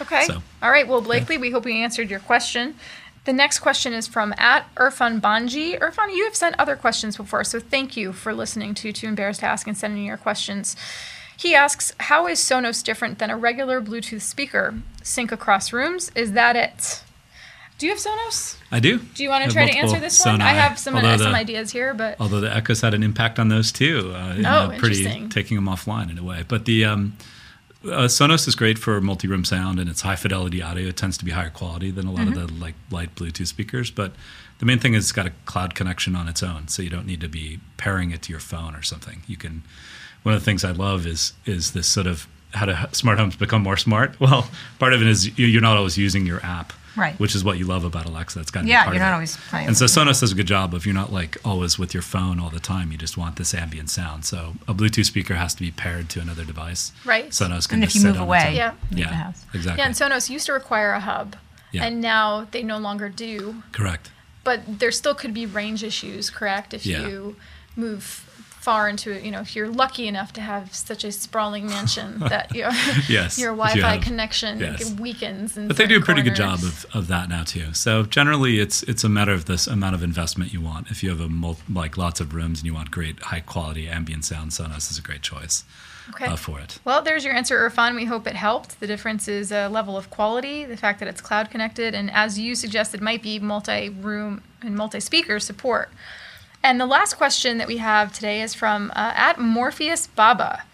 Okay. 0.00 0.24
So- 0.24 0.42
All 0.62 0.70
right. 0.70 0.86
Well, 0.86 1.00
Blakely, 1.00 1.38
we 1.38 1.50
hope 1.50 1.64
we 1.64 1.82
answered 1.82 2.10
your 2.10 2.20
question. 2.20 2.74
The 3.24 3.32
next 3.32 3.58
question 3.58 3.92
is 3.92 4.06
from 4.06 4.32
at 4.38 4.72
Irfan 4.76 5.20
Banji. 5.20 5.76
Irfan, 5.80 6.14
you 6.14 6.24
have 6.24 6.36
sent 6.36 6.54
other 6.60 6.76
questions 6.76 7.16
before, 7.16 7.42
so 7.42 7.58
thank 7.58 7.96
you 7.96 8.12
for 8.12 8.32
listening 8.32 8.72
to 8.74 8.92
Too 8.92 9.08
Embarrassed 9.08 9.40
to 9.40 9.46
Ask 9.46 9.66
and 9.66 9.76
sending 9.76 10.04
your 10.04 10.16
questions. 10.16 10.76
He 11.36 11.54
asks, 11.54 11.92
How 11.98 12.28
is 12.28 12.38
Sonos 12.38 12.84
different 12.84 13.18
than 13.18 13.30
a 13.30 13.36
regular 13.36 13.80
Bluetooth 13.80 14.20
speaker? 14.22 14.74
Sync 15.02 15.32
across 15.32 15.72
rooms? 15.72 16.12
Is 16.14 16.32
that 16.32 16.54
it? 16.54 17.02
Do 17.78 17.86
you 17.86 17.92
have 17.92 18.00
Sonos? 18.00 18.56
i 18.70 18.80
do 18.80 18.98
Do 18.98 19.22
you 19.22 19.28
want 19.28 19.44
to 19.44 19.50
try 19.50 19.68
to 19.70 19.76
answer 19.76 20.00
this 20.00 20.24
one? 20.24 20.40
I 20.40 20.52
have 20.54 20.78
some, 20.78 20.94
uh, 20.96 21.18
some 21.18 21.34
ideas 21.34 21.72
here, 21.72 21.92
but 21.92 22.16
although 22.18 22.40
the 22.40 22.54
echoes 22.54 22.80
had 22.80 22.94
an 22.94 23.02
impact 23.02 23.38
on 23.38 23.48
those 23.48 23.70
too 23.70 24.12
uh, 24.14 24.36
Oh, 24.46 24.78
pretty 24.78 25.28
taking 25.28 25.56
them 25.56 25.66
offline 25.66 26.10
in 26.10 26.16
a 26.16 26.22
way 26.22 26.44
but 26.48 26.64
the 26.64 26.84
um, 26.86 27.16
uh, 27.90 28.06
Sonos 28.08 28.46
is 28.48 28.54
great 28.54 28.78
for 28.78 29.00
multi-room 29.00 29.44
sound 29.44 29.78
and 29.78 29.88
it's 29.88 30.02
high 30.02 30.16
fidelity 30.16 30.62
audio. 30.62 30.88
It 30.88 30.96
tends 30.96 31.16
to 31.18 31.24
be 31.24 31.30
higher 31.32 31.50
quality 31.50 31.90
than 31.90 32.06
a 32.06 32.12
lot 32.12 32.26
Mm-hmm. 32.26 32.38
of 32.40 32.48
the 32.58 32.64
like 32.64 32.74
light 32.90 33.14
Bluetooth 33.14 33.46
speakers. 33.46 33.90
But 33.90 34.12
the 34.58 34.66
main 34.66 34.78
thing 34.78 34.94
is 34.94 35.04
it's 35.04 35.12
got 35.12 35.26
a 35.26 35.32
cloud 35.44 35.74
connection 35.74 36.16
on 36.16 36.28
its 36.28 36.42
own, 36.42 36.68
so 36.68 36.82
you 36.82 36.90
don't 36.90 37.06
need 37.06 37.20
to 37.20 37.28
be 37.28 37.60
pairing 37.76 38.10
it 38.10 38.22
to 38.22 38.30
your 38.32 38.40
phone 38.40 38.74
or 38.74 38.82
something. 38.82 39.22
You 39.26 39.36
can. 39.36 39.62
One 40.22 40.34
of 40.34 40.40
the 40.40 40.44
things 40.44 40.64
I 40.64 40.72
love 40.72 41.06
is 41.06 41.34
is 41.44 41.72
this 41.72 41.86
sort 41.86 42.06
of 42.06 42.26
how 42.54 42.66
to 42.66 42.88
smart 42.92 43.18
homes 43.18 43.36
become 43.36 43.62
more 43.62 43.76
smart. 43.76 44.16
Well, 44.20 44.48
part 44.78 44.92
of 44.92 45.00
it 45.02 45.06
is 45.08 45.38
you're 45.38 45.60
not 45.60 45.76
always 45.76 45.96
using 45.98 46.26
your 46.26 46.40
app, 46.44 46.72
Right. 46.96 47.18
Which 47.20 47.34
is 47.34 47.44
what 47.44 47.58
you 47.58 47.66
love 47.66 47.84
about 47.84 48.06
Alexa. 48.06 48.40
It's 48.40 48.50
got 48.50 48.62
to 48.62 48.66
Yeah, 48.68 48.82
be 48.82 48.84
part 48.86 48.96
you're 48.96 49.04
not 49.04 49.12
always 49.14 49.36
playing 49.36 49.66
And 49.68 49.76
so 49.76 49.84
Sonos 49.84 50.20
does 50.20 50.32
a 50.32 50.34
good 50.34 50.46
job 50.46 50.74
of 50.74 50.86
you're 50.86 50.94
not 50.94 51.12
like 51.12 51.36
always 51.44 51.78
with 51.78 51.92
your 51.92 52.02
phone 52.02 52.40
all 52.40 52.50
the 52.50 52.60
time. 52.60 52.90
You 52.90 52.98
just 52.98 53.16
want 53.18 53.36
this 53.36 53.52
ambient 53.54 53.90
sound. 53.90 54.24
So 54.24 54.54
a 54.66 54.72
Bluetooth 54.74 55.04
speaker 55.04 55.34
has 55.34 55.54
to 55.54 55.60
be 55.60 55.70
paired 55.70 56.08
to 56.10 56.20
another 56.20 56.44
device. 56.44 56.92
Right. 57.04 57.28
Sonos 57.30 57.68
can 57.68 57.76
And 57.76 57.84
if 57.84 57.88
just 57.90 57.96
you 57.96 58.00
sit 58.02 58.08
move 58.08 58.16
on 58.16 58.22
its 58.36 58.44
away. 58.46 58.56
Yeah. 58.56 58.72
leave 58.90 58.98
Yeah, 59.00 59.08
the 59.10 59.14
house. 59.14 59.44
exactly. 59.52 59.80
yeah, 59.82 59.86
and 59.86 59.94
Sonos 59.94 60.30
used 60.30 60.46
to 60.46 60.52
require 60.52 60.92
a 60.92 61.00
hub, 61.00 61.36
Yeah. 61.72 61.84
and 61.84 62.00
now 62.00 62.46
they 62.50 62.62
no 62.62 62.78
longer 62.78 63.08
do. 63.08 63.62
Correct. 63.72 64.10
But 64.44 64.78
there 64.78 64.92
still 64.92 65.14
could 65.14 65.34
be 65.34 65.44
range 65.44 65.82
issues, 65.84 66.30
correct? 66.30 66.72
If 66.72 66.86
Yeah. 66.86 67.06
you 67.08 67.36
move 67.76 68.22
far 68.60 68.88
into 68.88 69.12
it. 69.12 69.22
You 69.22 69.30
know, 69.30 69.40
if 69.42 69.54
you're 69.54 69.68
lucky 69.68 70.08
enough 70.08 70.32
to 70.32 70.40
have 70.40 70.74
such 70.74 71.04
a 71.04 71.12
sprawling 71.12 71.66
mansion 71.68 72.18
that 72.34 72.52
your 72.52 72.70
Yes, 73.08 73.38
your 73.38 73.52
Wi-Fi 73.52 73.78
have- 73.94 74.02
connection 74.02 74.58
yes. 74.58 74.92
weakens. 74.94 75.54
But 75.54 75.76
they 75.76 75.86
do 75.86 75.98
a 75.98 76.00
pretty 76.00 76.22
good 76.22 76.34
job 76.34 76.58
of, 76.64 76.84
of 76.92 77.06
that 77.06 77.28
now 77.28 77.44
too. 77.44 77.72
So 77.74 78.02
generally, 78.02 78.58
it's 78.58 78.82
it's 78.84 79.04
a 79.04 79.08
matter 79.08 79.32
of 79.32 79.44
this 79.44 79.66
amount 79.68 79.94
of 79.94 80.02
investment 80.02 80.52
you 80.52 80.60
want. 80.60 80.90
If 80.90 81.02
you 81.04 81.10
have 81.10 81.20
a 81.20 81.28
mul- 81.28 81.58
like 81.72 81.96
lots 81.96 82.20
of 82.20 82.34
rooms 82.34 82.58
and 82.60 82.66
you 82.66 82.74
want 82.74 82.90
great 82.90 83.20
high 83.22 83.40
quality 83.40 83.86
ambient 83.88 84.24
sound, 84.24 84.50
Sonos 84.50 84.90
is 84.90 84.98
a 84.98 85.02
great 85.02 85.22
choice 85.22 85.62
Okay. 86.10 86.26
uh, 86.26 86.34
for 86.36 86.58
it. 86.60 86.78
Well, 86.84 87.02
there's 87.02 87.24
your 87.24 87.34
answer, 87.34 87.56
Irfan. 87.68 87.94
We 87.94 88.04
hope 88.06 88.26
it 88.26 88.34
helped. 88.36 88.80
The 88.80 88.86
difference 88.88 89.28
is 89.28 89.52
a 89.52 89.68
level 89.68 89.96
of 89.96 90.10
quality, 90.10 90.64
the 90.64 90.76
fact 90.76 90.98
that 91.00 91.08
it's 91.08 91.20
cloud 91.20 91.50
connected, 91.50 91.94
and 91.94 92.10
as 92.12 92.36
you 92.38 92.54
suggested, 92.56 93.00
might 93.00 93.22
be 93.22 93.38
multi 93.38 93.90
room 93.90 94.42
and 94.62 94.74
multi 94.76 94.98
speaker 94.98 95.38
support. 95.38 95.90
And 96.66 96.80
the 96.80 96.86
last 96.86 97.14
question 97.14 97.58
that 97.58 97.68
we 97.68 97.76
have 97.76 98.12
today 98.12 98.42
is 98.42 98.52
from 98.52 98.90
uh, 98.90 99.12
at 99.14 99.38
Morpheus 99.38 100.08
Baba. 100.08 100.64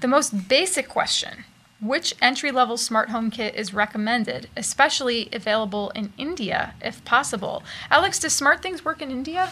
The 0.00 0.06
most 0.06 0.48
basic 0.48 0.88
question 0.88 1.44
Which 1.80 2.14
entry 2.22 2.52
level 2.52 2.76
smart 2.76 3.08
home 3.08 3.32
kit 3.32 3.56
is 3.56 3.74
recommended, 3.74 4.48
especially 4.56 5.28
available 5.32 5.90
in 5.90 6.12
India, 6.16 6.74
if 6.80 7.04
possible? 7.04 7.64
Alex, 7.90 8.20
does 8.20 8.32
Smart 8.32 8.62
Things 8.62 8.84
work 8.84 9.02
in 9.02 9.10
India? 9.10 9.50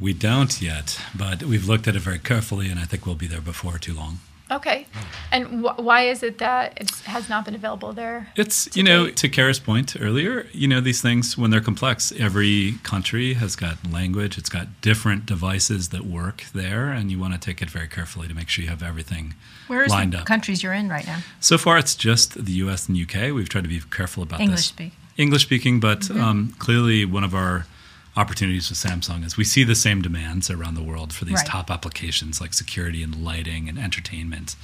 We 0.00 0.12
don't 0.12 0.62
yet, 0.62 1.00
but 1.16 1.42
we've 1.42 1.66
looked 1.66 1.88
at 1.88 1.96
it 1.96 2.02
very 2.02 2.20
carefully, 2.20 2.68
and 2.68 2.78
I 2.78 2.84
think 2.84 3.06
we'll 3.06 3.16
be 3.16 3.26
there 3.26 3.40
before 3.40 3.76
too 3.76 3.94
long. 3.94 4.20
Okay. 4.50 4.86
And 5.32 5.64
wh- 5.64 5.78
why 5.78 6.02
is 6.02 6.22
it 6.22 6.38
that 6.38 6.80
it 6.80 6.90
has 7.06 7.28
not 7.28 7.44
been 7.44 7.54
available 7.54 7.92
there? 7.92 8.28
It's 8.36 8.74
you 8.76 8.82
know 8.82 9.06
date. 9.06 9.16
to 9.18 9.28
Kara's 9.28 9.60
point 9.60 9.94
earlier, 10.00 10.46
you 10.52 10.66
know 10.66 10.80
these 10.80 11.00
things 11.00 11.38
when 11.38 11.50
they're 11.50 11.60
complex, 11.60 12.12
every 12.18 12.74
country 12.82 13.34
has 13.34 13.54
got 13.56 13.76
language, 13.90 14.36
it's 14.38 14.48
got 14.48 14.80
different 14.80 15.26
devices 15.26 15.90
that 15.90 16.04
work 16.04 16.44
there, 16.52 16.90
and 16.90 17.10
you 17.10 17.18
want 17.18 17.34
to 17.34 17.38
take 17.40 17.62
it 17.62 17.70
very 17.70 17.86
carefully 17.88 18.26
to 18.28 18.34
make 18.34 18.48
sure 18.48 18.64
you 18.64 18.70
have 18.70 18.82
everything 18.82 19.34
Where's 19.68 19.90
lined 19.90 20.14
the 20.14 20.18
up. 20.20 20.26
countries 20.26 20.62
you're 20.62 20.72
in 20.72 20.88
right 20.88 21.06
now? 21.06 21.18
So 21.38 21.56
far, 21.56 21.78
it's 21.78 21.94
just 21.94 22.44
the 22.44 22.52
U.S. 22.64 22.88
and 22.88 22.96
U.K. 22.96 23.30
We've 23.32 23.48
tried 23.48 23.62
to 23.64 23.68
be 23.68 23.80
careful 23.90 24.22
about 24.22 24.40
English 24.40 24.58
this. 24.58 24.66
speak. 24.66 24.92
English 25.16 25.42
speaking, 25.42 25.80
but 25.80 26.10
um, 26.10 26.54
clearly 26.58 27.04
one 27.04 27.24
of 27.24 27.34
our 27.34 27.66
opportunities 28.16 28.68
with 28.70 28.78
Samsung 28.78 29.24
is 29.24 29.36
we 29.36 29.44
see 29.44 29.64
the 29.64 29.74
same 29.74 30.02
demands 30.02 30.50
around 30.50 30.74
the 30.74 30.82
world 30.82 31.12
for 31.12 31.24
these 31.24 31.34
Right. 31.36 31.46
top 31.46 31.70
applications 31.70 32.40
like 32.40 32.52
security 32.54 33.02
and 33.02 33.14
lighting 33.24 33.68
and 33.68 33.78
entertainment 33.78 34.56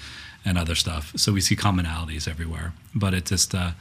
and 0.44 0.58
other 0.58 0.74
stuff. 0.74 1.12
So 1.16 1.32
we 1.32 1.40
see 1.40 1.56
commonalities 1.56 2.28
everywhere, 2.28 2.72
but 2.94 3.14
it 3.14 3.26
just 3.26 3.54
uh, 3.54 3.72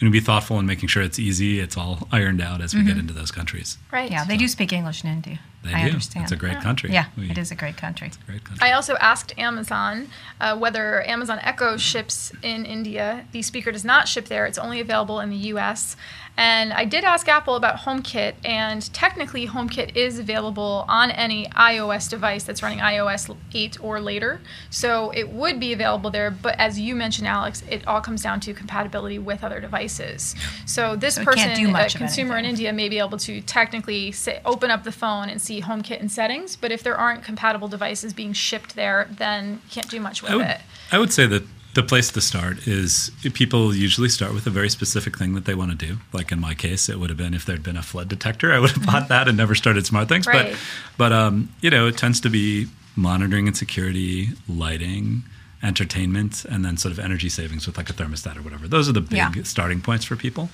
going 0.00 0.10
to 0.12 0.18
be 0.18 0.20
thoughtful 0.20 0.58
in 0.58 0.66
making 0.66 0.88
sure 0.88 1.02
it's 1.02 1.18
easy, 1.18 1.60
it's 1.60 1.76
all 1.76 2.08
ironed 2.10 2.40
out 2.40 2.60
as 2.60 2.74
we 2.74 2.82
get 2.84 2.96
into 2.96 3.12
those 3.12 3.30
countries. 3.30 3.78
Right. 3.92 4.10
Yeah, 4.10 4.24
they 4.24 4.36
do 4.36 4.48
speak 4.48 4.72
English 4.72 5.04
in 5.04 5.10
India. 5.10 5.38
They 5.62 5.72
I 5.72 5.82
do. 5.82 5.88
understand. 5.90 6.24
It's 6.24 6.32
a 6.32 6.36
great 6.36 6.60
country. 6.60 6.90
Yeah, 6.92 7.06
We- 7.16 7.30
it 7.30 7.38
is 7.38 7.50
a 7.50 7.54
great 7.54 7.76
country. 7.76 8.10
Great 8.26 8.44
country. 8.44 8.66
I 8.68 8.72
also 8.72 8.96
asked 8.96 9.32
Amazon 9.38 10.08
uh, 10.40 10.56
whether 10.56 11.06
Amazon 11.08 11.38
Echo 11.42 11.76
ships 11.76 12.32
in 12.42 12.64
India. 12.64 13.26
The 13.32 13.42
speaker 13.42 13.70
does 13.70 13.84
not 13.84 14.08
ship 14.08 14.26
there, 14.26 14.44
it's 14.46 14.58
only 14.58 14.80
available 14.80 15.20
in 15.20 15.30
the 15.30 15.36
US. 15.54 15.96
And 16.34 16.72
I 16.72 16.86
did 16.86 17.04
ask 17.04 17.28
Apple 17.28 17.56
about 17.56 17.80
HomeKit, 17.80 18.36
and 18.42 18.90
technically, 18.94 19.46
HomeKit 19.46 19.94
is 19.94 20.18
available 20.18 20.86
on 20.88 21.10
any 21.10 21.46
iOS 21.48 22.08
device 22.08 22.42
that's 22.44 22.62
running 22.62 22.78
iOS 22.78 23.36
8 23.52 23.76
or 23.84 24.00
later. 24.00 24.40
So 24.70 25.10
it 25.10 25.28
would 25.28 25.60
be 25.60 25.74
available 25.74 26.08
there, 26.10 26.30
but 26.30 26.58
as 26.58 26.80
you 26.80 26.94
mentioned, 26.94 27.28
Alex, 27.28 27.62
it 27.68 27.86
all 27.86 28.00
comes 28.00 28.22
down 28.22 28.40
to 28.40 28.54
compatibility 28.54 29.18
with 29.18 29.44
other 29.44 29.60
devices. 29.60 30.34
So 30.64 30.96
this 30.96 31.16
So 31.16 31.24
person, 31.24 31.48
can't 31.48 31.56
do 31.58 31.68
much 31.68 31.92
a 31.94 31.96
of 31.96 31.98
consumer 31.98 32.38
in. 32.38 32.46
India, 32.46 32.72
may 32.72 32.88
be 32.88 32.98
able 32.98 33.18
to 33.18 33.42
technically 33.42 34.10
say, 34.12 34.40
open 34.46 34.70
up 34.70 34.84
the 34.84 34.92
phone 34.92 35.28
and 35.28 35.40
see 35.40 35.51
HomeKit 35.60 36.00
and 36.00 36.10
settings, 36.10 36.56
but 36.56 36.72
if 36.72 36.82
there 36.82 36.96
aren't 36.96 37.22
compatible 37.24 37.68
devices 37.68 38.12
being 38.14 38.32
shipped 38.32 38.74
there, 38.76 39.08
then 39.10 39.60
you 39.64 39.70
can't 39.70 39.88
do 39.90 40.00
much 40.00 40.22
with 40.22 40.32
I 40.32 40.36
would, 40.36 40.46
it. 40.46 40.60
I 40.92 40.98
would 40.98 41.12
say 41.12 41.26
that 41.26 41.42
the 41.74 41.82
place 41.82 42.10
to 42.12 42.20
start 42.20 42.66
is 42.66 43.10
people 43.34 43.74
usually 43.74 44.08
start 44.08 44.34
with 44.34 44.46
a 44.46 44.50
very 44.50 44.68
specific 44.68 45.16
thing 45.18 45.34
that 45.34 45.44
they 45.46 45.54
want 45.54 45.70
to 45.78 45.86
do. 45.86 45.96
Like 46.12 46.30
in 46.30 46.38
my 46.38 46.54
case, 46.54 46.88
it 46.88 46.98
would 46.98 47.08
have 47.10 47.16
been 47.16 47.34
if 47.34 47.44
there'd 47.46 47.62
been 47.62 47.76
a 47.78 47.82
flood 47.82 48.08
detector, 48.08 48.52
I 48.52 48.58
would 48.58 48.70
have 48.72 48.84
bought 48.86 49.08
that 49.08 49.26
and 49.28 49.36
never 49.36 49.54
started 49.54 49.86
smart 49.86 50.08
things. 50.08 50.26
Right. 50.26 50.52
But 50.52 50.58
but 50.98 51.12
um, 51.12 51.48
you 51.60 51.70
know, 51.70 51.86
it 51.86 51.96
tends 51.96 52.20
to 52.20 52.30
be 52.30 52.66
monitoring 52.94 53.46
and 53.46 53.56
security, 53.56 54.28
lighting, 54.48 55.22
entertainment, 55.62 56.44
and 56.44 56.62
then 56.64 56.76
sort 56.76 56.92
of 56.92 56.98
energy 56.98 57.28
savings 57.30 57.66
with 57.66 57.78
like 57.78 57.88
a 57.88 57.94
thermostat 57.94 58.36
or 58.36 58.42
whatever. 58.42 58.68
Those 58.68 58.88
are 58.88 58.92
the 58.92 59.00
big 59.00 59.16
Yeah. 59.16 59.32
starting 59.44 59.80
points 59.80 60.04
for 60.04 60.14
people. 60.16 60.50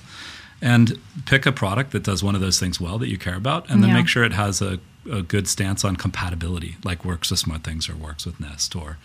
And 0.61 0.99
pick 1.25 1.45
a 1.45 1.51
product 1.51 1.91
that 1.91 2.03
does 2.03 2.21
one 2.23 2.35
of 2.35 2.41
those 2.41 2.59
things 2.59 2.79
well 2.81 2.97
that 2.99 3.07
you 3.09 3.17
care 3.17 3.35
about, 3.35 3.69
and 3.69 3.81
then 3.81 3.89
Yeah. 3.89 3.95
make 3.97 4.07
sure 4.07 4.23
it 4.23 4.33
has 4.33 4.61
a, 4.61 4.79
a 5.11 5.21
good 5.21 5.47
stance 5.47 5.83
on 5.85 5.95
compatibility, 5.95 6.77
like 6.83 7.03
works 7.05 7.29
with 7.31 7.39
Smart 7.39 7.63
Things 7.63 7.89
or 7.89 7.95
works 7.95 8.25
with 8.25 8.39
Nest 8.39 8.75
or 8.75 8.97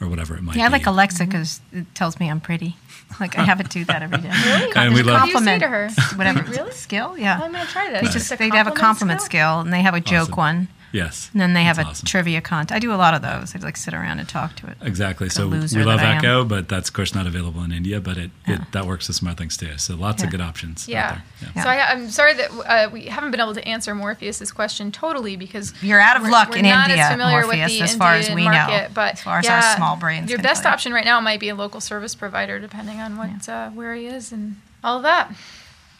or 0.00 0.06
whatever 0.08 0.36
it 0.36 0.42
might 0.42 0.52
be. 0.52 0.60
Yeah, 0.60 0.66
I 0.66 0.68
like 0.68 0.86
Alexa 0.86 1.24
because 1.26 1.60
it 1.72 1.92
tells 1.94 2.20
me 2.20 2.30
I'm 2.30 2.40
pretty. 2.40 2.76
Like 3.18 3.36
I 3.38 3.42
have 3.42 3.58
it 3.60 3.68
do 3.70 3.84
that 3.86 4.02
every 4.02 4.18
day. 4.18 4.30
Really? 4.30 4.72
And 4.76 4.94
we 4.94 5.00
What 5.00 5.06
love- 5.06 5.24
do 5.24 5.30
you 5.32 5.40
say 5.40 5.58
to 5.58 5.66
her? 5.66 5.88
whatever. 6.14 6.42
Really? 6.42 6.70
Skill, 6.72 7.16
yeah. 7.18 7.40
I'm 7.42 7.50
gonna 7.52 7.66
try 7.66 7.90
this. 7.90 8.00
They 8.02 8.06
Just 8.06 8.28
just 8.28 8.32
a 8.32 8.36
they 8.36 8.48
have 8.50 8.68
a 8.68 8.70
compliment 8.72 9.20
skill. 9.22 9.40
skill 9.54 9.60
and 9.60 9.72
they 9.72 9.80
have 9.82 9.94
a 9.94 10.00
joke 10.00 10.36
one. 10.36 10.68
Yes. 10.90 11.28
And 11.32 11.40
then 11.40 11.52
they 11.52 11.64
have 11.64 11.76
That's 11.76 11.86
a 11.86 11.90
awesome. 11.90 12.06
trivia 12.06 12.40
contest. 12.40 12.74
I 12.74 12.78
do 12.78 12.92
a 12.92 12.96
lot 12.96 13.12
of 13.12 13.20
those. 13.22 13.54
I 13.54 13.58
like 13.58 13.76
sit 13.76 13.92
around 13.92 14.20
and 14.20 14.28
talk 14.28 14.56
to 14.56 14.66
it. 14.68 14.76
Exactly. 14.80 15.28
So 15.28 15.46
we 15.46 15.58
love 15.58 15.70
that 15.70 15.98
I 16.00 16.12
am. 16.12 16.18
Echo, 16.18 16.44
but 16.44 16.68
that's 16.68 16.88
of 16.88 16.94
course 16.94 17.14
not 17.14 17.26
available 17.26 17.62
in 17.62 17.72
India. 17.72 18.00
But 18.00 18.16
it, 18.16 18.30
Yeah. 18.46 18.54
it 18.62 18.72
that 18.72 18.86
works 18.86 19.06
with 19.08 19.16
smart 19.16 19.36
things 19.36 19.56
too. 19.56 19.76
So 19.76 19.96
lots 19.96 20.22
of 20.22 20.30
good 20.30 20.40
options. 20.40 20.84
out 20.84 20.88
Yeah. 20.88 21.10
there. 21.40 21.50
Yeah. 21.56 21.62
So 21.62 21.68
I, 21.68 21.90
I'm 21.92 22.08
sorry 22.10 22.34
that 22.34 22.50
uh, 22.66 22.90
we 22.90 23.04
haven't 23.06 23.30
been 23.32 23.40
able 23.40 23.54
to 23.54 23.68
answer 23.68 23.94
Morpheus's 23.94 24.50
question 24.50 24.90
totally 24.90 25.36
because 25.36 25.74
You're 25.82 26.00
out 26.00 26.16
of 26.16 26.22
we're- 26.22 26.32
luck 26.32 26.50
we're 26.50 26.56
in 26.58 26.64
not 26.64 26.88
India, 26.88 27.04
as 27.04 27.10
familiar 27.12 27.42
Morpheus, 27.42 27.70
with 27.70 27.78
the 27.78 27.84
as 27.84 27.94
far 27.94 28.14
as 28.14 28.28
Indian 28.28 28.36
we 28.50 28.56
know, 28.56 28.66
market, 28.66 28.94
But 28.94 29.12
as 29.14 29.20
far 29.22 29.38
as 29.40 29.44
yeah, 29.44 29.56
our 29.70 29.76
small 29.76 29.96
brains 29.96 30.30
your 30.30 30.38
can 30.38 30.44
best 30.44 30.62
tell 30.62 30.72
option 30.72 30.92
right 30.94 31.04
now 31.04 31.20
might 31.20 31.40
be 31.40 31.50
a 31.50 31.54
local 31.54 31.80
service 31.80 32.14
provider, 32.14 32.58
depending 32.58 32.98
on 33.00 33.16
what 33.18 33.48
uh, 33.48 33.68
where 33.70 33.94
he 33.94 34.06
is 34.06 34.32
and 34.32 34.56
all 34.82 34.96
of 34.96 35.02
that. 35.02 35.32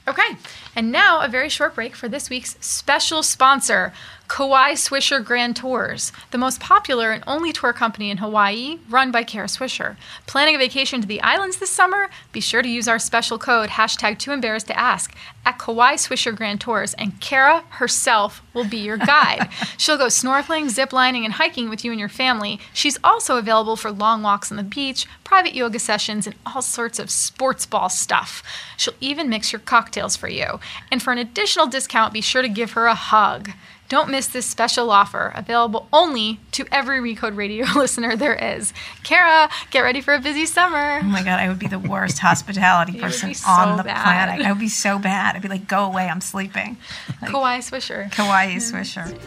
Okay, 0.06 0.38
and 0.74 0.90
now 0.90 1.20
a 1.20 1.28
very 1.28 1.50
short 1.50 1.74
break 1.74 1.94
for 1.94 2.08
this 2.08 2.30
week's 2.30 2.56
special 2.64 3.22
sponsor, 3.22 3.92
Kauai 4.28 4.74
Swisher 4.74 5.24
Grand 5.24 5.56
Tours, 5.56 6.12
the 6.32 6.38
most 6.38 6.60
popular 6.60 7.10
and 7.12 7.24
only 7.26 7.50
tour 7.50 7.72
company 7.72 8.10
in 8.10 8.18
Hawaii, 8.18 8.78
run 8.90 9.10
by 9.10 9.24
Kara 9.24 9.46
Swisher. 9.46 9.96
Planning 10.26 10.54
a 10.54 10.58
vacation 10.58 11.00
to 11.00 11.08
the 11.08 11.22
islands 11.22 11.56
this 11.56 11.70
summer? 11.70 12.10
Be 12.30 12.40
sure 12.40 12.60
to 12.60 12.68
use 12.68 12.86
our 12.86 12.98
special 12.98 13.38
code 13.38 13.70
hashtag 13.70 14.18
Too 14.18 14.32
Embarrassed 14.32 14.66
to 14.66 14.78
Ask 14.78 15.16
at 15.46 15.58
Kauai 15.58 15.94
Swisher 15.94 16.36
Grand 16.36 16.60
Tours, 16.60 16.92
and 16.94 17.18
Kara 17.20 17.64
herself 17.70 18.42
will 18.52 18.68
be 18.68 18.76
your 18.76 18.98
guide. 18.98 19.48
She'll 19.78 19.96
go 19.96 20.06
snorkeling, 20.06 20.66
ziplining, 20.66 21.24
and 21.24 21.32
hiking 21.32 21.70
with 21.70 21.82
you 21.82 21.90
and 21.90 21.98
your 21.98 22.10
family. 22.10 22.60
She's 22.74 22.98
also 23.02 23.38
available 23.38 23.76
for 23.76 23.90
long 23.90 24.22
walks 24.22 24.50
on 24.50 24.58
the 24.58 24.62
beach, 24.62 25.06
private 25.24 25.54
yoga 25.54 25.78
sessions, 25.78 26.26
and 26.26 26.36
all 26.44 26.60
sorts 26.60 26.98
of 26.98 27.10
sports 27.10 27.64
ball 27.64 27.88
stuff. 27.88 28.42
She'll 28.76 28.94
even 29.00 29.30
mix 29.30 29.52
your 29.52 29.60
cocktails 29.60 30.16
for 30.16 30.28
you. 30.28 30.60
And 30.92 31.02
for 31.02 31.12
an 31.12 31.18
additional 31.18 31.66
discount, 31.66 32.12
be 32.12 32.20
sure 32.20 32.42
to 32.42 32.48
give 32.48 32.72
her 32.72 32.86
a 32.86 32.94
hug. 32.94 33.50
Don't 33.88 34.10
miss 34.10 34.26
this 34.26 34.44
special 34.44 34.90
offer, 34.90 35.32
available 35.34 35.88
only 35.94 36.40
to 36.52 36.66
every 36.70 36.98
Recode 37.00 37.36
Radio 37.36 37.64
listener 37.74 38.16
there 38.16 38.34
is. 38.34 38.74
Kara, 39.02 39.48
get 39.70 39.80
ready 39.80 40.02
for 40.02 40.12
a 40.12 40.20
busy 40.20 40.44
summer. 40.44 41.00
Oh 41.02 41.06
my 41.06 41.22
god, 41.22 41.40
I 41.40 41.48
would 41.48 41.58
be 41.58 41.68
the 41.68 41.78
worst 41.78 42.18
hospitality 42.18 42.98
person 42.98 43.32
so 43.34 43.48
on 43.48 43.76
the 43.78 43.84
bad. 43.84 44.02
planet. 44.02 44.44
I 44.46 44.52
would 44.52 44.60
be 44.60 44.68
so 44.68 44.98
bad. 44.98 45.36
I'd 45.36 45.42
be 45.42 45.48
like, 45.48 45.66
go 45.66 45.84
away, 45.86 46.06
I'm 46.06 46.20
sleeping. 46.20 46.76
Like, 47.22 47.30
Kauai 47.30 47.58
Swisher. 47.60 48.10
Kawaii 48.12 48.56
Swisher. 48.56 49.18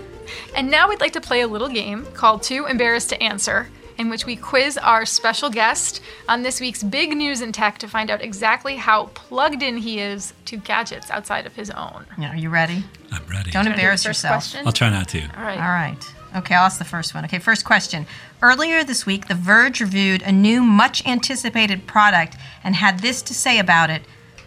And 0.56 0.70
now 0.70 0.88
we'd 0.88 1.02
like 1.02 1.14
to 1.14 1.22
play 1.22 1.42
a 1.42 1.48
little 1.48 1.68
game 1.70 2.06
called 2.14 2.44
Too 2.44 2.66
Embarrassed 2.68 3.10
to 3.10 3.22
Answer, 3.22 3.68
in 3.98 4.10
which 4.10 4.26
we 4.26 4.36
quiz 4.36 4.78
our 4.78 5.06
special 5.06 5.50
guest 5.50 6.02
on 6.28 6.44
this 6.44 6.60
week's 6.60 6.84
big 6.84 7.16
news 7.16 7.42
in 7.42 7.52
tech 7.52 7.78
to 7.80 7.88
find 7.88 8.10
out 8.10 8.22
exactly 8.22 8.76
how 8.76 9.06
plugged 9.14 9.62
in 9.62 9.78
he 9.78 10.00
is 10.00 10.34
to 10.46 10.58
gadgets 10.58 11.10
outside 11.12 11.46
of 11.46 11.56
his 11.56 11.70
own. 11.72 12.06
Yeah, 12.18 12.34
are 12.34 12.38
you 12.38 12.50
ready? 12.50 12.84
I'm 13.12 13.26
ready. 13.28 13.52
Don't 13.52 13.62
Wanna 13.62 13.70
do 13.70 13.74
embarrass 13.76 14.06
yourself. 14.06 14.34
question? 14.34 14.66
I'll 14.66 14.74
try 14.74 14.90
not 14.90 15.08
to. 15.10 15.22
All 15.22 15.44
right. 15.44 15.58
All 15.60 15.70
right. 15.70 16.14
Okay, 16.34 16.56
I'll 16.56 16.66
ask 16.66 16.78
the 16.80 16.86
first 16.86 17.14
one. 17.14 17.26
Okay, 17.26 17.40
first 17.40 17.66
question. 17.66 18.06
Earlier 18.42 18.84
this 18.86 19.06
week, 19.06 19.28
The 19.28 19.36
Verge 19.36 19.82
reviewed 19.82 20.22
a 20.22 20.32
new, 20.32 20.64
much 20.64 21.06
anticipated 21.06 21.88
product 21.88 22.38
and 22.64 22.76
had 22.76 23.00
this 23.00 23.22
to 23.24 23.34
say 23.34 23.60
about 23.60 23.90
it. 23.90 24.04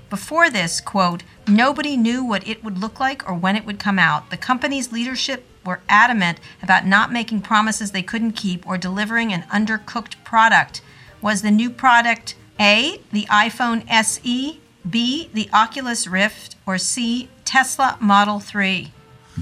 Before 0.09 0.48
this, 0.48 0.80
quote, 0.80 1.22
nobody 1.46 1.96
knew 1.96 2.24
what 2.24 2.46
it 2.48 2.64
would 2.64 2.78
look 2.78 3.00
like 3.00 3.28
or 3.28 3.35
when 3.35 3.54
it 3.57 3.66
would 3.66 3.78
come 3.78 3.98
out. 3.98 4.30
The 4.30 4.37
company's 4.38 4.92
leadership 4.92 5.44
were 5.64 5.81
adamant 5.88 6.38
about 6.62 6.87
not 6.87 7.12
making 7.12 7.40
promises 7.42 7.90
they 7.92 8.03
couldn't 8.03 8.33
keep 8.33 8.66
or 8.66 8.77
delivering 8.79 9.33
an 9.33 9.42
undercooked 9.44 10.22
product. 10.24 10.81
Was 11.20 11.42
the 11.42 11.50
new 11.50 11.70
product 11.70 12.35
A, 12.61 13.00
the 13.12 13.24
iPhone 13.27 13.85
SE, 13.90 14.61
B, 14.88 15.31
the 15.33 15.48
Oculus 15.53 16.07
Rift, 16.07 16.57
or 16.66 16.77
C, 16.79 17.29
Tesla 17.44 17.96
Model 18.00 18.40
3? 18.40 18.92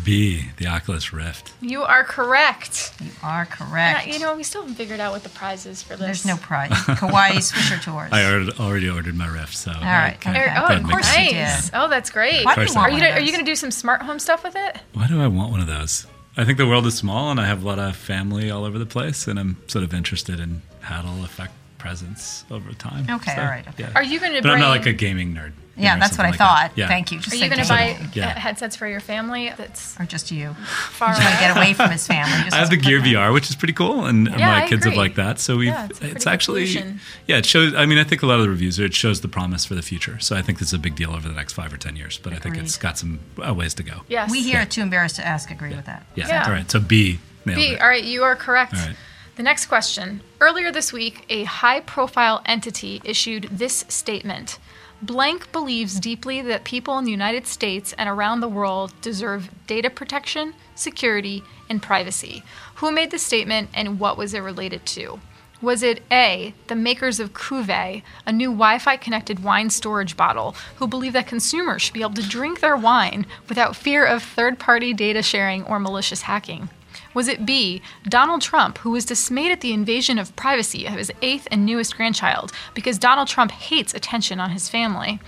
B, 0.04 0.46
the 0.56 0.66
Oculus 0.66 1.12
Rift. 1.12 1.52
You 1.60 1.82
are 1.82 2.02
correct. 2.02 2.94
You 2.98 3.10
are 3.22 3.42
And 3.42 3.48
I- 3.52 3.56
correct. 3.56 4.06
you 4.06 4.20
know, 4.20 4.34
we 4.34 4.42
still 4.42 4.62
haven't 4.62 4.76
figured 4.76 5.00
out 5.00 5.12
what 5.12 5.22
the 5.22 5.28
prize 5.28 5.66
is 5.66 5.82
for 5.82 5.96
this. 5.96 6.22
There's 6.22 6.24
no 6.24 6.38
prize. 6.38 6.70
Kauai 6.86 7.32
Swisher 7.32 7.82
Tours. 7.82 8.08
I 8.10 8.24
already, 8.24 8.52
already 8.58 8.88
ordered 8.88 9.14
my 9.16 9.26
Rift, 9.26 9.54
so. 9.54 9.70
All 9.70 9.80
right, 9.82 10.18
Kind 10.18 10.38
okay. 10.38 10.46
Oh, 10.56 10.68
that 10.68 10.78
of 10.78 10.84
course 10.88 11.06
sense. 11.08 11.32
you 11.32 11.38
nice. 11.38 11.64
did. 11.68 11.74
Oh, 11.76 11.88
that's 11.88 12.08
great. 12.08 12.42
Why 12.46 12.54
do 12.54 12.62
you 12.62 12.68
want 12.74 12.76
Are 12.78 12.88
you 12.88 12.92
one 12.94 13.00
gonna, 13.02 13.10
of 13.10 13.16
are 13.18 13.20
you 13.20 13.32
going 13.32 13.44
to 13.44 13.50
do 13.50 13.54
some 13.54 13.70
smart 13.70 14.00
home 14.00 14.18
stuff 14.18 14.42
with 14.44 14.56
it? 14.56 14.78
Why 14.94 15.08
do 15.08 15.20
I 15.20 15.26
want 15.26 15.50
one 15.50 15.60
of 15.60 15.66
those? 15.66 16.06
I 16.36 16.44
think 16.44 16.56
the 16.56 16.66
world 16.66 16.86
is 16.86 16.96
small, 16.96 17.30
and 17.30 17.38
I 17.38 17.46
have 17.46 17.62
a 17.62 17.66
lot 17.66 17.78
of 17.78 17.94
family 17.94 18.50
all 18.50 18.64
over 18.64 18.78
the 18.78 18.86
place, 18.86 19.26
and 19.26 19.38
I'm 19.38 19.56
sort 19.66 19.84
of 19.84 19.92
interested 19.92 20.40
in 20.40 20.62
how 20.80 21.00
it'll 21.00 21.24
affect 21.24 21.52
presence 21.76 22.44
over 22.50 22.72
time. 22.72 23.06
Okay, 23.10 23.34
all 23.36 23.44
right, 23.44 23.66
okay. 23.68 23.88
Are 23.94 24.02
you 24.02 24.18
going 24.18 24.32
to 24.32 24.42
But 24.42 24.52
I'm 24.52 24.60
not 24.60 24.70
like 24.70 24.86
a 24.86 24.92
gaming 24.92 25.34
nerd. 25.34 25.52
You 25.76 25.84
Yeah, 25.84 25.98
that's 25.98 26.18
what 26.18 26.26
I 26.26 26.30
like 26.30 26.38
that. 26.38 26.48
thought. 26.68 26.72
Yeah. 26.76 26.88
Thank 26.88 27.12
you. 27.12 27.18
Just 27.18 27.28
Are 27.34 27.38
say 27.38 27.44
you 27.44 27.50
going 27.50 27.62
to 27.62 27.68
buy 27.68 27.96
Yeah. 28.12 28.38
headsets 28.38 28.76
for 28.76 28.86
your 28.86 29.00
family? 29.00 29.52
That's 29.56 29.98
Or 29.98 30.04
just 30.04 30.30
you. 30.30 30.54
far 30.90 31.14
away. 31.14 31.22
get 31.40 31.56
away 31.56 31.72
from 31.72 31.90
his 31.90 32.06
family. 32.06 32.32
Just 32.44 32.54
I 32.54 32.58
have 32.58 32.70
the 32.70 32.76
Gear 32.76 33.00
click 33.00 33.16
on. 33.16 33.30
VR, 33.30 33.32
which 33.32 33.48
is 33.50 33.56
pretty 33.56 33.72
cool, 33.72 34.04
and 34.06 34.28
Yeah, 34.28 34.46
my 34.46 34.64
I 34.64 34.68
kids 34.68 34.84
have 34.84 34.92
agree. 34.92 34.96
liked 34.98 35.16
that. 35.16 35.40
So 35.40 35.56
we've 35.56 35.68
Yeah, 35.68 35.86
it's 35.86 36.00
it's 36.00 36.26
actually 36.26 36.66
solution. 36.66 37.00
yeah, 37.26 37.38
it 37.38 37.46
shows. 37.46 37.74
I 37.74 37.86
mean, 37.86 37.98
I 37.98 38.04
think 38.04 38.22
a 38.22 38.26
lot 38.26 38.36
of 38.36 38.42
the 38.42 38.50
reviews 38.50 38.78
are 38.78 38.84
it 38.84 38.94
shows 38.94 39.20
the 39.22 39.28
promise 39.28 39.64
for 39.64 39.74
the 39.74 39.82
future. 39.82 40.18
So 40.20 40.36
I 40.36 40.42
think 40.42 40.58
this 40.58 40.68
is 40.68 40.74
a 40.74 40.78
big 40.78 40.94
deal 40.94 41.12
over 41.14 41.26
the 41.28 41.34
next 41.34 41.54
five 41.54 41.72
or 41.72 41.76
ten 41.78 41.96
years. 41.96 42.18
But 42.22 42.32
I 42.34 42.36
think 42.36 42.56
it's 42.58 42.76
got 42.76 42.98
some 42.98 43.20
uh, 43.44 43.54
ways 43.54 43.72
to 43.74 43.82
go. 43.82 44.02
Yes. 44.08 44.30
We 44.30 44.42
here 44.42 44.58
at 44.60 44.70
Too 44.70 44.82
Embarrassed 44.82 45.16
to 45.16 45.26
Ask 45.26 45.50
agree 45.50 45.74
with 45.74 45.86
that. 45.86 46.04
Yeah. 46.14 46.28
Yeah. 46.28 46.44
All 46.44 46.52
right. 46.52 46.70
So 46.70 46.80
B 46.80 47.18
B. 47.46 47.52
it. 47.52 47.80
All 47.80 47.88
right, 47.88 48.04
you 48.04 48.22
are 48.24 48.36
correct. 48.36 48.74
All 48.74 48.80
right. 48.86 48.96
The 49.36 49.42
next 49.42 49.66
question. 49.66 50.20
Earlier 50.40 50.70
this 50.70 50.92
week, 50.92 51.24
a 51.30 51.44
high 51.44 51.80
profile 51.80 52.42
entity 52.44 53.00
issued 53.04 53.48
this 53.50 53.84
statement 53.88 54.58
Blank 55.02 55.50
believes 55.50 55.98
deeply 55.98 56.42
that 56.42 56.62
people 56.62 56.96
in 56.96 57.04
the 57.04 57.10
United 57.10 57.48
States 57.48 57.92
and 57.98 58.08
around 58.08 58.38
the 58.38 58.48
world 58.48 58.92
deserve 59.00 59.50
data 59.66 59.90
protection, 59.90 60.54
security, 60.76 61.42
and 61.68 61.82
privacy. 61.82 62.44
Who 62.76 62.92
made 62.92 63.10
the 63.10 63.18
statement 63.18 63.70
and 63.74 63.98
what 63.98 64.16
was 64.16 64.32
it 64.32 64.38
related 64.38 64.86
to? 64.86 65.18
Was 65.60 65.82
it 65.82 66.04
A, 66.12 66.54
the 66.68 66.76
makers 66.76 67.18
of 67.18 67.32
Kuvée, 67.32 68.02
a 68.26 68.32
new 68.32 68.50
Wi 68.50 68.78
Fi 68.78 68.96
connected 68.96 69.42
wine 69.42 69.70
storage 69.70 70.16
bottle, 70.16 70.54
who 70.76 70.86
believe 70.86 71.14
that 71.14 71.26
consumers 71.26 71.82
should 71.82 71.94
be 71.94 72.02
able 72.02 72.14
to 72.14 72.28
drink 72.28 72.60
their 72.60 72.76
wine 72.76 73.26
without 73.48 73.74
fear 73.74 74.04
of 74.04 74.22
third 74.22 74.60
party 74.60 74.94
data 74.94 75.20
sharing 75.20 75.64
or 75.64 75.80
malicious 75.80 76.22
hacking? 76.22 76.68
Was 77.14 77.28
it 77.28 77.44
B, 77.46 77.82
Donald 78.08 78.40
Trump, 78.42 78.78
who 78.78 78.90
was 78.90 79.04
dismayed 79.04 79.52
at 79.52 79.60
the 79.60 79.72
invasion 79.72 80.18
of 80.18 80.34
privacy 80.36 80.86
of 80.86 80.94
his 80.94 81.12
eighth 81.22 81.46
and 81.50 81.66
newest 81.66 81.96
grandchild 81.96 82.52
because 82.74 82.98
Donald 82.98 83.28
Trump 83.28 83.50
hates 83.50 83.94
attention 83.94 84.40
on 84.40 84.50
his 84.50 84.68
family? 84.68 85.20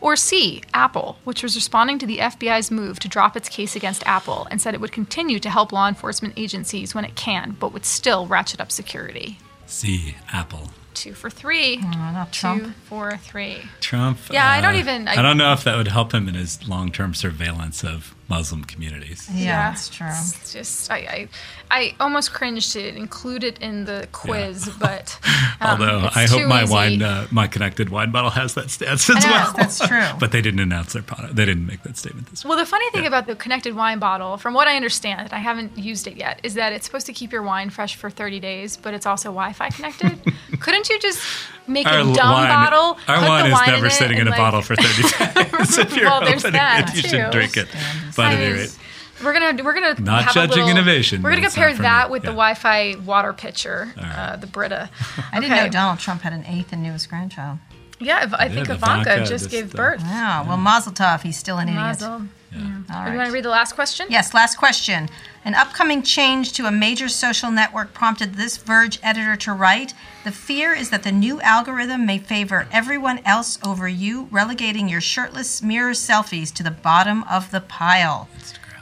Or 0.00 0.16
C, 0.16 0.62
Apple, 0.74 1.18
which 1.24 1.42
was 1.42 1.54
responding 1.56 1.98
to 1.98 2.06
the 2.06 2.18
FBI's 2.18 2.70
move 2.70 2.98
to 3.00 3.08
drop 3.08 3.36
its 3.36 3.48
case 3.48 3.74
against 3.76 4.06
Apple 4.06 4.46
and 4.50 4.60
said 4.60 4.74
it 4.74 4.80
would 4.80 4.92
continue 4.92 5.38
to 5.40 5.50
help 5.50 5.72
law 5.72 5.88
enforcement 5.88 6.34
agencies 6.36 6.94
when 6.94 7.04
it 7.04 7.14
can, 7.16 7.56
but 7.58 7.72
would 7.72 7.84
still 7.84 8.26
ratchet 8.26 8.60
up 8.60 8.70
security? 8.70 9.38
C 9.66 10.16
Apple. 10.32 10.70
Two 10.94 11.14
for 11.14 11.30
three. 11.30 11.78
not 11.78 12.32
Two 12.32 12.40
Trump. 12.40 12.76
for 12.84 13.16
three. 13.16 13.56
Trump. 13.80 14.18
Yeah, 14.30 14.46
I 14.46 14.60
don't 14.60 14.74
uh, 14.74 14.78
even- 14.78 15.08
I, 15.08 15.12
I- 15.14 15.22
don't 15.22 15.38
know 15.38 15.52
if 15.54 15.64
that 15.64 15.76
would 15.76 15.88
help 15.88 16.12
him 16.12 16.28
in 16.28 16.34
his 16.34 16.68
long-term 16.68 17.14
surveillance 17.14 17.82
of 17.82 18.14
Muslim 18.28 18.64
communities. 18.64 19.28
Yeah, 19.32 19.70
that's 19.70 19.88
true. 19.88 20.06
It's 20.08 20.52
just 20.52 20.90
I, 20.90 20.96
I 20.96 21.28
I 21.70 21.94
almost 22.00 22.32
cringed 22.32 22.72
to 22.72 22.88
include 22.96 23.44
it 23.44 23.58
in 23.60 23.84
the 23.84 24.08
quiz, 24.12 24.70
but 24.80 25.18
um, 25.60 25.80
Although 25.80 26.06
it's 26.06 26.16
I 26.16 26.26
hope 26.26 26.40
too 26.40 26.46
my 26.46 26.62
easy. 26.62 26.72
wine, 26.72 27.02
uh, 27.02 27.26
my 27.30 27.46
connected 27.46 27.88
wine 27.88 28.10
bottle 28.10 28.30
has 28.30 28.54
that 28.54 28.70
stance 28.70 29.08
as 29.10 29.24
know, 29.24 29.30
well. 29.30 29.52
That's 29.56 29.86
true. 29.86 30.06
but 30.20 30.32
they 30.32 30.40
didn't 30.40 30.60
announce 30.60 30.92
their 30.92 31.02
product. 31.02 31.34
They 31.36 31.44
didn't 31.44 31.66
make 31.66 31.82
that 31.82 31.96
statement 31.96 32.28
this 32.28 32.44
week. 32.44 32.50
Well, 32.50 32.58
the 32.58 32.66
funny 32.66 32.90
thing 32.90 33.06
about 33.06 33.26
the 33.26 33.36
connected 33.36 33.74
wine 33.74 33.98
bottle, 33.98 34.36
from 34.36 34.54
what 34.54 34.68
I 34.68 34.76
understand, 34.76 35.32
I 35.32 35.38
haven't 35.38 35.76
used 35.76 36.06
it 36.06 36.16
yet, 36.16 36.40
is 36.42 36.54
that 36.54 36.72
it's 36.72 36.86
supposed 36.86 37.06
to 37.06 37.12
keep 37.12 37.32
your 37.32 37.42
wine 37.42 37.70
fresh 37.70 37.96
for 37.96 38.10
30 38.10 38.40
days, 38.40 38.76
but 38.76 38.94
it's 38.94 39.06
also 39.06 39.28
Wi-Fi 39.30 39.70
connected. 39.70 40.20
Couldn't 40.60 40.88
you 40.88 40.98
just 41.00 41.22
make 41.66 41.86
a 41.86 41.90
Our 41.90 42.14
dumb 42.14 42.32
wine, 42.32 42.48
bottle? 42.48 42.98
our 43.08 43.18
put 43.20 43.28
wine 43.28 43.42
the 43.44 43.48
is 43.48 43.52
wine 43.54 43.66
never 43.68 43.84
in 43.86 43.90
sitting 43.90 44.18
in 44.18 44.26
a 44.26 44.30
like- 44.30 44.38
bottle 44.38 44.62
for 44.62 44.76
30 44.76 45.02
days. 45.02 45.78
if 45.78 45.96
you're 45.96 46.06
Well, 46.06 46.20
there's 46.20 46.44
opening 46.44 46.52
that, 46.60 46.90
it, 46.90 47.02
you 47.02 47.08
should 47.08 47.30
drink 47.30 47.56
it. 47.56 47.68
But 48.16 48.32
at 48.32 48.38
any 48.40 48.52
rate, 48.52 48.78
We're 49.22 49.32
gonna 49.32 49.62
we're 49.62 49.74
gonna 49.74 50.00
Not 50.00 50.24
have 50.24 50.30
a 50.32 50.34
judging 50.34 50.64
little- 50.64 50.70
innovation, 50.70 51.22
We're 51.22 51.30
gonna 51.30 51.42
compare 51.42 51.72
that 51.74 52.08
me. 52.08 52.12
with 52.12 52.22
the 52.22 52.28
Wi-Fi 52.28 52.96
water 53.04 53.32
pitcher, 53.32 53.92
right. 53.96 54.04
uh, 54.32 54.36
the 54.36 54.46
Brita. 54.48 54.90
I 55.32 55.38
didn't 55.40 55.56
know 55.56 55.68
Donald 55.68 55.98
Trump 56.00 56.22
had 56.22 56.32
an 56.32 56.44
eighth 56.46 56.72
and 56.72 56.82
newest 56.82 57.08
grandchild. 57.08 57.58
Yeah, 58.04 58.24
Iv- 58.24 58.34
I 58.34 58.48
think 58.48 58.66
did. 58.66 58.76
Ivanka, 58.76 59.12
Ivanka 59.12 59.18
just 59.20 59.44
just, 59.44 59.50
gave 59.50 59.72
birth. 59.72 60.02
Wow. 60.02 60.44
Well, 60.46 60.56
Mazel 60.56 60.92
Tov. 60.92 61.22
He's 61.22 61.36
still 61.36 61.58
an 61.58 61.68
idiot. 61.68 61.82
Mazel. 61.82 62.22
All 62.54 63.10
You 63.10 63.16
want 63.16 63.28
to 63.28 63.32
read 63.32 63.44
the 63.44 63.48
last 63.48 63.74
question? 63.74 64.06
Yes, 64.10 64.34
last 64.34 64.56
question. 64.56 65.08
An 65.44 65.54
upcoming 65.54 66.02
change 66.02 66.52
to 66.52 66.66
a 66.66 66.70
major 66.70 67.08
social 67.08 67.50
network 67.50 67.94
prompted 67.94 68.34
this 68.34 68.58
Verge 68.58 68.98
editor 69.02 69.36
to 69.36 69.52
write 69.52 69.94
The 70.24 70.32
fear 70.32 70.74
is 70.74 70.90
that 70.90 71.02
the 71.02 71.12
new 71.12 71.40
algorithm 71.40 72.04
may 72.04 72.18
favor 72.18 72.68
everyone 72.70 73.20
else 73.24 73.58
over 73.64 73.88
you, 73.88 74.28
relegating 74.30 74.88
your 74.88 75.00
shirtless 75.00 75.62
mirror 75.62 75.92
selfies 75.92 76.52
to 76.54 76.62
the 76.62 76.70
bottom 76.70 77.24
of 77.24 77.50
the 77.50 77.60
pile. 77.60 78.28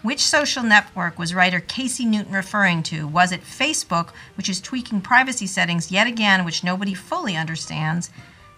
Which 0.02 0.20
social 0.26 0.62
network 0.62 1.18
was 1.18 1.34
writer 1.34 1.60
Casey 1.60 2.06
Newton 2.06 2.32
referring 2.32 2.82
to? 2.84 3.06
Was 3.06 3.32
it 3.32 3.44
Facebook, 3.44 4.10
which 4.36 4.48
is 4.48 4.60
tweaking 4.60 5.02
privacy 5.02 5.46
settings 5.46 5.92
yet 5.92 6.06
again, 6.06 6.44
which 6.44 6.64
nobody 6.64 6.94
fully 6.94 7.36
understands? 7.36 8.10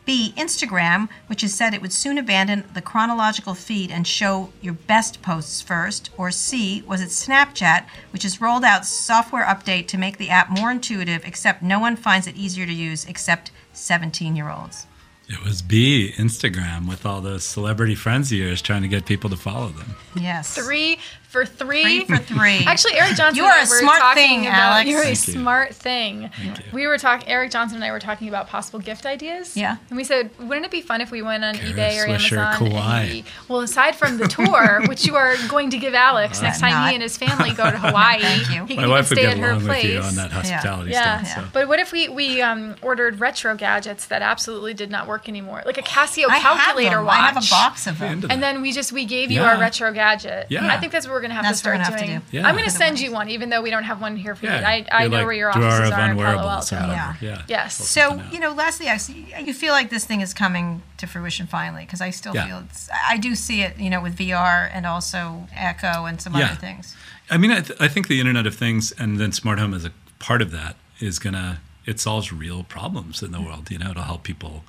B. 0.05 0.35
Instagram, 0.37 1.09
which 1.29 1.43
has 1.43 1.55
said 1.55 1.75
it 1.75 1.81
would 1.81 1.93
soon 1.93 2.19
abandon 2.19 2.65
the 2.75 2.83
chronological 2.83 3.55
feed 3.55 3.91
and 3.91 4.07
show 4.07 4.53
your 4.61 4.75
best 4.75 5.23
posts 5.23 5.61
first. 5.63 6.11
Or 6.17 6.31
C. 6.31 6.83
Was 6.87 7.01
it 7.01 7.11
Snapchat, 7.11 7.87
which 8.11 8.25
has 8.25 8.41
rolled 8.41 8.65
out 8.65 8.85
software 8.85 9.45
update 9.45 9.87
to 9.89 9.99
make 9.99 10.19
the 10.19 10.31
app 10.31 10.51
more 10.51 10.71
intuitive, 10.71 11.25
except 11.25 11.63
no 11.63 11.79
one 11.79 11.97
finds 11.97 12.27
it 12.27 12.37
easier 12.37 12.67
to 12.67 12.73
use 12.73 13.05
except 13.05 13.53
17 13.73 14.35
year 14.35 14.51
olds? 14.51 14.87
It 15.33 15.43
was 15.45 15.63
B, 15.63 16.13
Instagram, 16.17 16.89
with 16.89 17.07
all 17.07 17.21
those 17.21 17.45
celebrity 17.45 17.95
friends 17.95 18.31
of 18.33 18.39
yours 18.39 18.61
trying 18.63 18.83
to 18.83 18.89
get 18.89 19.07
people 19.07 19.31
to 19.31 19.37
follow 19.37 19.69
them. 19.69 19.97
Yes. 20.15 20.55
Three 20.55 20.99
for 21.29 21.47
three. 21.47 21.83
Three 21.83 22.05
for 22.05 22.19
three. 22.23 22.59
Actually, 22.67 22.95
Eric 22.97 23.17
Johnson. 23.17 23.37
You 23.37 23.45
and 23.45 23.53
are 23.53 23.57
I 23.59 23.63
a 23.63 23.69
were 23.69 23.79
smart 23.81 23.99
talking 24.01 24.23
thing, 24.23 24.41
about, 24.47 24.55
Alex. 24.73 24.91
You're 24.91 25.01
a 25.01 25.05
Thank 25.05 25.27
you. 25.29 25.33
smart 25.33 25.75
thing. 25.75 26.31
Thank 26.37 26.59
you. 26.59 26.65
We 26.75 26.87
were 26.87 26.99
talking. 26.99 27.27
Eric 27.29 27.51
Johnson 27.51 27.77
and 27.77 27.85
I 27.85 27.91
were 27.93 28.01
talking 28.01 28.29
about 28.29 28.49
possible 28.49 28.79
gift 28.81 29.07
ideas. 29.07 29.57
Yeah. 29.57 29.79
And 29.89 29.97
we 29.97 30.05
said, 30.05 30.31
wouldn't 30.39 30.67
it 30.67 30.71
be 30.71 30.83
fun 30.83 31.01
if 31.01 31.11
we 31.11 31.23
went 31.23 31.43
on 31.45 31.55
Kara 31.55 31.73
eBay 31.73 32.05
or 32.05 32.09
Swisher, 32.09 32.37
Amazon? 32.37 32.69
Kauai. 32.71 33.01
And 33.01 33.11
we, 33.13 33.25
well, 33.49 33.61
aside 33.61 33.97
from 33.97 34.19
the 34.19 34.29
tour, 34.29 34.83
which 34.87 35.07
you 35.07 35.17
are 35.17 35.37
going 35.49 35.71
to 35.71 35.79
give 35.79 35.95
Alex 35.95 36.43
next 36.43 36.61
time 36.61 36.73
not. 36.73 36.89
he 36.91 36.97
and 36.97 37.03
his 37.03 37.17
family 37.17 37.53
go 37.55 37.71
to 37.71 37.79
Hawaii, 37.79 38.21
Thank 38.21 38.51
you. 38.51 38.67
he 38.67 38.77
My 38.77 38.83
can 38.83 38.91
wife 38.91 39.09
would 39.09 39.17
stay 39.19 39.27
get 39.27 39.39
at 39.39 39.43
her 39.43 39.51
along 39.53 39.63
place. 39.63 39.85
with 39.85 39.93
you 39.95 40.01
on 40.01 40.15
that 40.17 40.31
hospitality 40.33 40.91
Yeah, 40.91 41.23
stance. 41.23 41.35
So. 41.47 41.51
but 41.55 41.67
what 41.69 41.79
if 41.81 41.93
we 41.93 42.11
we 42.11 42.43
um, 42.43 42.75
ordered 42.83 43.21
retro 43.21 43.57
gadgets 43.57 44.05
that 44.07 44.21
absolutely 44.21 44.75
did 44.75 44.91
not 44.91 45.09
work 45.09 45.22
anymore, 45.29 45.63
like 45.67 45.79
a 45.79 45.81
oh, 45.81 45.85
Casio 45.85 46.27
I 46.29 46.41
calculator 46.41 46.97
them. 46.97 47.07
watch? 47.07 47.19
I 47.19 47.27
have 47.31 47.37
a 47.37 47.49
box 47.51 47.87
of 47.87 47.99
them. 47.99 48.25
And 48.31 48.43
then 48.43 48.63
we 48.63 48.73
just 48.73 48.93
we 48.93 49.05
gave 49.05 49.31
you 49.31 49.41
Yeah. 49.41 49.55
our 49.55 49.61
retro 49.61 49.93
gadget. 49.93 50.47
Yeah. 50.51 50.67
I 50.67 50.79
think 50.79 50.93
that's 50.93 51.07
what 51.07 51.13
we're 51.15 51.21
gonna 51.23 51.35
have 51.35 51.45
That's 51.45 51.59
to 51.59 51.63
start 51.63 51.79
have 51.81 51.97
doing. 51.99 52.21
to 52.21 52.27
do. 52.31 52.37
Yeah. 52.39 52.47
I'm 52.47 52.57
gonna 52.57 52.71
send 52.71 53.01
you 53.01 53.13
one, 53.13 53.29
even 53.29 53.49
though 53.51 53.63
we 53.63 53.71
don't 53.71 53.85
have 53.85 54.01
one 54.01 54.17
here 54.17 54.35
for 54.35 54.47
you. 54.47 54.53
I, 54.53 54.87
I 54.93 55.09
know 55.09 55.17
like 55.19 55.27
where 55.27 55.35
your 55.35 55.51
offices 55.51 55.91
are 55.91 56.11
in 56.11 56.17
Palo 56.17 56.49
Alto. 56.49 56.77
Yeah. 56.77 57.15
Yeah. 57.21 57.43
Yes. 57.49 57.77
Pull 57.79 57.87
So, 57.87 58.23
you 58.33 58.41
know, 58.41 58.53
lastly, 58.53 58.89
I 58.89 58.97
see, 58.97 59.27
you 59.45 59.55
feel 59.55 59.73
like 59.73 59.91
this 59.91 60.05
thing 60.05 60.21
is 60.21 60.33
coming 60.35 60.83
to 60.99 61.07
fruition 61.07 61.47
finally 61.47 61.85
because 61.85 62.01
I 62.01 62.11
still 62.11 62.35
Yeah. 62.35 62.47
feel 62.47 62.59
it's, 62.69 62.89
I 63.09 63.17
do 63.17 63.35
see 63.35 63.63
it, 63.63 63.79
you 63.79 63.91
know, 63.91 64.01
with 64.01 64.17
VR 64.17 64.71
and 64.73 64.87
also 64.87 65.49
Echo 65.55 66.05
and 66.07 66.21
some 66.21 66.35
Yeah. 66.37 66.47
other 66.47 66.55
things. 66.57 66.97
I 67.31 67.37
mean, 67.39 67.51
I, 67.51 67.61
th- 67.61 67.81
I 67.81 67.89
think 67.89 68.09
the 68.09 68.21
Internet 68.21 68.47
of 68.47 68.55
Things 68.55 68.93
and 68.93 69.19
then 69.19 69.33
smart 69.33 69.59
home 69.59 69.73
as 69.75 69.85
a 69.85 69.93
part 70.19 70.43
of 70.43 70.51
that 70.53 70.77
is 71.01 71.19
gonna 71.19 71.61
it 71.85 71.99
solves 71.99 72.33
real 72.33 72.63
problems 72.63 73.25
in 73.25 73.33
the 73.33 73.41
world. 73.41 73.69
You 73.71 73.79
know, 73.79 73.91
it'll 73.91 74.05
help 74.05 74.23
people 74.23 74.63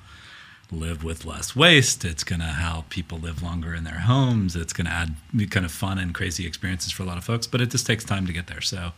live 0.74 1.04
with 1.04 1.24
less 1.24 1.54
waste. 1.54 2.04
It's 2.04 2.24
gonna 2.24 2.52
help 2.52 2.90
people 2.90 3.18
live 3.18 3.42
longer 3.42 3.74
in 3.74 3.84
their 3.84 4.00
homes. 4.00 4.56
It's 4.56 4.72
gonna 4.72 4.90
add 4.90 5.14
kind 5.50 5.64
of 5.64 5.72
fun 5.72 5.98
and 5.98 6.14
crazy 6.14 6.46
experiences 6.46 6.92
for 6.92 7.02
a 7.02 7.06
lot 7.06 7.18
of 7.18 7.24
folks. 7.24 7.46
But 7.46 7.60
it 7.60 7.70
just 7.70 7.86
takes 7.86 8.04
time 8.04 8.26
to 8.26 8.32
get 8.32 8.46
there. 8.46 8.60
So, 8.60 8.92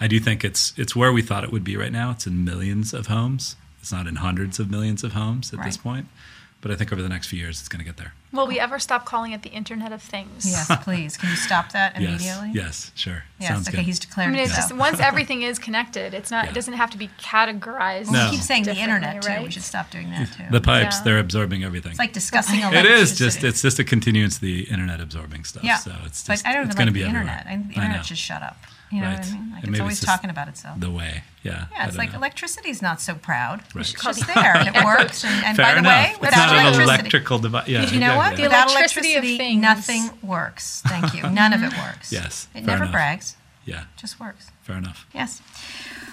I 0.00 0.08
do 0.08 0.20
think 0.20 0.44
it's 0.44 0.72
it's 0.76 0.94
where 0.94 1.12
we 1.12 1.22
thought 1.22 1.44
it 1.44 1.52
would 1.52 1.64
be 1.64 1.76
right 1.76 1.92
now. 1.92 2.10
It's 2.10 2.26
in 2.26 2.44
millions 2.44 2.92
of 2.92 3.06
homes. 3.06 3.56
It's 3.80 3.92
not 3.92 4.06
in 4.06 4.16
hundreds 4.16 4.58
of 4.58 4.70
millions 4.70 5.04
of 5.04 5.12
homes 5.12 5.52
at 5.52 5.62
this 5.62 5.76
point. 5.76 6.08
But 6.66 6.72
I 6.74 6.78
think 6.78 6.92
over 6.92 7.00
the 7.00 7.08
next 7.08 7.28
few 7.28 7.38
years, 7.38 7.60
it's 7.60 7.68
gonna 7.68 7.84
get 7.84 7.96
there. 7.96 8.12
Will 8.32 8.48
we 8.48 8.58
ever 8.58 8.80
stop 8.80 9.06
calling 9.06 9.30
it 9.30 9.42
the 9.42 9.50
Internet 9.50 9.92
of 9.92 10.02
Things? 10.02 10.44
Yes, 10.44 10.68
please. 10.82 11.16
Can 11.16 11.30
you 11.30 11.36
stop 11.36 11.70
that 11.70 11.96
immediately? 11.96 12.50
Yes. 12.52 12.90
Sure. 12.96 13.22
Yes, 13.38 13.50
Sounds 13.50 13.68
okay, 13.68 13.76
good. 13.76 13.86
he's 13.86 14.00
I 14.16 14.26
mean, 14.26 14.40
it's 14.40 14.50
so. 14.50 14.56
just 14.56 14.72
once 14.74 14.98
everything 15.10 15.42
is 15.42 15.60
connected, 15.60 16.12
it's 16.12 16.32
not. 16.32 16.44
Yeah. 16.46 16.50
It 16.50 16.54
doesn't 16.54 16.74
have 16.74 16.90
to 16.90 16.98
be 16.98 17.08
categorized. 17.22 18.10
No. 18.10 18.24
We 18.24 18.32
keep 18.38 18.40
saying 18.44 18.64
the 18.64 18.74
internet, 18.74 19.22
too. 19.22 19.28
Right? 19.28 19.44
We 19.44 19.50
should 19.52 19.62
stop 19.62 19.92
doing 19.92 20.10
that, 20.10 20.32
too. 20.32 20.42
the 20.50 20.60
pipes 20.60 20.96
Yeah. 20.98 21.04
they're 21.04 21.18
absorbing 21.20 21.62
everything. 21.62 21.92
it's 21.92 22.00
like 22.00 22.12
discussing 22.12 22.58
It 22.60 22.64
electricity. 22.72 23.00
is 23.00 23.16
just 23.16 23.44
it's 23.44 23.62
just 23.62 23.78
a 23.78 23.84
continuance 23.84 24.34
of 24.34 24.40
the 24.40 24.62
internet 24.64 25.00
absorbing 25.00 25.44
stuff. 25.44 25.62
Yeah. 25.62 25.76
So 25.76 25.92
it's 26.04 26.24
but 26.26 26.32
just 26.32 26.46
I 26.48 26.52
don't 26.52 26.66
it's 26.66 26.74
even 26.74 26.92
going 26.92 26.92
to 26.92 26.92
like 26.92 26.94
be 26.94 27.02
the 27.02 27.08
everywhere. 27.16 27.38
internet. 27.38 27.46
I, 27.46 27.56
the 27.56 27.80
I 27.80 27.84
internet 27.84 27.96
know. 27.98 28.02
should 28.02 28.18
shut 28.18 28.42
up. 28.42 28.56
You 28.92 29.00
know 29.00 29.08
Right. 29.08 29.18
what 29.18 29.26
I 29.26 29.32
mean? 29.32 29.50
Like 29.52 29.64
And 29.64 29.72
it's 29.74 29.80
always 29.80 29.96
it's 29.98 30.06
talking 30.06 30.30
about 30.30 30.48
itself. 30.48 30.78
the 30.78 30.90
way. 30.90 31.24
Yeah. 31.42 31.66
yeah, 31.72 31.86
it's 31.88 31.96
like 31.96 32.12
know. 32.12 32.18
electricity's 32.18 32.80
not 32.82 33.00
so 33.00 33.14
proud. 33.14 33.62
Right. 33.74 33.80
It's 33.82 33.92
just 33.92 34.26
there 34.26 34.56
and 34.56 34.74
it 34.74 34.84
works. 34.84 35.24
And, 35.24 35.44
and 35.44 35.56
Fair 35.56 35.66
by 35.66 35.72
the 35.74 35.78
enough. 35.78 35.92
way, 36.04 36.10
it's 36.12 36.20
without 36.20 36.36
not 36.46 36.50
an 36.50 36.56
electricity, 36.66 36.82
electrical 37.00 37.38
device. 37.40 37.68
Yeah. 37.68 37.90
you 37.90 38.00
know 38.00 38.16
what? 38.16 38.32
exactly. 38.32 38.42
The 38.44 38.48
Without 38.48 38.70
electricity 38.70 39.14
of 39.14 39.24
electricity, 39.24 39.38
things. 39.38 39.62
nothing 39.62 40.10
works. 40.22 40.82
Thank 40.86 41.14
you. 41.14 41.22
None 41.28 41.52
of 41.52 41.62
it 41.62 41.72
works. 41.76 42.12
Yes, 42.12 42.48
It 42.54 42.58
fair 42.60 42.66
never 42.66 42.82
enough. 42.84 42.92
brags. 42.92 43.36
Yeah. 43.64 43.84
Just 43.96 44.20
works. 44.20 44.50
Fair 44.62 44.76
enough. 44.76 45.06
Yes. 45.12 45.42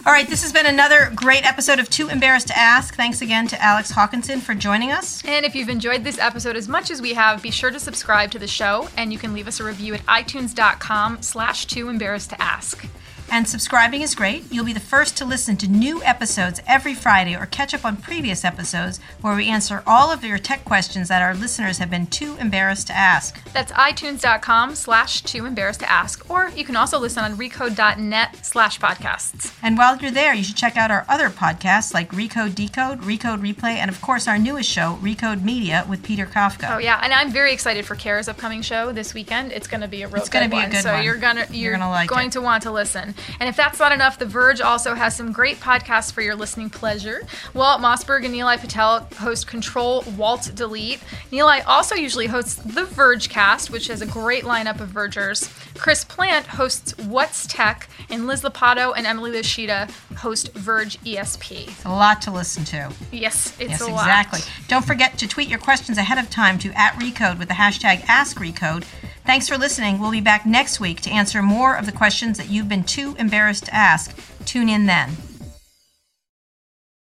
All 0.05 0.11
right, 0.11 0.27
this 0.27 0.41
has 0.41 0.51
been 0.51 0.65
another 0.65 1.13
great 1.15 1.45
episode 1.45 1.79
of 1.79 1.89
Too 1.89 2.09
Embarrassed 2.09 2.47
to 2.47 2.57
Ask. 2.57 2.95
Thanks 2.95 3.21
again 3.21 3.47
to 3.47 3.63
Alex 3.63 3.89
Hawkinson 3.89 4.41
for 4.41 4.53
joining 4.53 4.91
us. 4.91 5.23
And 5.23 5.45
if 5.45 5.55
you've 5.55 5.69
enjoyed 5.69 6.03
this 6.03 6.19
episode 6.19 6.57
as 6.57 6.67
much 6.67 6.91
as 6.91 7.01
we 7.01 7.13
have, 7.13 7.41
be 7.41 7.51
sure 7.51 7.71
to 7.71 7.79
subscribe 7.79 8.29
to 8.31 8.39
the 8.39 8.47
show, 8.47 8.89
and 8.97 9.13
you 9.13 9.17
can 9.17 9.33
leave 9.33 9.47
us 9.47 9.61
a 9.61 9.63
review 9.63 9.93
at 9.93 10.05
itunes.com 10.05 11.21
slash 11.21 11.67
too 11.67 11.87
embarrassed 11.87 12.31
to 12.31 12.41
ask. 12.41 12.85
And 13.33 13.47
subscribing 13.47 14.03
is 14.03 14.13
great. 14.13 14.43
You'll 14.51 14.63
be 14.63 14.73
the 14.73 14.79
first 14.79 15.17
to 15.17 15.25
listen 15.25 15.57
to 15.57 15.67
new 15.67 16.03
episodes 16.03 16.61
every 16.67 16.93
Friday 16.93 17.35
or 17.35 17.47
catch 17.47 17.73
up 17.73 17.83
on 17.83 17.97
previous 17.97 18.45
episodes 18.45 18.99
where 19.21 19.35
we 19.35 19.47
answer 19.47 19.81
all 19.87 20.11
of 20.11 20.23
your 20.23 20.37
tech 20.37 20.63
questions 20.65 21.07
that 21.07 21.23
our 21.23 21.33
listeners 21.33 21.79
have 21.79 21.89
been 21.89 22.05
too 22.05 22.37
embarrassed 22.39 22.85
to 22.87 22.93
ask. 22.93 23.43
That's 23.51 23.71
itunes.com 23.71 24.75
slash 24.75 25.23
too 25.23 25.47
embarrassed 25.47 25.79
to 25.79 25.89
ask. 25.91 26.29
Or 26.29 26.49
you 26.49 26.63
can 26.63 26.75
also 26.75 26.99
listen 26.99 27.23
on 27.23 27.35
recode.net 27.35 28.45
slash 28.45 28.79
podcasts. 28.79 29.51
And 29.63 29.79
while 29.79 29.97
you're 29.97 30.11
there, 30.11 30.35
you 30.35 30.43
should 30.43 30.55
check 30.55 30.77
out 30.77 30.91
our 30.91 31.03
other 31.09 31.31
podcasts 31.31 31.91
like 31.91 32.11
Recode 32.11 32.53
Decode, 32.53 33.01
Recode 33.01 33.41
Replay, 33.41 33.77
and 33.77 33.89
of 33.89 33.99
course 33.99 34.27
our 34.27 34.37
newest 34.37 34.69
show, 34.69 34.99
Recode 35.01 35.41
Media 35.41 35.87
with 35.89 36.03
Peter 36.03 36.27
Kafka. 36.27 36.75
Oh 36.75 36.77
yeah, 36.77 36.99
and 37.03 37.11
I'm 37.11 37.31
very 37.31 37.51
excited 37.51 37.83
for 37.83 37.95
Kara's 37.95 38.27
upcoming 38.27 38.61
show 38.61 38.91
this 38.91 39.15
weekend. 39.15 39.51
It's 39.51 39.65
going 39.65 39.81
to 39.81 39.87
be 39.87 40.03
a 40.03 40.07
real 40.07 40.17
It's 40.21 40.29
gonna 40.29 40.47
be 40.49 40.57
a 40.57 40.59
one. 40.59 40.69
good 40.69 40.83
so 40.83 40.93
one. 40.93 41.03
you're 41.03 41.17
gonna 41.17 41.47
you're, 41.49 41.71
You're 41.71 41.77
gonna 41.79 41.89
like 41.89 42.07
going 42.07 42.27
it. 42.27 42.33
to 42.33 42.41
want 42.41 42.61
to 42.63 42.71
listen. 42.71 43.15
And 43.39 43.49
if 43.49 43.55
that's 43.55 43.79
not 43.79 43.91
enough, 43.91 44.19
The 44.19 44.25
Verge 44.25 44.61
also 44.61 44.93
has 44.95 45.15
some 45.15 45.31
great 45.31 45.57
podcasts 45.59 46.11
for 46.11 46.21
your 46.21 46.35
listening 46.35 46.69
pleasure. 46.69 47.21
Walt 47.53 47.81
Mossberg 47.81 48.25
and 48.25 48.33
Nilay 48.33 48.59
Patel 48.59 49.07
host 49.17 49.47
Control 49.47 50.03
Walt 50.17 50.51
Delete. 50.55 50.99
Nilay 51.31 51.63
also 51.67 51.95
usually 51.95 52.27
hosts 52.27 52.55
The 52.55 52.83
Vergecast, 52.83 53.69
which 53.69 53.87
has 53.87 54.01
a 54.01 54.05
great 54.07 54.43
lineup 54.43 54.79
of 54.79 54.89
Vergers. 54.89 55.49
Chris 55.77 56.03
Plant 56.03 56.45
hosts 56.47 56.97
What's 56.99 57.47
Tech, 57.47 57.89
and 58.09 58.27
Liz 58.27 58.41
Lopatto 58.43 58.93
and 58.95 59.05
Emily 59.07 59.35
Yoshida 59.35 59.87
host 60.17 60.53
Verge 60.53 60.99
ESP. 61.01 61.67
It's 61.67 61.85
a 61.85 61.89
lot 61.89 62.21
to 62.23 62.31
listen 62.31 62.63
to. 62.65 62.91
Yes, 63.11 63.53
it's 63.59 63.71
Yes, 63.71 63.81
a 63.81 63.87
lot. 63.87 64.01
exactly. 64.01 64.39
Don't 64.67 64.85
forget 64.85 65.17
to 65.19 65.27
tweet 65.27 65.49
your 65.49 65.59
questions 65.59 65.97
ahead 65.97 66.17
of 66.17 66.29
time 66.29 66.57
to 66.59 66.71
at 66.79 66.93
Recode 66.93 67.39
with 67.39 67.47
the 67.47 67.53
hashtag 67.55 68.01
AskRecode. 68.03 68.83
Thanks 69.25 69.47
for 69.47 69.57
listening. 69.57 69.99
We'll 69.99 70.11
be 70.11 70.19
back 70.19 70.45
next 70.45 70.81
week 70.81 70.99
to 71.01 71.09
answer 71.09 71.41
more 71.41 71.75
of 71.75 71.85
the 71.85 71.93
questions 71.93 72.37
that 72.37 72.49
you've 72.49 72.67
been 72.67 72.83
too 72.83 73.15
embarrassed 73.17 73.65
to 73.65 73.73
ask. 73.73 74.13
Tune 74.45 74.67
in 74.67 74.85
then. 74.85 75.15